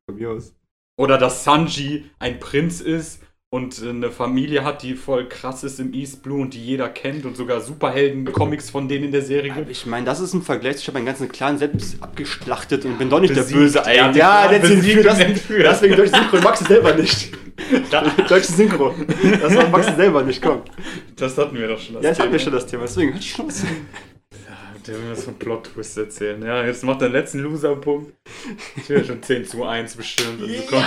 Von 0.05 0.15
mir 0.15 0.29
aus. 0.31 0.53
Oder 0.97 1.17
dass 1.17 1.43
Sanji 1.43 2.05
ein 2.19 2.39
Prinz 2.39 2.79
ist 2.79 3.21
und 3.53 3.83
eine 3.83 4.11
Familie 4.11 4.63
hat, 4.63 4.81
die 4.81 4.95
voll 4.95 5.27
krass 5.27 5.65
ist 5.65 5.77
im 5.81 5.93
East 5.93 6.23
Blue 6.23 6.41
und 6.41 6.53
die 6.53 6.65
jeder 6.65 6.87
kennt 6.87 7.25
und 7.25 7.35
sogar 7.35 7.59
Superhelden-Comics 7.59 8.69
von 8.69 8.87
denen 8.87 9.03
in 9.03 9.11
der 9.11 9.23
Serie 9.23 9.51
gibt. 9.51 9.69
Ich 9.69 9.85
meine, 9.85 10.05
das 10.05 10.21
ist 10.21 10.33
ein 10.33 10.41
Vergleich. 10.41 10.77
Ich 10.77 10.87
habe 10.87 10.97
meinen 10.97 11.05
ganzen 11.05 11.27
Clan 11.27 11.57
selbst 11.57 12.01
abgeschlachtet 12.01 12.85
und 12.85 12.97
bin 12.97 13.09
doch 13.09 13.19
nicht 13.19 13.35
der 13.35 13.41
Besiegt. 13.41 13.59
Böse. 13.59 13.79
Ja, 13.79 14.07
Ey. 14.07 14.11
den 14.13 14.15
Ja, 14.15 14.47
der 14.47 14.65
Synchro, 14.65 15.03
das, 15.03 15.19
und 15.19 15.41
deswegen 15.49 15.95
deutsche 15.97 16.15
Synchro. 16.15 16.37
Mag 16.41 16.55
sie 16.55 16.63
selber 16.63 16.93
nicht. 16.93 17.31
Deutsche 18.29 18.51
Synchro. 18.53 18.95
Das 19.41 19.55
war 19.55 19.67
Max 19.67 19.95
selber 19.97 20.23
nicht, 20.23 20.41
komm. 20.41 20.61
Das 21.17 21.37
hatten 21.37 21.55
wir 21.57 21.67
doch 21.67 21.77
schon. 21.77 21.95
Das 21.95 22.03
Ja, 22.03 22.09
jetzt 22.09 22.19
hatten 22.21 22.31
wir 22.31 22.39
schon 22.39 22.53
das 22.53 22.65
Thema, 22.65 22.83
deswegen 22.83 23.13
halt 23.13 23.21
Chance. 23.21 23.67
Der 24.87 24.95
will 24.95 25.09
mir 25.09 25.15
so 25.15 25.29
einen 25.29 25.39
Plot-Twist 25.39 25.97
erzählen. 25.97 26.41
Ja, 26.43 26.65
jetzt 26.65 26.83
macht 26.83 27.01
er 27.01 27.09
den 27.09 27.13
letzten 27.13 27.39
Loser-Punkt. 27.39 28.13
Ich 28.77 28.89
will 28.89 28.97
ja 28.97 29.03
schon 29.03 29.21
10 29.21 29.45
zu 29.45 29.63
1 29.63 29.95
bestimmt. 29.95 30.39
Komm. 30.69 30.83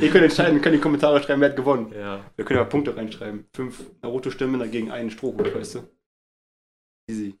Ihr 0.00 0.10
könnt 0.10 0.24
entscheiden, 0.24 0.60
könnt 0.60 0.66
in 0.74 0.80
die 0.80 0.80
Kommentare 0.80 1.22
schreiben, 1.22 1.40
wer 1.40 1.48
hat 1.50 1.56
gewonnen. 1.56 1.92
Ja. 1.92 2.24
Wir 2.36 2.44
können 2.44 2.58
ja 2.58 2.64
Punkte 2.64 2.94
reinschreiben. 2.96 3.46
Fünf 3.54 3.82
Naruto-Stimmen 4.02 4.60
dagegen 4.60 4.90
einen 4.90 5.10
Strohhut, 5.10 5.54
weißt 5.54 5.76
du? 5.76 5.80
Easy. 7.10 7.34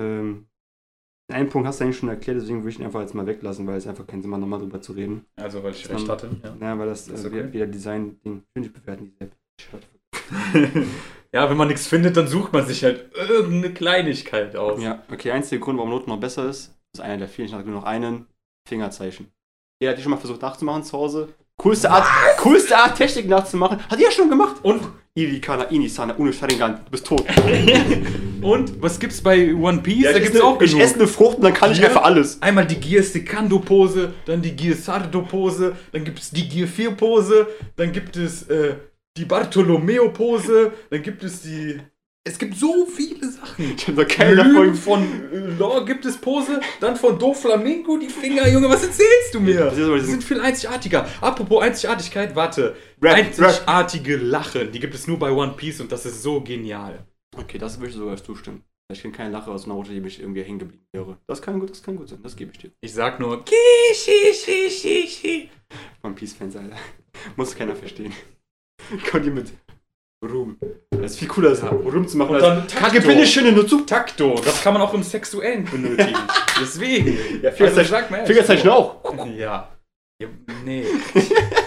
Ähm, 0.00 0.46
einen 1.32 1.48
Punkt 1.48 1.66
hast 1.68 1.80
du 1.80 1.84
eigentlich 1.84 1.98
schon 1.98 2.08
erklärt, 2.08 2.40
deswegen 2.40 2.60
würde 2.60 2.70
ich 2.70 2.78
ihn 2.78 2.84
einfach 2.86 3.00
jetzt 3.00 3.14
mal 3.14 3.26
weglassen, 3.26 3.66
weil 3.66 3.76
es 3.76 3.86
einfach 3.86 4.06
keinen 4.06 4.22
Sinn 4.22 4.30
macht, 4.30 4.40
nochmal 4.40 4.60
drüber 4.60 4.80
zu 4.80 4.92
reden. 4.92 5.26
Also, 5.36 5.62
weil 5.62 5.72
ich 5.72 5.82
Dann- 5.82 5.96
recht 5.96 6.08
hatte. 6.08 6.30
Ja. 6.42 6.54
Naja, 6.58 6.78
weil 6.78 6.86
das 6.88 7.08
Ist 7.08 7.24
äh, 7.24 7.28
okay. 7.28 7.52
wieder, 7.52 7.66
Design-Ding. 7.66 8.38
Ich 8.38 8.52
finde, 8.54 8.68
ich 8.68 8.72
bewerten 8.72 9.12
die 9.12 9.24
App. 9.24 9.32
ja, 11.36 11.50
wenn 11.50 11.56
man 11.58 11.68
nichts 11.68 11.86
findet, 11.86 12.16
dann 12.16 12.28
sucht 12.28 12.54
man 12.54 12.64
sich 12.66 12.82
halt 12.82 13.10
irgendeine 13.14 13.74
Kleinigkeit 13.74 14.56
aus. 14.56 14.82
Ja, 14.82 15.02
okay, 15.12 15.32
einziger 15.32 15.60
Grund, 15.62 15.76
warum 15.76 15.90
Noten 15.90 16.08
noch 16.08 16.18
besser 16.18 16.48
ist, 16.48 16.74
ist 16.94 17.00
einer 17.02 17.18
der 17.18 17.28
vielen, 17.28 17.48
ich 17.48 17.52
habe 17.54 17.64
nur 17.68 17.80
noch 17.80 17.86
einen, 17.86 18.24
Fingerzeichen. 18.66 19.30
Jeder 19.80 19.90
hat 19.92 19.98
die 19.98 20.02
schon 20.02 20.12
mal 20.12 20.16
versucht 20.16 20.40
nachzumachen 20.40 20.82
zu 20.82 20.96
Hause. 20.96 21.28
Coolste 21.58 21.90
Art, 21.90 22.06
coolste 22.38 22.74
Art, 22.76 22.96
Technik 22.96 23.28
nachzumachen. 23.28 23.78
Hat 23.86 23.98
die 23.98 24.02
ja 24.04 24.10
schon 24.10 24.30
gemacht. 24.30 24.56
Und, 24.62 24.80
Ivi, 25.14 25.40
Kana, 25.40 25.64
Ini, 25.64 25.88
Sana, 25.88 26.14
Uno, 26.14 26.32
Sharingan, 26.32 26.80
du 26.86 26.90
bist 26.90 27.06
tot. 27.06 27.24
und 28.42 28.82
was 28.82 28.98
gibt's 28.98 29.20
bei 29.22 29.54
One 29.54 29.82
Piece? 29.82 30.04
da 30.04 30.10
ich 30.10 30.16
gibt's 30.16 30.36
esse 30.36 30.44
auch 30.44 30.58
ne- 30.58 30.64
Ich 30.64 30.70
genug. 30.72 30.84
esse 30.84 30.94
eine 30.96 31.06
Frucht 31.06 31.36
und 31.36 31.44
dann 31.44 31.54
kann 31.54 31.70
ich 31.70 31.78
Hier? 31.78 31.88
einfach 31.88 32.02
alles. 32.02 32.40
Einmal 32.42 32.66
die 32.66 32.76
Gear 32.80 33.02
Secando 33.02 33.58
Pose, 33.58 34.14
dann 34.24 34.40
die 34.42 34.56
Gear 34.56 34.74
Sardo 34.74 35.20
Pose, 35.22 35.76
dann 35.92 36.02
gibt 36.04 36.18
es 36.18 36.30
die 36.30 36.48
Gear 36.48 36.66
4 36.66 36.90
Pose, 36.92 37.46
dann 37.76 37.92
gibt 37.92 38.16
es 38.16 38.42
äh, 38.48 38.76
die 39.16 39.24
Bartolomeo 39.24 40.10
Pose, 40.12 40.72
dann 40.90 41.02
gibt 41.02 41.24
es 41.24 41.42
die. 41.42 41.80
Es 42.24 42.38
gibt 42.38 42.56
so 42.56 42.86
viele 42.86 43.30
Sachen. 43.30 43.76
Ich 43.76 43.86
habe 43.86 44.02
noch 44.02 44.08
keine 44.08 44.42
Lügen 44.42 44.74
von 44.74 45.02
äh, 45.32 45.56
Law 45.58 45.84
gibt 45.84 46.04
es 46.04 46.16
Pose, 46.16 46.60
dann 46.80 46.96
von 46.96 47.16
Do 47.20 47.32
Flamingo 47.32 47.96
die 47.98 48.08
Finger, 48.08 48.48
Junge, 48.48 48.68
was 48.68 48.82
erzählst 48.82 49.32
du 49.32 49.38
mir? 49.38 49.70
Die 49.70 50.00
sind 50.00 50.24
viel 50.24 50.40
einzigartiger. 50.40 51.06
Apropos 51.20 51.62
Einzigartigkeit, 51.62 52.34
warte. 52.34 52.74
Rap, 53.00 53.14
Einzigartige 53.14 54.16
Lachen, 54.16 54.72
die 54.72 54.80
gibt 54.80 54.96
es 54.96 55.06
nur 55.06 55.20
bei 55.20 55.30
One 55.30 55.52
Piece 55.56 55.80
und 55.80 55.92
das 55.92 56.04
ist 56.04 56.20
so 56.22 56.40
genial. 56.40 57.06
Okay, 57.36 57.58
das 57.58 57.78
würde 57.78 57.90
ich 57.90 57.96
sogar 57.96 58.16
zustimmen. 58.16 58.64
Ich 58.92 59.02
kenne 59.02 59.14
keine 59.14 59.30
Lache 59.30 59.50
aus 59.50 59.66
Naruto, 59.66 59.90
die 59.90 60.00
mich 60.00 60.20
irgendwie 60.20 60.42
hängen 60.42 60.58
geblieben 60.58 60.86
wäre. 60.92 61.18
Das 61.26 61.42
kann 61.42 61.60
gut, 61.60 61.70
das 61.70 61.82
kann 61.82 61.96
gut 61.96 62.08
sein, 62.08 62.20
das 62.22 62.34
gebe 62.34 62.50
ich 62.52 62.58
dir. 62.58 62.70
Ich 62.80 62.92
sag 62.92 63.20
nur. 63.20 63.44
One 66.02 66.14
Piece-Fans, 66.14 66.56
Alter. 66.56 66.76
Muss 67.36 67.54
keiner 67.54 67.76
verstehen. 67.76 68.12
Kommt 69.10 69.24
die 69.24 69.30
mit 69.30 69.52
Ruhm. 70.24 70.58
Das 70.90 71.12
ist 71.12 71.18
viel 71.18 71.28
cooler, 71.28 71.54
Ja. 71.54 71.68
Ruhm 71.68 72.08
zu 72.08 72.16
machen. 72.16 72.30
Und 72.30 72.36
als 72.36 72.44
dann 72.44 72.68
Takto. 72.68 72.84
Kagebinde 72.86 73.26
schöne 73.26 73.52
Nutzung. 73.52 73.86
Takto, 73.86 74.40
das 74.44 74.62
kann 74.62 74.72
man 74.72 74.82
auch 74.82 74.94
im 74.94 75.02
Sexuellen 75.02 75.64
benötigen. 75.64 76.14
Deswegen. 76.60 77.42
Ja, 77.42 77.52
Fingerzeichen, 77.52 77.94
Also 77.94 78.26
Fingerzeichen 78.26 78.70
auch. 78.70 79.02
Ja. 79.36 79.68
ja. 80.20 80.28
Nee. 80.64 80.84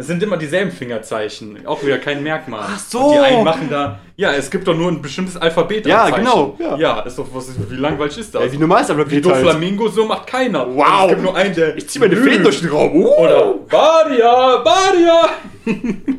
Es 0.00 0.06
sind 0.06 0.22
immer 0.22 0.36
dieselben 0.36 0.70
Fingerzeichen. 0.70 1.66
Auch 1.66 1.82
wieder 1.82 1.98
kein 1.98 2.22
Merkmal. 2.22 2.68
Ach 2.68 2.78
so. 2.78 3.00
Und 3.00 3.14
die 3.14 3.18
einen 3.18 3.42
machen 3.42 3.68
da. 3.68 3.98
Ja, 4.14 4.32
es 4.32 4.48
gibt 4.48 4.68
doch 4.68 4.76
nur 4.76 4.92
ein 4.92 5.02
bestimmtes 5.02 5.36
Alphabet. 5.36 5.86
Ja, 5.86 6.04
Zeichen. 6.04 6.18
genau, 6.18 6.56
ja. 6.60 6.76
Ja. 6.76 7.00
ist 7.00 7.18
doch, 7.18 7.26
was, 7.34 7.48
wie 7.68 7.74
langweilig 7.74 8.16
ist 8.16 8.32
das? 8.32 8.44
Ja, 8.44 8.52
wie 8.52 8.58
normal 8.58 8.82
ist 8.82 8.92
aber 8.92 9.10
Wie 9.10 9.16
wie 9.16 9.20
Doflamingo, 9.20 9.88
so 9.88 10.04
macht 10.04 10.28
keiner. 10.28 10.68
Wow. 10.68 10.76
Und 10.78 11.02
Es 11.02 11.08
gibt 11.08 11.22
nur 11.22 11.36
einen, 11.36 11.52
der. 11.52 11.76
Ich 11.76 11.88
zieh 11.88 11.98
meine. 11.98 12.16
Fäden 12.16 12.44
durch 12.44 12.60
den 12.60 12.68
Raum. 12.68 12.94
Uh. 12.94 13.08
Oder 13.08 13.54
Badia, 13.68 14.56
Badia. 14.58 15.30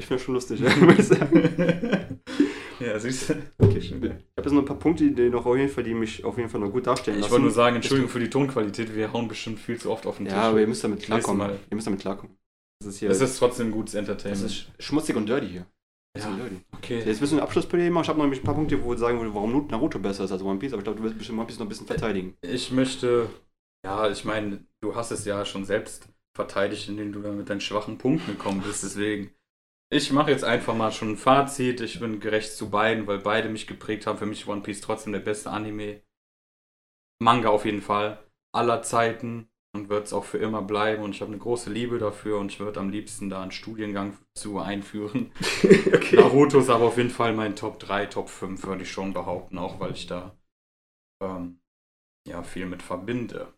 Ich 0.00 0.06
finde 0.06 0.24
schon 0.24 0.34
lustig, 0.36 0.60
muss 0.80 0.98
ich 1.00 1.06
sagen. 1.06 2.20
Ja, 2.80 2.98
siehst 2.98 3.30
du. 3.30 3.34
Okay, 3.58 3.78
ich 3.78 3.92
habe 3.92 4.06
jetzt 4.36 4.52
noch 4.52 4.62
ein 4.62 4.64
paar 4.64 4.78
Punkte, 4.78 5.10
die 5.10 5.28
noch 5.30 5.46
auf 5.46 5.56
jeden 5.56 5.68
Fall, 5.68 5.84
die 5.84 5.94
mich 5.94 6.24
auf 6.24 6.36
jeden 6.36 6.48
Fall 6.48 6.60
noch 6.60 6.70
gut 6.70 6.86
darstellen 6.86 7.20
Ich 7.20 7.30
wollte 7.30 7.42
nur 7.42 7.50
sagen, 7.50 7.76
Entschuldigung 7.76 8.10
für 8.10 8.20
die 8.20 8.30
Tonqualität, 8.30 8.94
wir 8.94 9.12
hauen 9.12 9.28
bestimmt 9.28 9.58
viel 9.58 9.78
zu 9.78 9.90
oft 9.90 10.06
auf 10.06 10.16
den 10.18 10.26
Tisch. 10.26 10.34
Ja, 10.34 10.42
aber 10.50 10.60
ihr 10.60 10.66
müsst 10.66 10.84
damit 10.84 11.00
klarkommen. 11.02 11.38
Mal. 11.38 11.58
Ihr 11.70 11.74
müsst 11.74 11.86
damit 11.86 12.00
klarkommen. 12.00 12.36
Das 12.80 12.94
ist 12.94 12.98
hier. 13.00 13.10
Es 13.10 13.20
ist 13.20 13.38
trotzdem 13.38 13.70
gutes 13.70 13.92
das 13.92 14.00
Entertainment. 14.00 14.44
ist 14.44 14.68
schmutzig 14.78 15.16
und 15.16 15.26
dirty 15.28 15.48
hier. 15.48 15.66
Das 16.14 16.24
Ja. 16.24 16.36
dirty. 16.36 16.56
okay. 16.76 17.02
Jetzt 17.04 17.20
willst 17.20 17.32
du 17.32 17.36
ein 17.36 17.42
Abschlussplayer 17.42 17.90
machen. 17.90 18.04
Ich 18.04 18.08
habe 18.08 18.18
noch 18.18 18.24
nämlich 18.24 18.40
ein 18.40 18.44
paar 18.44 18.54
Punkte, 18.54 18.82
wo 18.82 18.92
ich 18.92 18.98
sagen 18.98 19.18
würde, 19.18 19.34
warum 19.34 19.66
Naruto 19.68 19.98
besser 19.98 20.24
ist 20.24 20.32
als 20.32 20.42
One 20.42 20.58
Piece, 20.58 20.72
aber 20.72 20.80
ich 20.80 20.84
glaube, 20.84 20.98
du 20.98 21.04
wirst 21.04 21.18
bestimmt 21.18 21.38
One 21.38 21.46
Piece 21.46 21.58
noch 21.58 21.66
ein 21.66 21.68
bisschen 21.68 21.86
verteidigen. 21.86 22.36
Ich 22.40 22.70
möchte, 22.72 23.28
ja, 23.84 24.10
ich 24.10 24.24
meine, 24.24 24.64
du 24.80 24.94
hast 24.94 25.10
es 25.10 25.24
ja 25.24 25.44
schon 25.44 25.64
selbst 25.64 26.08
verteidigt, 26.34 26.88
indem 26.88 27.12
du 27.12 27.20
da 27.20 27.32
mit 27.32 27.50
deinen 27.50 27.60
schwachen 27.60 27.98
Punkten 27.98 28.32
gekommen 28.32 28.62
bist. 28.64 28.84
Deswegen, 28.84 29.30
ich 29.90 30.12
mache 30.12 30.30
jetzt 30.30 30.44
einfach 30.44 30.74
mal 30.74 30.92
schon 30.92 31.12
ein 31.12 31.16
Fazit. 31.16 31.80
Ich 31.80 32.00
bin 32.00 32.20
gerecht 32.20 32.52
zu 32.52 32.70
beiden, 32.70 33.06
weil 33.06 33.18
beide 33.18 33.48
mich 33.48 33.66
geprägt 33.66 34.06
haben. 34.06 34.18
Für 34.18 34.26
mich 34.26 34.42
ist 34.42 34.48
One 34.48 34.62
Piece 34.62 34.80
trotzdem 34.80 35.12
der 35.12 35.20
beste 35.20 35.50
Anime. 35.50 36.02
Manga 37.20 37.48
auf 37.48 37.64
jeden 37.64 37.82
Fall. 37.82 38.22
Aller 38.54 38.82
Zeiten 38.82 39.48
und 39.74 39.88
wird 39.88 40.06
es 40.06 40.12
auch 40.12 40.24
für 40.24 40.38
immer 40.38 40.62
bleiben. 40.62 41.02
Und 41.02 41.14
ich 41.14 41.20
habe 41.20 41.32
eine 41.32 41.40
große 41.40 41.70
Liebe 41.70 41.98
dafür 41.98 42.38
und 42.38 42.52
ich 42.52 42.60
würde 42.60 42.80
am 42.80 42.90
liebsten 42.90 43.30
da 43.30 43.42
einen 43.42 43.50
Studiengang 43.50 44.16
zu 44.34 44.58
einführen. 44.58 45.32
okay. 45.62 46.16
Naruto 46.16 46.58
ist 46.60 46.70
aber 46.70 46.86
auf 46.86 46.96
jeden 46.96 47.10
Fall 47.10 47.32
mein 47.34 47.56
Top 47.56 47.78
3, 47.78 48.06
Top 48.06 48.28
5, 48.28 48.64
würde 48.64 48.82
ich 48.82 48.90
schon 48.90 49.12
behaupten, 49.12 49.58
auch 49.58 49.80
weil 49.80 49.92
ich 49.92 50.06
da 50.06 50.36
ähm, 51.22 51.60
ja 52.26 52.42
viel 52.42 52.66
mit 52.66 52.82
verbinde. 52.82 53.54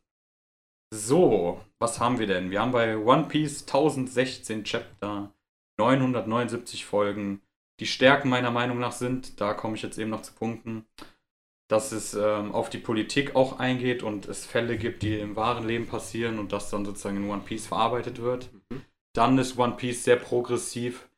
So, 0.93 1.65
was 1.79 2.01
haben 2.01 2.19
wir 2.19 2.27
denn? 2.27 2.51
Wir 2.51 2.61
haben 2.61 2.73
bei 2.73 2.97
One 2.97 3.29
Piece 3.29 3.63
1016 3.63 4.65
Chapter, 4.65 5.33
979 5.81 6.85
Folgen. 6.85 7.41
Die 7.81 7.87
Stärken 7.87 8.29
meiner 8.29 8.51
Meinung 8.51 8.79
nach 8.79 8.93
sind, 8.93 9.41
da 9.41 9.55
komme 9.55 9.77
ich 9.77 9.83
jetzt 9.83 9.99
eben 9.99 10.11
noch 10.11 10.23
zu 10.23 10.35
Punkten, 10.35 10.85
dass 11.69 11.93
es 11.93 12.15
ähm, 12.15 12.53
auf 12.53 12.69
die 12.69 12.79
Politik 12.79 13.35
auch 13.35 13.59
eingeht 13.59 14.03
und 14.03 14.29
es 14.29 14.45
Fälle 14.45 14.77
gibt, 14.77 15.03
die 15.03 15.19
im 15.19 15.37
wahren 15.37 15.67
Leben 15.67 15.87
passieren 15.87 16.39
und 16.39 16.53
das 16.53 16.69
dann 16.69 16.85
sozusagen 16.85 17.17
in 17.17 17.31
One 17.31 17.43
Piece 17.43 17.67
verarbeitet 17.67 18.21
wird. 18.21 18.51
Mhm. 18.71 18.83
Dann 19.15 19.39
ist 19.39 19.59
One 19.59 19.77
Piece 19.77 20.05
sehr 20.05 20.17
progressiv, 20.17 21.09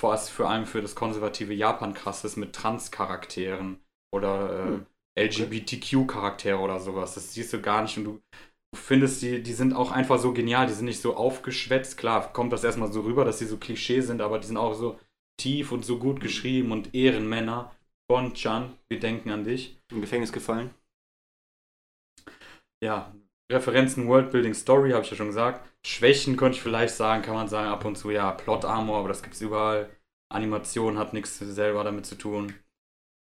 was 0.00 0.28
vor 0.28 0.50
allem 0.50 0.66
für 0.66 0.82
das 0.82 0.94
konservative 0.94 1.54
Japan 1.54 1.94
krass 1.94 2.24
ist, 2.24 2.36
mit 2.36 2.52
Trans-Charakteren 2.52 3.78
oder 4.12 4.84
äh, 5.16 5.26
LGBTQ-Charaktere 5.26 6.58
oder 6.58 6.80
sowas. 6.80 7.14
Das 7.14 7.32
siehst 7.32 7.52
du 7.52 7.60
gar 7.60 7.82
nicht 7.82 7.96
und 7.96 8.04
du, 8.04 8.20
du 8.74 8.80
findest, 8.80 9.22
die, 9.22 9.40
die 9.42 9.52
sind 9.52 9.72
auch 9.72 9.92
einfach 9.92 10.18
so 10.18 10.32
genial, 10.32 10.66
die 10.66 10.72
sind 10.72 10.86
nicht 10.86 11.00
so 11.00 11.16
aufgeschwätzt. 11.16 11.96
Klar, 11.96 12.32
kommt 12.32 12.52
das 12.52 12.64
erstmal 12.64 12.92
so 12.92 13.02
rüber, 13.02 13.24
dass 13.24 13.38
sie 13.38 13.46
so 13.46 13.56
Klischee 13.56 14.00
sind, 14.00 14.20
aber 14.20 14.40
die 14.40 14.48
sind 14.48 14.56
auch 14.56 14.74
so 14.74 14.98
tief 15.40 15.70
und 15.72 15.84
so 15.84 15.98
gut 15.98 16.20
geschrieben 16.20 16.72
und 16.72 16.92
Ehrenmänner. 16.94 17.72
Bon-chan, 18.10 18.76
wir 18.88 18.98
denken 19.00 19.30
an 19.30 19.44
dich. 19.44 19.78
Im 19.92 20.00
Gefängnis 20.00 20.32
gefallen. 20.32 20.70
ja, 22.82 23.14
Referenzen, 23.50 24.08
Worldbuilding, 24.08 24.54
Story, 24.54 24.90
habe 24.90 25.04
ich 25.04 25.10
ja 25.10 25.16
schon 25.16 25.28
gesagt. 25.28 25.66
Schwächen 25.86 26.36
könnte 26.36 26.56
ich 26.56 26.62
vielleicht 26.62 26.94
sagen, 26.94 27.22
kann 27.22 27.34
man 27.34 27.48
sagen, 27.48 27.68
ab 27.68 27.84
und 27.84 27.96
zu, 27.96 28.10
ja, 28.10 28.32
Plot 28.32 28.64
Armor, 28.64 28.98
aber 28.98 29.08
das 29.08 29.22
gibt 29.22 29.34
es 29.34 29.40
überall. 29.40 29.88
Animation 30.32 30.98
hat 30.98 31.12
nichts 31.12 31.38
selber 31.38 31.84
damit 31.84 32.06
zu 32.06 32.16
tun. 32.16 32.54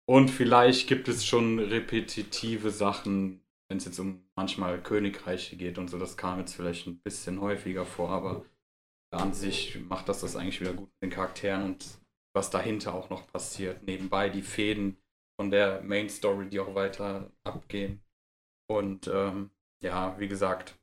Und 0.10 0.30
vielleicht 0.30 0.88
gibt 0.88 1.08
es 1.10 1.26
schon 1.26 1.60
repetitive 1.60 2.72
Sachen, 2.72 3.42
wenn 3.70 3.78
es 3.78 3.86
jetzt 3.86 4.00
um 4.00 4.24
manchmal 4.36 4.82
Königreiche 4.82 5.56
geht 5.58 5.78
und 5.78 5.90
so. 5.90 5.98
Das 5.98 6.18
kam 6.18 6.40
jetzt 6.40 6.54
vielleicht 6.54 6.88
ein 6.88 7.00
bisschen 7.00 7.42
häufiger 7.42 7.86
vor, 7.86 8.10
aber 8.10 8.46
an 9.12 9.34
sich 9.34 9.80
macht 9.88 10.10
das 10.10 10.22
das 10.22 10.36
eigentlich 10.36 10.62
wieder 10.62 10.74
gut 10.74 10.90
mit 11.02 11.12
den 11.12 11.16
Charakteren 11.16 11.64
und 11.64 11.86
was 12.36 12.50
dahinter 12.50 12.94
auch 12.94 13.10
noch 13.10 13.28
passiert. 13.32 13.84
Nebenbei 13.84 14.30
die 14.30 14.42
Fäden 14.42 14.98
von 15.40 15.52
der 15.52 15.82
Main 15.82 16.10
Story, 16.10 16.50
die 16.50 16.60
auch 16.60 16.76
weiter 16.76 17.32
abgehen. 17.44 18.02
Und 18.70 19.08
ähm, 19.08 19.52
ja, 19.82 20.20
wie 20.20 20.28
gesagt, 20.28 20.78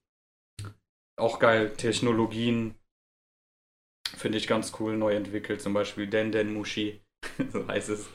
auch 1.17 1.39
geil. 1.39 1.73
Technologien 1.77 2.75
finde 4.17 4.39
ich 4.39 4.47
ganz 4.47 4.73
cool, 4.81 4.97
neu 4.97 5.15
entwickelt. 5.15 5.61
Zum 5.61 5.75
Beispiel 5.75 6.07
Den 6.07 6.33
Den 6.33 6.53
Mushi, 6.53 7.03
so 7.53 7.67
heißt 7.67 7.91
es. 7.91 8.09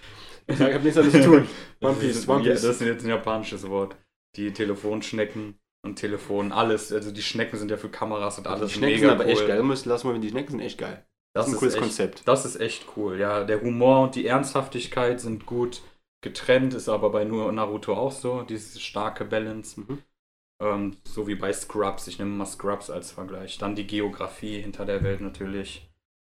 Ich 0.47 0.60
habe 0.60 0.79
nichts 0.79 0.95
damit 0.95 1.12
zu 1.12 1.23
tun. 1.23 1.47
One 1.82 1.95
Piece, 1.95 2.27
One 2.27 2.43
ja, 2.43 2.53
Piece. 2.53 2.63
Das 2.63 2.82
ist 2.82 2.88
jetzt 2.88 3.03
ein 3.03 3.10
japanisches 3.10 3.67
Wort. 3.69 3.95
Die 4.36 4.54
Telefonschnecken 4.54 5.60
und 5.84 5.96
Telefon, 5.96 6.52
alles. 6.52 6.92
Also 6.92 7.12
die 7.12 7.22
Schnecken 7.22 7.58
sind 7.58 7.72
ja 7.72 7.78
für 7.78 7.89
Kameras 7.89 8.38
und 8.38 8.48
alles 8.48 8.72
die 8.72 8.78
Schnecken 8.78 9.00
sind 9.00 9.10
aber 9.10 9.26
echt 9.26 9.48
geil. 9.48 9.63
Muss, 9.63 9.86
lass 9.86 10.04
mal, 10.04 10.20
die 10.20 10.30
Schnecken 10.30 10.52
sind 10.52 10.60
echt 10.60 10.78
geil. 10.78 11.06
Das, 11.34 11.46
Das 11.46 11.48
ist 11.48 11.54
ein 11.54 11.60
cooles 11.60 11.74
echt, 11.76 11.84
Konzept. 11.84 12.28
Das 12.28 12.46
ist 12.46 12.60
echt 12.60 12.86
cool. 12.96 13.20
Ja, 13.20 13.44
der 13.44 13.62
Humor 13.62 14.04
und 14.04 14.15
die 14.15 14.26
Ernsthaftigkeit 14.26 15.20
sind 15.20 15.46
gut 15.46 15.82
getrennt, 16.22 16.74
ist 16.74 16.89
aber 16.89 17.12
bei 17.12 17.24
nur 17.24 17.52
Naruto 17.52 17.94
auch 17.96 18.12
so, 18.12 18.42
diese 18.42 18.80
starke 18.80 19.26
Balance. 19.26 19.80
Mhm. 19.80 20.04
Ähm, 20.62 20.98
so 21.06 21.28
wie 21.28 21.36
bei 21.36 21.54
Scrubs. 21.54 22.08
Ich 22.08 22.20
nehme 22.20 22.32
mal 22.32 22.46
Scrubs 22.46 22.89
als 22.89 23.12
Vergleich. 23.12 23.58
Dann 23.58 23.76
die 23.76 23.88
Geografie 23.88 24.60
hinter 24.62 24.86
der 24.86 25.04
Welt 25.04 25.22
natürlich. 25.22 25.89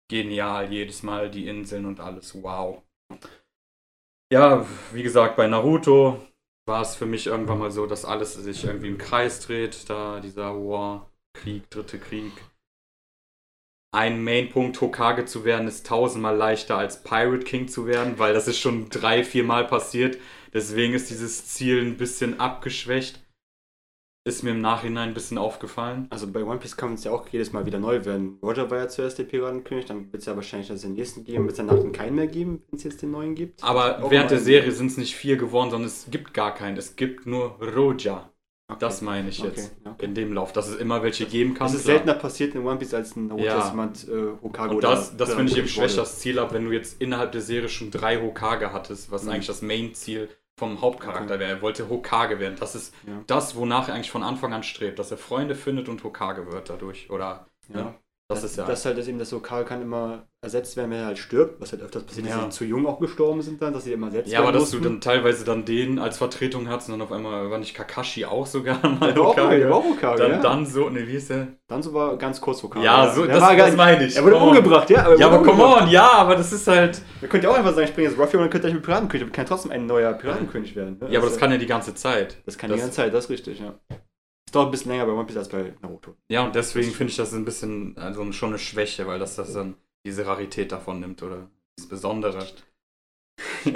Genial, 0.08 0.72
jedes 0.72 1.02
Mal 1.02 1.30
die 1.30 1.46
Inseln 1.46 1.86
und 1.86 2.00
alles. 2.00 2.34
Wow. 2.42 2.82
Ja, 4.32 4.66
wie 4.92 5.02
gesagt, 5.02 5.36
bei 5.36 5.46
Naruto 5.46 6.20
war 6.66 6.82
es 6.82 6.96
für 6.96 7.06
mich 7.06 7.26
irgendwann 7.26 7.58
mal 7.58 7.70
so, 7.70 7.86
dass 7.86 8.04
alles 8.04 8.34
sich 8.34 8.64
irgendwie 8.64 8.88
im 8.88 8.98
Kreis 8.98 9.40
dreht. 9.40 9.88
Da 9.88 10.20
dieser 10.20 10.54
War, 10.54 11.10
Krieg, 11.32 11.70
dritte 11.70 11.98
Krieg. 11.98 12.32
Ein 13.94 14.22
Mainpunkt, 14.22 14.80
Hokage 14.80 15.24
zu 15.24 15.44
werden, 15.44 15.68
ist 15.68 15.86
tausendmal 15.86 16.36
leichter 16.36 16.76
als 16.76 17.02
Pirate 17.02 17.44
King 17.44 17.68
zu 17.68 17.86
werden, 17.86 18.18
weil 18.18 18.34
das 18.34 18.48
ist 18.48 18.58
schon 18.58 18.90
drei, 18.90 19.24
vier 19.24 19.44
Mal 19.44 19.66
passiert. 19.66 20.18
Deswegen 20.52 20.92
ist 20.92 21.08
dieses 21.08 21.46
Ziel 21.46 21.80
ein 21.80 21.96
bisschen 21.96 22.40
abgeschwächt. 22.40 23.20
Ist 24.26 24.42
mir 24.42 24.50
im 24.50 24.60
Nachhinein 24.60 25.08
ein 25.10 25.14
bisschen 25.14 25.38
aufgefallen. 25.38 26.08
Also 26.10 26.26
bei 26.26 26.42
One 26.44 26.58
Piece 26.58 26.76
kann 26.76 26.94
es 26.94 27.04
ja 27.04 27.12
auch 27.12 27.28
jedes 27.28 27.52
Mal 27.52 27.64
wieder 27.64 27.78
neu 27.78 28.04
werden. 28.04 28.38
Roger 28.42 28.68
war 28.70 28.78
ja 28.78 28.88
zuerst 28.88 29.18
der 29.18 29.24
Piratenkönig, 29.24 29.84
dann 29.86 30.12
wird 30.12 30.20
es 30.20 30.26
ja 30.26 30.34
wahrscheinlich 30.34 30.68
den 30.68 30.94
nächsten 30.94 31.22
geben, 31.24 31.44
wird 31.44 31.52
es 31.52 31.56
danach 31.58 31.78
den 31.80 31.92
keinen 31.92 32.16
mehr 32.16 32.26
geben, 32.26 32.62
wenn 32.68 32.76
es 32.78 32.84
jetzt 32.84 33.02
den 33.02 33.12
neuen 33.12 33.36
gibt. 33.36 33.62
Aber 33.62 34.02
Auch 34.02 34.10
während 34.10 34.32
der 34.32 34.40
Serie 34.40 34.72
sind 34.72 34.88
es 34.88 34.96
nicht 34.96 35.14
vier 35.14 35.36
geworden, 35.36 35.70
sondern 35.70 35.86
es 35.86 36.06
gibt 36.10 36.34
gar 36.34 36.52
keinen. 36.54 36.76
Es 36.76 36.96
gibt 36.96 37.26
nur 37.26 37.56
Roja. 37.62 38.30
Okay. 38.68 38.78
Das 38.80 39.00
meine 39.00 39.28
ich 39.28 39.38
Okay, 39.38 39.52
jetzt. 39.54 39.76
ja, 39.84 39.92
okay. 39.92 40.06
In 40.06 40.14
dem 40.14 40.32
Lauf, 40.32 40.52
dass 40.52 40.66
es 40.66 40.74
immer 40.74 41.00
welche 41.04 41.24
geben 41.26 41.54
kann. 41.54 41.68
Das 41.68 41.76
ist 41.76 41.84
seltener 41.84 42.14
passiert 42.14 42.52
in 42.56 42.66
One 42.66 42.80
Piece 42.80 42.94
als 42.94 43.12
in 43.12 43.28
Naruto, 43.28 43.44
Ja. 43.44 43.58
dass 43.58 43.70
jemand 43.70 44.08
äh, 44.08 44.42
Hokage 44.42 44.74
Und 44.74 44.82
das, 44.82 45.16
das 45.16 45.34
finde 45.34 45.52
ich 45.52 45.58
eben 45.58 45.68
schwächer 45.68 45.98
das 45.98 46.18
Ziel 46.18 46.40
ab, 46.40 46.52
wenn 46.52 46.64
du 46.64 46.72
jetzt 46.72 47.00
innerhalb 47.00 47.30
der 47.30 47.42
Serie 47.42 47.68
schon 47.68 47.92
drei 47.92 48.20
Hokage 48.20 48.72
hattest, 48.72 49.12
was 49.12 49.22
Mhm. 49.22 49.30
eigentlich 49.30 49.46
das 49.46 49.62
Main-Ziel 49.62 50.28
vom 50.58 50.80
Hauptcharakter 50.80 51.38
wäre. 51.38 51.50
Er 51.52 51.62
wollte 51.62 51.88
Hokage 51.88 52.38
werden. 52.40 52.56
Das 52.58 52.74
ist 52.74 52.94
Ja. 53.06 53.22
das, 53.26 53.56
wonach 53.56 53.88
er 53.88 53.94
eigentlich 53.94 54.10
von 54.10 54.22
Anfang 54.22 54.54
an 54.54 54.62
strebt, 54.62 54.98
dass 54.98 55.10
er 55.10 55.18
Freunde 55.18 55.54
findet 55.54 55.88
und 55.88 56.02
Hokage 56.02 56.50
wird 56.50 56.70
dadurch. 56.70 57.10
Oder 57.10 57.46
Ja. 57.68 57.76
ne? 57.82 57.94
Das, 58.28 58.42
ist 58.44 58.56
ja. 58.56 58.64
Das 58.66 58.84
halt 58.84 58.98
ist 58.98 59.06
eben, 59.08 59.18
dass 59.18 59.30
Hokage 59.32 59.64
kann 59.66 59.82
immer 59.82 60.26
ersetzt 60.42 60.76
werden, 60.76 60.90
wenn 60.90 60.98
er 60.98 61.06
halt 61.06 61.18
stirbt, 61.18 61.60
was 61.60 61.72
halt 61.72 61.82
öfters 61.82 62.04
passiert, 62.04 62.26
Ja. 62.28 62.36
dass 62.36 62.44
sie 62.44 62.50
zu 62.50 62.64
jung 62.64 62.86
auch 62.86 62.98
gestorben 63.00 63.42
sind 63.42 63.60
dann, 63.62 63.72
dass 63.72 63.84
sie 63.84 63.92
immer 63.92 64.06
ersetzt 64.08 64.30
ja, 64.30 64.38
aber 64.40 64.48
werden 64.48 64.60
dass 64.60 64.70
du 64.70 64.76
mussten. 64.78 64.92
dann 64.94 65.00
teilweise 65.00 65.44
dann 65.44 65.64
den 65.64 65.98
als 65.98 66.18
Vertretung 66.18 66.68
hast 66.68 66.88
und 66.88 66.92
dann 66.94 67.02
auf 67.02 67.10
einmal 67.12 67.50
war 67.50 67.58
nicht 67.58 67.74
Kakashi 67.74 68.24
auch 68.24 68.46
sogar 68.46 68.78
mal 68.86 69.12
Der 69.12 69.22
Hokage. 69.24 69.58
der 69.58 69.70
war 69.70 69.76
auch 69.78 69.84
Hokage, 69.84 70.22
Dann, 70.22 70.30
ja. 70.32 70.38
dann 70.40 70.66
so, 70.66 70.88
ne, 70.88 71.06
wie 71.06 71.14
ist 71.14 71.30
der? 71.30 71.48
Dann 71.68 71.82
so 71.82 71.92
war 71.94 72.16
ganz 72.16 72.40
kurz 72.40 72.62
Hokage. 72.62 72.84
Ja, 72.84 73.12
so, 73.12 73.24
das, 73.26 73.40
war 73.40 73.56
das 73.56 73.66
nicht- 73.68 73.76
meine 73.76 74.04
ich. 74.06 74.16
Er 74.16 74.24
wurde 74.24 74.36
on. 74.36 74.48
umgebracht, 74.48 74.88
ja. 74.90 75.08
er 75.08 75.18
Ja, 75.18 75.26
aber 75.28 75.42
come 75.42 75.64
on, 75.64 75.88
ja, 75.88 76.10
aber 76.12 76.36
das 76.36 76.52
ist 76.52 76.66
halt. 76.68 77.00
Ihr 77.22 77.28
könnt 77.28 77.42
ja 77.44 77.50
auch 77.50 77.56
einfach 77.56 77.72
sagen, 77.72 77.84
ich 77.84 77.90
springe 77.90 78.08
jetzt 78.08 78.18
Ruffy 78.18 78.36
und 78.36 78.42
dann 78.42 78.50
könnt 78.50 78.64
ihr 78.64 78.68
euch 78.68 78.74
mit 78.74 78.82
Piratenkönig, 78.84 79.24
aber 79.26 79.32
kann 79.32 79.46
trotzdem 79.46 79.70
ein 79.72 79.86
neuer 79.86 80.12
Piratenkönig 80.12 80.74
werden. 80.76 80.98
Ne? 81.00 81.08
Ja, 81.10 81.18
aber 81.18 81.26
das 81.26 81.36
ist 81.36 81.40
kann 81.40 81.50
ja 81.52 81.58
die 81.58 81.66
ganze 81.66 81.94
Zeit. 81.94 82.36
Das 82.46 82.58
kann 82.58 82.70
das- 82.70 82.76
die 82.78 82.82
ganze 82.82 82.96
Zeit, 82.96 83.14
das 83.14 83.24
ist 83.24 83.30
richtig, 83.30 83.60
ja. 83.60 83.74
Dauert 84.56 84.68
ein 84.68 84.70
bisschen 84.70 84.92
länger 84.92 85.04
bei 85.04 85.12
One 85.12 85.26
Piece 85.26 85.36
als 85.36 85.50
bei 85.50 85.74
Naruto. 85.82 86.16
Ja, 86.30 86.46
und 86.46 86.54
deswegen 86.54 86.90
finde 86.90 87.10
ich 87.10 87.18
das 87.18 87.34
ein 87.34 87.44
bisschen, 87.44 87.94
also 87.98 88.32
schon 88.32 88.48
eine 88.48 88.58
Schwäche, 88.58 89.06
weil 89.06 89.18
das 89.18 89.36
das 89.36 89.52
dann 89.52 89.76
diese 90.06 90.24
Rarität 90.24 90.72
davon 90.72 90.98
nimmt 90.98 91.22
oder 91.22 91.50
das 91.76 91.86
Besondere. 91.86 92.46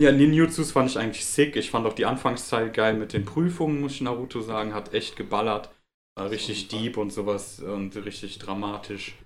ja, 0.00 0.12
Ninjutsus 0.12 0.70
fand 0.70 0.88
ich 0.88 1.00
eigentlich 1.00 1.26
sick. 1.26 1.56
Ich 1.56 1.72
fand 1.72 1.84
auch 1.84 1.94
die 1.94 2.06
Anfangszeit 2.06 2.72
geil 2.74 2.94
mit 2.94 3.12
den 3.12 3.24
Prüfungen, 3.24 3.80
muss 3.80 3.94
ich 3.94 4.02
Naruto 4.02 4.40
sagen. 4.40 4.72
Hat 4.72 4.94
echt 4.94 5.16
geballert. 5.16 5.74
War 6.16 6.30
richtig 6.30 6.68
deep 6.68 6.96
und 6.96 7.10
sowas 7.10 7.58
und 7.58 7.96
richtig 7.96 8.38
dramatisch. 8.38 9.16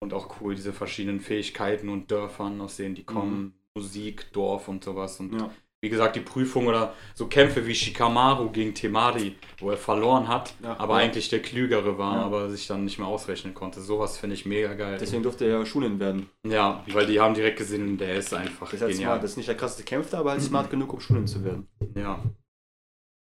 Und 0.00 0.14
auch 0.14 0.40
cool, 0.40 0.54
diese 0.54 0.74
verschiedenen 0.74 1.18
Fähigkeiten 1.18 1.88
und 1.88 2.12
Dörfern, 2.12 2.60
aus 2.60 2.76
denen 2.76 2.94
die 2.94 3.02
kommen. 3.02 3.54
Musik, 3.76 4.32
Dorf 4.32 4.68
und 4.68 4.84
sowas. 4.84 5.18
Und 5.18 5.32
Ja. 5.32 5.50
Wie 5.82 5.90
gesagt, 5.90 6.16
die 6.16 6.20
Prüfung 6.20 6.66
oder 6.66 6.94
so 7.14 7.26
Kämpfe 7.26 7.66
wie 7.66 7.74
Shikamaru 7.74 8.50
gegen 8.50 8.74
Temari, 8.74 9.36
wo 9.60 9.70
er 9.70 9.76
verloren 9.76 10.26
hat, 10.26 10.54
Ja. 10.62 10.78
aber 10.80 10.94
eigentlich 10.96 11.28
der 11.28 11.40
Klügere 11.42 11.98
war, 11.98 12.16
Ja. 12.16 12.22
aber 12.24 12.50
sich 12.50 12.66
dann 12.66 12.84
nicht 12.84 12.98
mehr 12.98 13.06
ausrechnen 13.06 13.52
konnte. 13.54 13.80
Sowas 13.80 14.16
finde 14.18 14.34
ich 14.34 14.46
mega 14.46 14.72
geil. 14.74 14.96
Deswegen 15.00 15.22
durfte 15.22 15.44
er 15.44 15.58
ja 15.58 15.66
Schulen 15.66 16.00
werden. 16.00 16.28
ja, 16.46 16.82
weil 16.92 17.06
die 17.06 17.20
haben 17.20 17.34
direkt 17.34 17.58
gesehen, 17.58 17.98
der 17.98 18.14
ist 18.16 18.32
einfach 18.32 18.66
Das 18.66 18.74
ist 18.74 18.80
halt 18.82 18.92
genial. 18.92 19.10
smart. 19.10 19.22
Das 19.24 19.30
ist 19.32 19.36
nicht 19.36 19.48
der 19.48 19.56
krasseste 19.56 19.84
Kämpfer, 19.84 20.18
aber 20.18 20.30
halt 20.30 20.42
smart 20.42 20.70
genug, 20.70 20.92
um 20.92 21.00
Schulen 21.00 21.26
zu 21.26 21.44
werden. 21.44 21.68
Ja. 21.94 22.22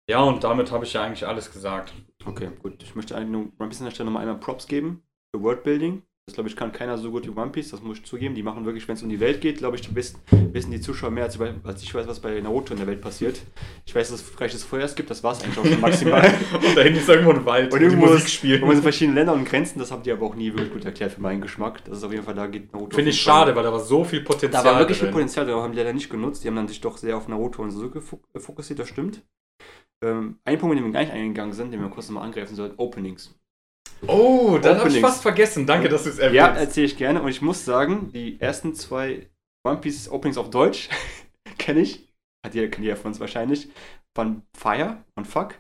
Ja, 0.09 0.21
und 0.21 0.43
damit 0.43 0.71
habe 0.71 0.85
ich 0.85 0.93
ja 0.93 1.03
eigentlich 1.03 1.27
alles 1.27 1.51
gesagt. 1.51 1.93
Okay, 2.25 2.49
gut. 2.61 2.81
Ich 2.83 2.95
möchte 2.95 3.15
eigentlich 3.15 3.29
nur 3.31 3.41
One 3.59 3.69
Piece 3.69 3.79
an 3.81 3.85
der 3.85 3.91
Stelle 3.91 4.05
nochmal 4.05 4.21
einmal 4.23 4.39
Props 4.39 4.67
geben 4.67 5.01
für 5.33 5.41
Worldbuilding. 5.41 6.03
Das 6.27 6.33
glaube 6.33 6.49
ich 6.49 6.55
kann 6.55 6.71
keiner 6.71 6.97
so 6.97 7.11
gut 7.11 7.27
wie 7.27 7.39
One 7.39 7.51
Piece, 7.51 7.69
das 7.69 7.83
muss 7.83 7.99
ich 7.99 8.03
zugeben. 8.05 8.33
Die 8.33 8.41
machen 8.41 8.65
wirklich, 8.65 8.87
wenn 8.87 8.95
es 8.95 9.03
um 9.03 9.09
die 9.09 9.19
Welt 9.19 9.41
geht, 9.41 9.59
glaube 9.59 9.75
ich, 9.77 9.93
wissen, 9.93 10.17
wissen 10.53 10.71
die 10.71 10.81
Zuschauer 10.81 11.11
mehr 11.11 11.25
als, 11.25 11.39
als 11.39 11.83
ich 11.83 11.93
weiß, 11.93 12.07
was 12.07 12.19
bei 12.19 12.41
Naruto 12.41 12.73
in 12.73 12.79
der 12.79 12.87
Welt 12.87 12.99
passiert. 12.99 13.39
Ich 13.85 13.93
weiß, 13.93 14.09
dass 14.09 14.21
es 14.21 14.27
vielleicht 14.27 14.55
das 14.55 14.63
Feuers 14.63 14.95
gibt, 14.95 15.11
das 15.11 15.23
war 15.23 15.33
es 15.33 15.43
eigentlich 15.43 15.59
auch 15.59 15.65
schon 15.65 15.79
maximal. 15.79 16.21
und 16.53 16.75
da 16.75 16.81
hinten 16.81 16.97
ist 16.97 17.07
irgendwo 17.07 17.29
ein 17.31 17.45
Wald, 17.45 17.71
Und 17.71 17.79
die 17.79 17.85
irgendwo 17.85 18.07
Musik 18.07 18.27
spielen. 18.27 18.63
Und 18.63 18.71
in 18.71 18.81
verschiedenen 18.81 19.13
Ländern 19.17 19.37
und 19.37 19.45
Grenzen, 19.45 19.77
das 19.77 19.91
habt 19.91 20.07
ihr 20.07 20.13
aber 20.13 20.25
auch 20.25 20.33
nie 20.33 20.51
wirklich 20.51 20.73
gut 20.73 20.83
erklärt 20.85 21.11
für 21.11 21.21
meinen 21.21 21.41
Geschmack. 21.41 21.85
Das 21.85 21.99
ist 21.99 22.03
auf 22.03 22.11
jeden 22.11 22.23
Fall, 22.23 22.33
da 22.33 22.47
geht 22.47 22.73
Naruto. 22.73 22.95
Finde 22.95 23.11
ich 23.11 23.21
schade, 23.21 23.55
weil 23.55 23.63
da 23.63 23.71
war 23.71 23.79
so 23.79 24.03
viel 24.03 24.21
Potenzial. 24.21 24.63
Da 24.63 24.71
war 24.71 24.79
wirklich 24.79 24.97
viel 24.97 25.05
drin. 25.09 25.13
Potenzial, 25.13 25.45
da 25.45 25.61
haben 25.61 25.73
die 25.73 25.77
leider 25.77 25.93
nicht 25.93 26.09
genutzt. 26.09 26.43
Die 26.43 26.47
haben 26.47 26.55
dann 26.55 26.67
sich 26.67 26.81
doch 26.81 26.97
sehr 26.97 27.17
auf 27.17 27.27
Naruto 27.27 27.61
und 27.61 27.71
fok- 27.71 28.23
äh, 28.33 28.39
fokussiert, 28.39 28.79
das 28.79 28.89
stimmt. 28.89 29.21
Ähm, 30.03 30.39
ein 30.43 30.57
Punkt, 30.57 30.73
mit 30.75 30.83
dem 30.83 30.87
wir 30.87 30.93
gar 30.93 31.01
nicht 31.01 31.13
eingegangen 31.13 31.53
sind, 31.53 31.69
den 31.71 31.81
wir 31.81 31.89
kurz 31.89 32.09
nochmal 32.09 32.25
angreifen 32.25 32.55
sollten, 32.55 32.79
Openings. 32.79 33.35
Oh, 34.07 34.57
das 34.61 34.79
habe 34.79 34.89
ich 34.89 34.99
fast 34.99 35.21
vergessen. 35.21 35.65
Danke, 35.65 35.89
dass 35.89 36.03
du 36.03 36.09
es 36.09 36.19
erwähnst. 36.19 36.35
Ja, 36.35 36.47
erzähle 36.47 36.85
ich 36.85 36.97
gerne 36.97 37.21
und 37.21 37.29
ich 37.29 37.41
muss 37.41 37.65
sagen, 37.65 38.11
die 38.13 38.39
ersten 38.39 38.75
zwei 38.75 39.29
One 39.65 39.77
Piece 39.77 40.09
Openings 40.09 40.37
auf 40.37 40.49
Deutsch 40.49 40.89
kenne 41.57 41.81
ich. 41.81 42.07
Hat 42.45 42.53
jeder, 42.53 42.67
kennt 42.67 42.83
jeder 42.83 42.97
von 42.97 43.11
uns 43.11 43.19
wahrscheinlich. 43.19 43.69
Von 44.15 44.43
Fire 44.55 45.03
und 45.15 45.25
Fuck. 45.25 45.55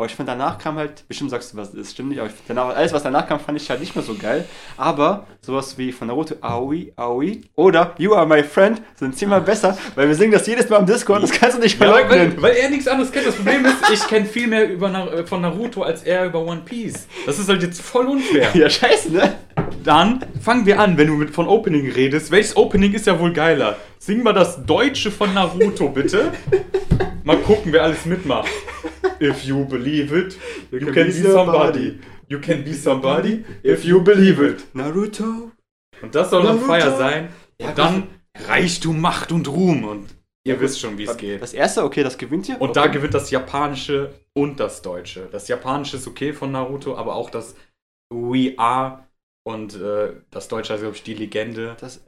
Aber 0.00 0.06
ich 0.06 0.14
fand 0.14 0.28
danach 0.28 0.58
kam 0.58 0.76
halt, 0.76 1.02
bestimmt 1.08 1.30
sagst 1.30 1.52
du 1.52 1.56
was, 1.56 1.72
das 1.72 1.90
stimmt 1.90 2.10
nicht, 2.10 2.20
aber 2.20 2.28
ich, 2.28 2.34
danach, 2.46 2.68
alles 2.68 2.92
was 2.92 3.02
danach 3.02 3.26
kam, 3.26 3.40
fand 3.40 3.60
ich 3.60 3.68
halt 3.68 3.80
nicht 3.80 3.96
mehr 3.96 4.04
so 4.04 4.14
geil. 4.14 4.44
Aber 4.76 5.26
sowas 5.40 5.76
wie 5.76 5.90
von 5.90 6.06
Naruto 6.06 6.36
Aoi, 6.40 6.92
Aoi 6.94 7.40
oder 7.56 7.96
You 7.98 8.14
Are 8.14 8.24
My 8.24 8.44
Friend 8.44 8.80
sind 8.94 9.18
zehnmal 9.18 9.40
besser, 9.40 9.76
weil 9.96 10.06
wir 10.06 10.14
singen 10.14 10.30
das 10.30 10.46
jedes 10.46 10.68
Mal 10.68 10.76
am 10.76 10.86
Discord, 10.86 11.24
das 11.24 11.32
kannst 11.32 11.56
du 11.58 11.60
nicht 11.62 11.80
Ja, 11.80 11.88
verleugnen. 11.88 12.34
weil, 12.36 12.42
weil 12.42 12.56
er 12.58 12.70
nichts 12.70 12.86
anderes 12.86 13.10
kennt. 13.10 13.26
Das 13.26 13.34
Problem 13.34 13.64
ist, 13.66 13.74
ich 13.92 14.06
kenne 14.06 14.26
viel 14.26 14.46
mehr 14.46 14.70
über, 14.70 14.88
äh, 15.12 15.26
von 15.26 15.40
Naruto 15.40 15.82
als 15.82 16.04
er 16.04 16.26
über 16.26 16.42
One 16.46 16.60
Piece. 16.64 17.08
Das 17.26 17.40
ist 17.40 17.48
halt 17.48 17.64
jetzt 17.64 17.80
voll 17.82 18.06
unfair. 18.06 18.50
Ja, 18.54 18.70
scheiße, 18.70 19.10
ne? 19.12 19.34
Dann 19.82 20.24
fangen 20.40 20.64
wir 20.64 20.78
an, 20.78 20.96
wenn 20.96 21.08
du 21.08 21.14
mit 21.14 21.30
von 21.34 21.48
Opening 21.48 21.90
redest. 21.90 22.30
Welches 22.30 22.56
Opening 22.56 22.92
ist 22.94 23.08
ja 23.08 23.18
wohl 23.18 23.32
geiler? 23.32 23.74
Sing 23.98 24.22
mal 24.22 24.32
das 24.32 24.64
Deutsche 24.64 25.10
von 25.10 25.34
Naruto, 25.34 25.88
bitte. 25.88 26.30
Mal 27.24 27.36
gucken, 27.38 27.72
wer 27.72 27.82
alles 27.82 28.06
mitmacht. 28.06 28.48
If 29.20 29.44
you 29.44 29.64
believe 29.64 30.12
it, 30.12 30.36
you, 30.70 30.92
can, 30.92 31.06
be 31.06 31.12
somebody. 31.12 32.00
You 32.28 32.40
can 32.40 32.64
be 32.64 32.72
somebody 32.72 33.44
if 33.62 33.84
you 33.84 34.00
believe 34.02 34.40
it. 34.40 34.64
Naruto. 34.74 35.50
Und 36.02 36.14
das 36.14 36.30
soll 36.30 36.44
Naruto. 36.44 36.64
fire 36.64 36.96
sein. 36.96 37.28
Ja, 37.60 37.68
Und 37.68 37.78
dann 37.78 38.08
Reichtum, 38.46 39.00
Macht 39.00 39.32
und 39.32 39.48
Ruhm. 39.48 39.84
Und 39.84 40.08
ihr 40.44 40.60
wisst 40.60 40.80
schon, 40.80 40.96
wie 40.98 41.04
es 41.04 41.16
geht. 41.16 41.42
Das 41.42 41.52
erste, 41.52 41.84
okay, 41.84 42.02
das 42.02 42.18
gewinnt 42.18 42.48
ihr. 42.48 42.60
Und 42.60 42.76
da 42.76 42.82
okay. 42.82 42.92
gewinnt 42.92 43.14
das 43.14 43.30
Japanische 43.30 44.14
und 44.34 44.60
das 44.60 44.82
Deutsche. 44.82 45.28
Das 45.32 45.48
Japanische 45.48 45.96
ist 45.96 46.06
okay 46.06 46.32
von 46.32 46.52
Naruto, 46.52 46.96
aber 46.96 47.14
auch 47.14 47.30
das 47.30 47.54
We 48.10 48.54
Are 48.56 49.04
und 49.44 49.74
äh, 49.76 50.12
das 50.30 50.48
Deutsche 50.48 50.74
heißt, 50.74 50.82
glaube 50.82 50.96
ich, 50.96 51.02
die 51.02 51.14
Legende. 51.14 51.76
Das 51.80 52.00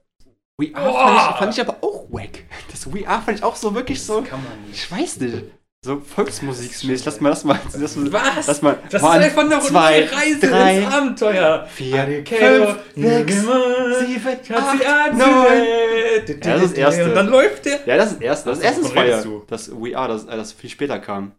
We 0.59 0.75
Are 0.75 0.91
Boah! 0.91 1.07
fand, 1.07 1.19
ich, 1.19 1.39
fand 1.39 1.55
ich 1.55 1.61
aber 1.61 1.77
auch 1.83 2.07
wack. 2.11 2.45
Das 2.71 2.93
We 2.93 3.09
Are 3.09 3.23
fand 3.23 3.39
ich 3.39 3.45
auch 3.45 3.57
so 3.57 3.75
wirklich 3.75 4.03
so. 4.03 4.23
kann 4.23 4.45
man 4.45 4.67
nicht. 4.67 4.85
Ich 4.85 4.91
weiß 4.91 5.21
nicht. 5.21 5.45
So 5.83 5.99
Volksmusiksmäßig. 5.99 7.07
Lass 7.07 7.21
mal, 7.23 7.31
lass 7.31 7.43
mal. 7.45 7.59
Lass 7.73 7.97
mal 7.97 8.13
Was? 8.13 8.47
Lass 8.47 8.61
mal. 8.61 8.79
Das 8.91 9.03
One, 9.03 9.17
ist 9.17 9.25
einfach 9.25 9.45
eine 9.45 9.61
zwei, 9.61 10.05
Reise 10.05 10.41
drei, 10.41 10.79
ins 10.81 10.93
Abenteuer. 10.95 11.67
vier, 11.75 12.25
fünf, 12.27 12.79
sechs, 12.95 13.35
sieben, 13.35 14.55
acht, 14.57 15.15
neun. 15.15 15.65
Ja, 16.27 16.55
das 16.55 16.63
ist 16.63 16.73
das 16.73 16.73
Erste. 16.75 17.05
Und 17.07 17.15
dann 17.15 17.29
läuft 17.29 17.65
der. 17.65 17.81
Ja, 17.87 17.97
das 17.97 18.13
ist 18.13 18.17
das 18.17 18.21
erste. 18.23 18.49
Das 18.51 18.59
Was- 18.59 18.65
erste 18.65 18.81
ist 18.83 18.93
Fire. 18.93 19.23
du? 19.23 19.45
Das 19.49 19.71
We 19.73 19.97
Are, 19.97 20.09
das, 20.09 20.25
äh, 20.27 20.37
das 20.37 20.53
viel 20.53 20.69
später 20.69 20.99
kam. 20.99 21.33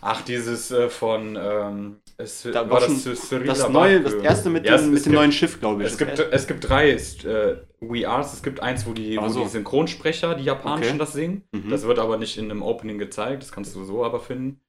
Ach, 0.00 0.22
dieses 0.22 0.72
äh, 0.72 0.90
von. 0.90 1.38
Ähm, 1.40 2.00
es, 2.16 2.42
Da 2.42 2.54
war 2.68 2.70
war 2.70 2.80
das 2.80 3.04
Das 3.04 3.68
neue, 3.68 4.00
das 4.00 4.14
erste 4.14 4.50
mit 4.50 4.66
Ja, 4.66 4.74
es- 4.76 4.82
dem, 4.82 4.90
mit 4.90 4.98
es 4.98 5.04
dem 5.04 5.10
gibt- 5.12 5.20
neuen 5.20 5.32
Schiff, 5.32 5.60
glaube 5.60 5.82
ich. 5.82 5.88
Es 5.88 5.98
gibt, 5.98 6.18
es 6.18 6.46
gibt 6.46 6.68
drei 6.68 6.90
äh, 7.24 7.56
We 7.80 8.08
Ares. 8.08 8.32
Es 8.32 8.42
gibt 8.42 8.60
eins, 8.60 8.86
wo 8.86 8.92
die, 8.92 9.18
Ach 9.18 9.28
wo 9.34 9.42
die 9.42 9.48
Synchronsprecher, 9.48 10.34
die 10.34 10.44
japanischen, 10.44 10.90
Okay. 10.90 10.98
das 10.98 11.12
singen. 11.12 11.44
Mhm. 11.52 11.70
Das 11.70 11.84
wird 11.86 11.98
aber 11.98 12.16
nicht 12.18 12.38
in 12.38 12.50
einem 12.50 12.62
Opening 12.62 12.98
gezeigt. 12.98 13.42
Das 13.42 13.52
kannst 13.52 13.74
du 13.74 13.84
so 13.84 14.04
aber 14.04 14.20
finden. 14.20 14.60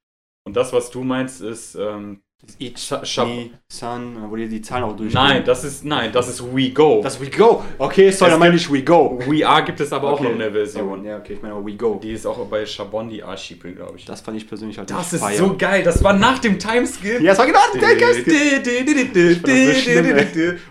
Und 0.43 0.55
das, 0.55 0.73
was 0.73 0.89
du 0.91 1.03
meinst, 1.03 1.41
ist. 1.41 1.75
Ähm, 1.75 2.21
Shab- 3.03 3.25
Me, 3.27 3.49
Sun, 3.67 4.17
wo 4.29 4.35
die 4.35 4.47
die 4.47 4.61
Zahlen 4.61 4.83
auch 4.83 4.95
durchgehen. 4.95 5.21
nein, 5.21 5.43
das 5.45 5.63
ist 5.63 5.83
nein, 5.85 6.11
das 6.11 6.27
ist 6.29 6.41
We 6.55 6.69
Go. 6.69 7.01
Das 7.03 7.19
We 7.19 7.29
Go. 7.29 7.63
Okay, 7.77 8.11
sorry, 8.11 8.31
dann 8.31 8.39
meine 8.39 8.55
ich 8.55 8.71
We 8.71 8.83
Go. 8.83 9.19
We 9.27 9.45
Are 9.47 9.63
gibt 9.63 9.79
es 9.79 9.91
aber 9.91 10.09
auch 10.09 10.19
Okay. 10.19 10.23
noch 10.29 10.35
eine 10.35 10.51
Version. 10.51 11.03
Ja, 11.03 11.17
okay, 11.17 11.33
ich 11.33 11.41
meine 11.41 11.55
We 11.65 11.73
Go. 11.75 11.99
Die 12.01 12.11
ist 12.11 12.25
auch 12.25 12.45
bei 12.47 12.65
Shabondi 12.65 13.21
Archipel, 13.23 13.73
glaube 13.73 13.97
ich. 13.97 14.05
Das 14.05 14.21
fand 14.21 14.37
ich 14.37 14.47
persönlich 14.47 14.77
halt 14.77 14.89
Das 14.89 15.13
ist 15.13 15.23
so 15.37 15.55
geil. 15.57 15.83
Das 15.83 16.03
war 16.03 16.13
nach 16.13 16.39
dem 16.39 16.57
Timeskip. 16.59 17.19
Ja, 17.21 17.31
es 17.33 17.37
war 17.37 17.45
genau 17.47 17.59
der 17.73 17.95
Geist. 17.95 18.27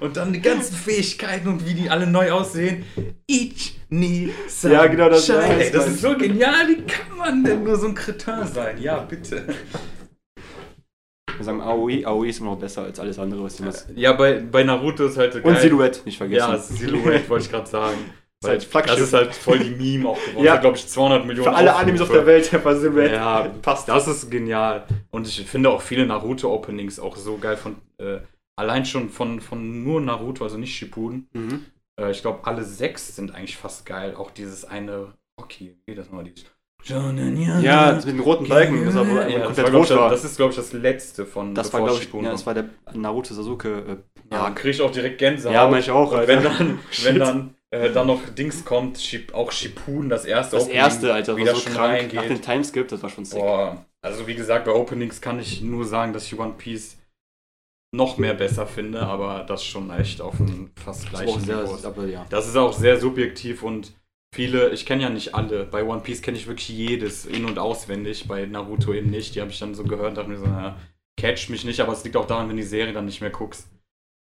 Und 0.01 0.17
dann 0.17 0.33
die 0.33 0.41
ganzen 0.41 0.75
Fähigkeiten 0.75 1.49
und 1.49 1.67
wie 1.67 1.75
die 1.75 1.91
alle 1.91 2.07
neu 2.07 2.31
aussehen. 2.33 2.85
Each 3.29 3.75
need 3.89 4.31
Ja, 4.63 4.87
genau, 4.87 5.09
das- 5.09 5.27
ja, 5.29 5.41
Ey, 5.41 5.71
das 5.71 5.85
das 5.85 5.95
ist 5.95 6.01
so 6.03 6.17
genial. 6.17 6.69
Wie 6.69 6.83
kann 6.83 7.17
man 7.19 7.45
denn 7.45 7.65
nur 7.65 7.77
so 7.77 7.87
ein 7.89 7.95
Kretin 7.95 8.47
sein? 8.53 8.81
Ja, 8.81 8.99
bitte. 9.01 9.45
Wir 11.37 11.45
sagen 11.45 11.61
Aoi, 11.61 12.05
Aoi 12.05 12.29
ist 12.29 12.41
immer 12.41 12.51
noch 12.51 12.59
besser 12.59 12.83
als 12.83 12.99
alles 13.01 13.19
andere, 13.19 13.43
was 13.43 13.57
die 13.57 13.67
was. 13.67 13.87
Ja, 13.95 14.13
bei, 14.13 14.41
bei 14.41 14.63
Naruto 14.63 15.07
ist 15.07 15.17
halt 15.17 15.33
so 15.33 15.41
Und 15.41 15.59
Silhouette, 15.59 16.01
nicht 16.05 16.19
vergessen. 16.19 16.53
Ja, 16.53 16.59
Silhouette 16.59 17.29
wollte 17.29 17.45
ich 17.45 17.51
gerade 17.51 17.69
sagen. 17.69 17.97
ist 18.45 18.75
halt 18.75 18.89
das 18.89 19.01
ist 19.01 19.13
halt 19.13 19.35
voll 19.35 19.59
die 19.59 19.71
Meme 19.71 20.09
auch 20.09 20.25
geworden. 20.25 20.45
Ja. 20.45 20.53
Das 20.55 20.61
glaube 20.61 20.77
ich, 20.77 20.87
200 20.87 21.27
Millionen 21.27 21.51
Für 21.51 21.57
alle 21.57 21.71
Aufrufe. 21.71 21.83
Animes 21.83 22.01
auf 22.03 22.11
der 22.11 22.27
Welt 22.27 22.55
einfach 22.55 22.77
Silhouette. 22.77 23.15
Ja, 23.15 23.51
passt. 23.63 23.89
Das 23.89 24.07
ist 24.07 24.31
genial. 24.31 24.87
Und 25.11 25.27
ich 25.27 25.47
finde 25.47 25.71
auch 25.71 25.83
viele 25.83 26.07
Naruto-Openings 26.07 27.01
auch 27.01 27.17
so 27.17 27.39
geil 27.39 27.57
von. 27.57 27.77
Äh, 27.99 28.19
allein 28.57 28.85
schon 28.85 29.09
von, 29.09 29.41
von 29.41 29.83
nur 29.83 30.01
Naruto, 30.01 30.45
also 30.45 30.59
nicht 30.59 30.77
Shippuden. 30.77 31.29
Mhm. 31.33 31.65
Äh, 32.01 32.11
ich 32.11 32.23
glaube, 32.23 32.41
alle 32.45 32.65
sechs 32.65 33.17
sind 33.17 33.35
eigentlich 33.35 33.57
fast 33.57 33.87
geil. 33.87 34.15
Auch 34.15 34.31
dieses 34.31 34.65
eine 34.65 35.15
Rocky, 35.41 35.77
wie 35.85 35.93
geht 35.93 35.99
das 35.99 36.07
nochmal? 36.07 36.25
Dieses 36.25 36.47
Ja, 37.63 37.93
das 37.93 38.05
mit 38.05 38.15
dem 38.15 38.21
roten 38.21 38.49
Balken, 38.49 38.85
das 38.85 38.95
war 38.95 39.09
wohl 39.09 39.31
ja, 39.31 39.49
das, 39.49 39.57
war, 39.57 39.73
rot 39.73 39.91
ich, 39.91 39.97
war. 39.97 40.11
das 40.11 40.25
ist, 40.25 40.37
glaube 40.37 40.51
ich, 40.51 40.57
das 40.57 40.73
letzte 40.73 41.25
von 41.27 41.55
Das 41.55 41.73
war, 41.73 41.83
glaube 41.83 42.01
ich, 42.03 42.13
ja, 42.13 42.31
das 42.31 42.47
war 42.47 42.55
der 42.55 42.69
Naruto 42.93 43.35
Sasuke. 43.35 44.03
Äh, 44.31 44.35
Ja, 44.35 44.51
kriege 44.51 44.71
ich 44.71 44.83
auch 44.83 44.91
direkt 44.91 45.19
Gänsehaut. 45.19 45.55
ja, 45.55 45.67
meine 45.67 45.81
ich 45.81 45.91
auch. 45.91 46.13
Und 46.13 46.19
Alter. 46.19 46.29
wenn 46.29 46.43
dann, 46.45 46.79
wenn 47.05 47.19
dann, 47.19 47.55
äh, 47.71 47.91
dann 47.91 48.07
noch 48.07 48.29
Dings 48.29 48.65
kommt, 48.65 48.99
auch 49.33 49.51
Shippuden, 49.53 50.09
das 50.11 50.25
erste 50.25 50.57
das 50.57 50.65
Opening, 50.65 50.79
erste, 50.81 51.15
Alter, 51.15 51.37
war 51.39 51.45
das 51.45 51.55
so 51.55 51.61
schon 51.63 51.73
krank. 51.73 51.93
reingeht. 51.93 52.15
Nach 52.15 52.27
dem 52.27 52.43
Timeskip, 52.43 52.89
das 52.89 53.03
war 53.03 53.11
schon 53.11 53.25
sick. 53.25 53.39
Boah, 53.41 53.85
also 54.03 54.27
wie 54.27 54.35
gesagt, 54.35 54.67
bei 54.67 54.73
Openings 54.73 55.21
kann 55.21 55.41
ich 55.41 55.63
nur 55.63 55.85
sagen, 55.87 56.13
dass 56.13 56.25
ich 56.27 56.39
One 56.39 56.55
Piece 56.59 56.99
noch 57.95 58.19
mehr 58.19 58.35
besser 58.35 58.67
finde, 58.67 59.03
aber 59.03 59.45
das 59.47 59.65
schon 59.65 59.91
echt 59.91 60.21
auf 60.21 60.41
einem 60.41 60.73
fast 60.77 61.09
gleichen 61.11 61.41
Niveau. 61.41 61.79
aber 61.85 62.07
ja. 62.07 62.27
Das 62.29 62.47
ist 62.49 62.57
auch 62.57 62.73
sehr 62.73 62.99
subjektiv 62.99 63.63
und 63.63 63.95
viele, 64.35 64.71
ich 64.71 64.87
kenne 64.87 65.03
ja 65.03 65.11
nicht 65.11 65.35
alle. 65.35 65.65
Bei 65.65 65.85
One 65.85 66.01
Piece 66.03 66.23
kenne 66.23 66.37
ich 66.37 66.47
wirklich 66.47 66.69
jedes 66.69 67.27
in- 67.27 67.45
und 67.45 67.59
auswendig, 67.59 68.29
bei 68.29 68.47
Naruto 68.47 68.93
eben 68.93 69.11
nicht. 69.11 69.35
Die 69.35 69.41
habe 69.41 69.51
ich 69.51 69.59
dann 69.59 69.75
so 69.75 69.85
gehört 69.85 70.11
und 70.11 70.15
dachte 70.17 70.31
mir 70.31 70.39
so, 70.39 70.47
naja, 70.47 70.79
catch 71.19 71.49
mich 71.51 71.65
nicht, 71.65 71.81
aber 71.81 71.93
es 71.93 72.05
liegt 72.05 72.17
auch 72.17 72.27
daran, 72.27 72.49
wenn 72.49 72.57
die 72.57 72.63
Serie 72.63 72.93
dann 72.93 73.07
nicht 73.07 73.21
mehr 73.21 73.31
guckst. 73.31 73.69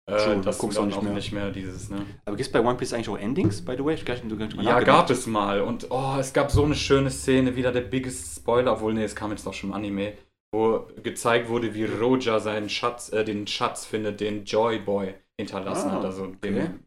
Äh, 0.09 0.17
True, 0.17 0.41
dass 0.41 0.57
guckst 0.57 0.77
du 0.77 0.81
auch 0.81 0.83
dann 0.83 0.89
nicht 0.89 0.97
auch 0.97 1.03
mehr. 1.03 1.13
nicht 1.13 1.31
mehr 1.31 1.51
dieses, 1.51 1.89
ne? 1.89 2.05
Aber 2.25 2.35
gibt 2.35 2.47
es 2.47 2.51
bei 2.51 2.59
One 2.61 2.75
Piece 2.77 2.93
eigentlich 2.93 3.09
auch 3.09 3.17
Endings, 3.17 3.63
by 3.63 3.75
the 3.77 3.85
way? 3.85 3.93
Ich 3.95 4.03
gar 4.05 4.15
nicht, 4.15 4.29
du 4.29 4.37
gar 4.37 4.47
nicht 4.47 4.61
Ja, 4.61 4.79
gab 4.81 5.09
es 5.09 5.27
mal. 5.27 5.61
Und 5.61 5.87
oh, 5.89 6.15
es 6.19 6.33
gab 6.33 6.51
so 6.51 6.63
eine 6.65 6.75
schöne 6.75 7.11
Szene, 7.11 7.55
wieder 7.55 7.71
der 7.71 7.81
biggest 7.81 8.35
Spoiler, 8.35 8.73
obwohl, 8.73 8.93
nee, 8.93 9.03
es 9.03 9.15
kam 9.15 9.31
jetzt 9.31 9.45
doch 9.45 9.53
schon 9.53 9.69
im 9.69 9.75
Anime, 9.75 10.13
wo 10.53 10.87
gezeigt 11.01 11.49
wurde, 11.49 11.73
wie 11.75 11.85
Roja 11.85 12.39
seinen 12.39 12.67
Schatz, 12.69 13.11
äh, 13.13 13.23
den 13.23 13.47
Schatz 13.47 13.85
findet, 13.85 14.19
den 14.19 14.43
Joy 14.43 14.79
Boy 14.79 15.13
hinterlassen 15.39 15.91
Ah, 15.91 15.93
hat. 15.93 16.05
Also 16.05 16.23
okay. 16.25 16.37
den, 16.43 16.79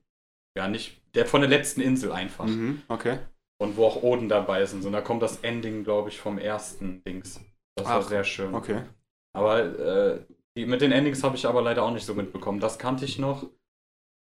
ja, 0.59 0.69
nicht, 0.69 1.01
der 1.15 1.27
von 1.27 1.41
der 1.41 1.51
letzten 1.51 1.81
Insel 1.81 2.13
einfach. 2.13 2.47
Mhm, 2.47 2.83
okay. 2.89 3.19
Und 3.61 3.77
wo 3.77 3.87
auch 3.87 4.03
Oden 4.03 4.29
dabei 4.29 4.63
ist 4.63 4.75
und 4.75 4.83
so. 4.83 4.89
Und 4.89 4.95
da 4.95 5.01
kommt 5.01 5.23
das 5.23 5.39
Ending, 5.39 5.85
glaube 5.85 6.09
ich, 6.09 6.19
vom 6.19 6.39
ersten 6.39 7.03
Dings. 7.05 7.41
Das 7.77 7.87
war 7.87 8.01
Ach, 8.01 8.09
sehr 8.09 8.25
schön. 8.25 8.55
Okay. 8.55 8.83
Aber 9.33 9.63
äh, 9.63 10.25
die, 10.57 10.67
mit 10.67 10.81
den 10.81 10.93
Endings 10.93 11.23
habe 11.23 11.37
ich 11.37 11.47
aber 11.47 11.63
leider 11.63 11.83
auch 11.83 11.93
nicht 11.93 12.05
so 12.05 12.15
mitbekommen. 12.15 12.61
Das 12.61 12.79
kannte 12.79 13.05
ich 13.05 13.19
noch. 13.19 13.49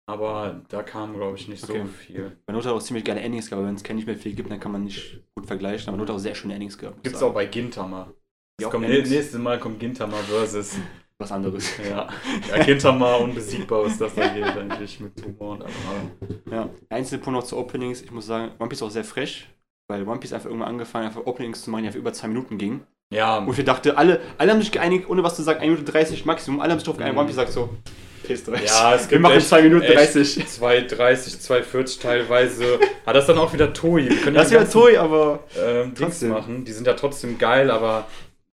Aber 0.08 0.64
da 0.68 0.82
kam, 0.82 1.14
glaube 1.14 1.36
ich, 1.36 1.46
nicht 1.46 1.62
Okay. 1.62 1.82
so 1.82 1.86
viel. 1.86 2.36
Bei 2.44 2.52
hat 2.52 2.66
auch 2.66 2.82
ziemlich 2.82 3.04
geile 3.04 3.20
Endings 3.20 3.46
gehabt, 3.46 3.60
aber 3.60 3.68
wenn 3.68 3.76
es 3.76 3.88
nicht 3.88 4.06
mehr 4.06 4.16
viel 4.16 4.34
gibt, 4.34 4.50
dann 4.50 4.58
kann 4.58 4.72
man 4.72 4.82
nicht 4.82 5.22
gut 5.36 5.46
vergleichen. 5.46 5.92
Aber 5.92 6.02
hat 6.02 6.10
auch 6.10 6.18
sehr 6.18 6.34
schöne 6.34 6.54
Endings 6.54 6.76
gehabt. 6.76 7.02
Gibt's 7.04 7.20
sagen. 7.20 7.30
auch 7.30 7.34
bei 7.34 7.46
Gintama. 7.46 8.12
Das 8.60 8.70
kommt, 8.70 8.88
nächstes 8.88 9.38
Mal 9.38 9.58
kommt 9.60 9.78
Gintama 9.78 10.16
versus. 10.16 10.76
was 11.20 11.30
anderes. 11.32 11.64
Ja. 11.90 12.08
ja 12.50 12.62
Gintama 12.64 13.14
unbesiegbar, 13.16 13.84
was 13.84 13.98
das 13.98 14.14
da 14.14 14.26
geht, 14.28 14.44
eigentlich 14.44 15.00
mit 15.00 15.12
Humor 15.24 15.52
und 15.56 15.62
allem. 15.62 16.40
Ja. 16.50 16.68
Einzelne 16.88 17.20
Punkt 17.22 17.38
noch 17.40 17.46
zu 17.46 17.56
Openings. 17.56 18.02
Ich 18.02 18.10
muss 18.10 18.26
sagen, 18.26 18.52
One 18.58 18.68
Piece 18.68 18.78
ist 18.80 18.82
auch 18.82 18.90
sehr 18.90 19.04
fresh, 19.04 19.48
weil 19.88 20.06
One 20.06 20.18
Piece 20.20 20.32
einfach 20.32 20.46
irgendwann 20.46 20.68
angefangen 20.68 21.04
hat, 21.06 21.16
einfach 21.16 21.26
Openings 21.26 21.62
zu 21.62 21.70
machen, 21.70 21.82
die 21.82 21.88
einfach 21.88 22.00
über 22.00 22.12
zwei 22.12 22.28
Minuten 22.28 22.58
gingen. 22.58 22.82
Ja, 23.12 23.44
Wo 23.44 23.50
ich 23.50 23.58
mir 23.58 23.64
dachte, 23.64 23.96
alle, 23.98 24.20
alle 24.38 24.52
haben 24.52 24.60
sich 24.60 24.70
geeinigt, 24.70 25.08
ohne 25.10 25.22
was 25.24 25.34
zu 25.34 25.42
sagen, 25.42 25.60
1 25.60 25.68
Minute 25.70 25.90
30 25.90 26.24
Maximum. 26.26 26.60
Alle 26.60 26.72
haben 26.72 26.78
sich 26.78 26.86
drauf 26.86 26.96
geeinigt. 26.96 27.14
Mhm. 27.14 27.18
One 27.20 27.26
Piece 27.26 27.36
sagt 27.36 27.52
so, 27.52 27.68
ja, 28.28 28.94
es 28.94 29.02
Wir 29.02 29.08
gibt 29.08 29.22
machen 29.22 29.38
echt- 29.38 29.48
2 29.48 29.62
Minuten 29.62 29.82
echt 29.86 30.14
30. 30.14 30.44
2,30, 30.46 31.40
2,40 31.40 32.00
teilweise. 32.00 32.78
Ah, 33.04 33.12
das 33.12 33.24
ist 33.24 33.28
dann 33.28 33.38
auch 33.38 33.52
wieder 33.52 33.72
Toei. 33.72 34.08
Wir 34.08 34.16
können 34.18 34.36
Das 34.36 34.46
ist 34.46 34.52
ja 34.52 34.62
Toy, 34.64 34.96
aber. 34.96 35.40
ähm, 35.60 35.92
Dings 35.94 36.22
machen. 36.22 36.64
Die 36.64 36.70
sind 36.70 36.86
ja 36.86 36.92
trotzdem 36.94 37.38
geil, 37.38 37.72
aber 37.72 38.06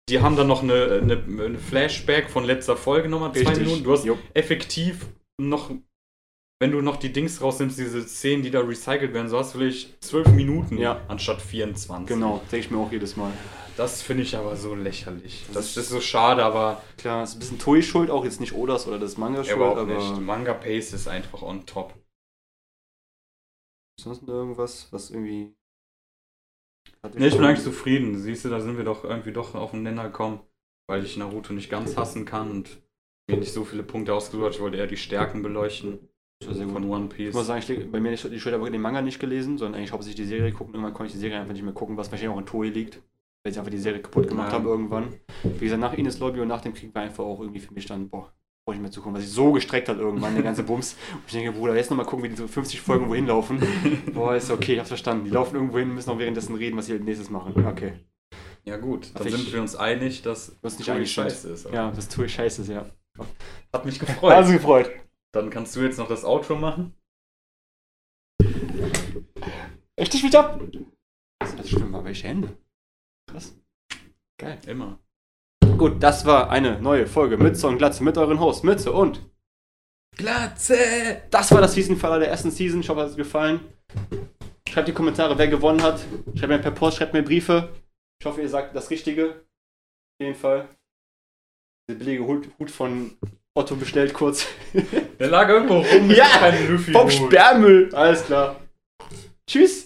die 0.09 0.21
haben 0.21 0.37
dann 0.37 0.47
noch 0.47 0.63
eine, 0.63 1.01
eine, 1.03 1.15
eine 1.45 1.59
Flashback 1.59 2.29
von 2.31 2.45
letzter 2.45 2.77
Folge 2.77 3.09
nochmal 3.09 3.33
zwei 3.33 3.41
Richtig. 3.51 3.67
Minuten. 3.67 3.85
Du 3.85 3.93
hast 3.93 4.05
Jupp. 4.05 4.19
effektiv 4.35 5.07
noch, 5.41 5.71
wenn 6.61 6.71
du 6.73 6.81
noch 6.83 6.97
die 6.97 7.13
Dings 7.13 7.41
rausnimmst, 7.41 7.79
diese 7.79 8.07
Szenen, 8.07 8.43
die 8.43 8.51
da 8.51 8.61
recycelt 8.61 9.13
werden, 9.15 9.29
so 9.29 9.39
hast 9.39 9.55
du 9.55 9.59
vielleicht 9.59 10.05
12 10.05 10.29
Minuten 10.33 10.79
Ja. 10.79 11.01
anstatt 11.09 11.41
24. 11.41 12.07
Genau, 12.15 12.39
denke 12.53 12.59
ich 12.59 12.71
mir 12.71 12.79
auch 12.79 12.93
jedes 12.93 13.17
Mal. 13.17 13.33
Das 13.77 14.03
finde 14.03 14.23
ich 14.23 14.37
aber 14.37 14.55
so 14.55 14.75
lächerlich. 14.77 15.47
Das 15.53 15.75
Das, 15.75 15.77
ist- 15.85 15.89
so 15.89 16.01
schade, 16.01 16.45
aber 16.45 16.81
Klar, 16.97 17.25
ist 17.25 17.35
ein 17.35 17.39
bisschen 17.41 17.59
Toei 17.59 17.83
schuld, 17.83 18.09
auch 18.11 18.25
jetzt 18.25 18.41
nicht 18.41 18.53
Odas 18.53 18.87
oder 18.87 18.99
das 19.01 19.17
Manga 19.17 19.43
schuld, 19.43 19.61
aber 19.61 19.85
nicht. 19.85 20.21
Manga 20.21 20.55
Pace 20.55 20.93
ist 20.93 21.09
einfach 21.09 21.43
on 21.43 21.67
top. 21.67 21.93
ist 23.99 24.05
sonst 24.05 24.23
irgendwas, 24.29 24.89
was 24.93 25.11
irgendwie. 25.11 25.55
Nee, 27.15 27.27
ich 27.29 27.37
bin 27.37 27.45
eigentlich 27.45 27.65
zufrieden. 27.65 28.17
Siehst 28.19 28.45
du, 28.45 28.49
da 28.49 28.61
sind 28.61 28.77
wir 28.77 28.85
doch 28.85 29.05
irgendwie 29.05 29.33
doch 29.33 29.55
auf 29.55 29.73
den 29.73 29.83
Nenner 29.83 30.05
gekommen, 30.05 30.41
weil 30.89 31.05
ich 31.05 31.17
Naruto 31.17 31.53
nicht 31.53 31.71
ganz 31.71 31.97
hassen 31.97 32.25
kann 32.25 32.51
und 32.51 32.83
mir 33.29 33.37
nicht 33.39 33.53
so 33.53 33.65
viele 33.65 33.83
Punkte 33.83 34.15
ausgesucht. 34.15 34.55
Ich 34.55 34.61
wollte 34.61 34.77
eher 34.77 34.87
die 34.87 34.97
Stärken 34.97 35.43
beleuchten 35.43 35.99
gut. 36.47 36.57
von 36.73 36.85
One 36.91 37.07
Ich 37.11 37.17
Piece. 37.17 37.35
muss 37.35 37.47
sagen, 37.47 37.63
ich, 37.67 37.91
bei 37.91 38.01
mir 38.01 38.11
nicht 38.11 38.25
die 38.31 38.41
Schuld, 38.41 38.55
aber 38.55 38.69
den 38.71 38.81
Manga 38.81 39.01
nicht 39.03 39.19
gelesen, 39.19 39.57
sondern 39.59 39.79
eigentlich 39.79 39.93
hauptsächlich 39.93 40.25
die 40.27 40.29
Serie 40.29 40.53
gucken. 40.53 40.75
Irgendwann 40.75 40.95
konnte 40.95 41.09
ich 41.09 41.13
die 41.15 41.21
Serie 41.21 41.39
einfach 41.41 41.53
nicht 41.55 41.63
mehr 41.63 41.73
gucken, 41.75 41.97
was 41.97 42.11
wahrscheinlich 42.11 42.35
auch 42.35 42.41
in 42.41 42.47
Toei 42.47 42.69
liegt. 42.69 43.01
Weil 43.43 43.53
sie 43.53 43.59
einfach 43.59 43.71
die 43.71 43.79
Serie 43.79 44.01
kaputt 44.01 44.27
gemacht 44.29 44.49
Ja. 44.53 44.59
haben 44.59 44.67
irgendwann. 44.67 45.13
Wie 45.43 45.59
gesagt, 45.65 45.81
nach 45.81 45.93
Ines 45.93 46.19
Lobby 46.19 46.41
und 46.41 46.49
nach 46.49 46.63
dem 46.63 46.73
Krieg 46.73 46.95
war 46.95 47.03
einfach 47.03 47.25
auch 47.25 47.41
irgendwie 47.41 47.61
für 47.61 47.75
mich 47.75 47.85
dann, 47.87 48.09
boah, 48.09 48.33
brauche 48.65 48.77
ich 48.77 48.81
mehr 48.83 48.91
zu 48.91 49.01
gucken, 49.01 49.15
was 49.17 49.23
sich 49.25 49.33
so 49.33 49.53
gestreckt 49.53 49.89
hat 49.89 49.99
irgendwann, 49.99 50.35
der 50.35 50.43
ganze 50.43 50.62
Bums. 50.62 50.97
Und 51.12 51.23
ich 51.27 51.33
denke, 51.33 51.53
Bruder, 51.53 51.77
jetzt 51.77 51.91
nochmal 51.91 52.07
gucken, 52.07 52.25
wie 52.25 52.29
die 52.31 52.37
so 52.37 52.49
50 52.49 52.81
Folgen 52.81 53.09
wohin 53.09 53.27
laufen. 53.27 53.62
Boah, 54.15 54.35
ist 54.37 54.51
okay, 54.51 54.73
ich 54.75 54.79
hab's 54.79 54.89
verstanden. 54.89 55.25
Die 55.27 55.31
laufen 55.31 55.55
irgendwo 55.57 55.79
hin, 55.79 55.95
müssen 55.95 56.11
auch 56.11 56.19
währenddessen 56.19 56.55
reden, 56.55 56.77
was 56.77 56.87
sie 56.87 56.95
als 56.95 57.03
nächstes 57.03 57.29
machen. 57.31 57.67
Okay. 57.67 57.95
Ja 58.65 58.79
gut, 58.79 59.11
dann 59.15 59.17
Aber 59.23 59.27
ich- 59.27 59.37
sind 59.37 59.53
wir 59.53 59.61
uns 59.61 59.77
einig, 59.77 60.23
dass 60.23 60.57
Was 60.62 60.79
nicht 60.79 60.89
eigentlich 60.91 61.12
scheiße 61.12 61.51
ist. 61.51 61.71
Ja, 61.71 61.91
das 61.91 62.09
Toei 62.09 62.27
scheiße 62.29 62.62
ist, 62.62 62.69
ja. 62.69 62.87
Hat 63.73 63.85
mich 63.85 63.99
gefreut. 64.01 64.33
Also 64.33 64.53
gefreut. 64.53 64.91
Dann 65.33 65.51
kannst 65.51 65.77
du 65.77 65.81
jetzt 65.83 65.99
noch 65.99 66.09
das 66.09 66.25
Outro 66.25 66.57
machen. 66.57 66.95
Richtig 70.01 70.23
mich 70.23 70.37
ab! 70.37 70.61
Das 71.41 71.69
stimmt, 71.69 71.93
war 71.93 72.05
welche 72.05 72.27
Hände? 72.29 72.57
Krass. 73.31 73.55
Geil. 74.39 74.59
Immer. 74.67 74.99
Gut, 75.77 76.01
das 76.01 76.25
war 76.25 76.51
eine 76.51 76.81
neue 76.81 77.07
Folge 77.07 77.37
Mütze 77.37 77.66
und 77.66 77.79
Glatze 77.79 78.05
mit 78.05 78.16
euren 78.16 78.39
Hosts 78.39 78.62
Mütze 78.62 78.93
und 78.93 79.20
Glatze! 80.16 80.77
das 81.31 81.51
war 81.51 81.61
das 81.61 81.75
Season-Faller 81.75 82.20
der 82.20 82.29
ersten 82.29 82.53
Season. 82.53 82.81
Ich 82.81 82.89
hoffe, 82.89 83.01
es 83.01 83.07
hat 83.07 83.11
euch 83.12 83.16
gefallen. 83.16 83.61
Schreibt 84.68 84.87
die 84.87 84.93
Kommentare, 84.93 85.37
wer 85.37 85.49
gewonnen 85.49 85.83
hat. 85.83 86.01
Schreibt 86.37 86.49
mir 86.49 86.59
per 86.61 86.70
Post, 86.70 86.99
schreibt 86.99 87.12
mir 87.12 87.25
Briefe. 87.25 87.70
Ich 88.20 88.27
hoffe, 88.27 88.41
ihr 88.41 88.49
sagt 88.49 88.77
das 88.77 88.91
Richtige. 88.91 89.31
Auf 89.31 90.20
jeden 90.20 90.37
Fall. 90.37 90.68
Der 91.91 91.95
billige 91.95 92.25
Hut, 92.25 92.49
Hut 92.61 92.70
von 92.70 93.16
Otto 93.55 93.75
bestellt 93.75 94.14
kurz. 94.14 94.47
Der 95.18 95.29
lag 95.29 95.49
irgendwo 95.49 95.79
rum. 95.79 96.11
Ja. 96.11 96.53
Vom 96.93 97.11
Sperrmüll. 97.11 97.93
Alles 97.95 98.25
klar. 98.25 98.61
Tschüss. 99.49 99.84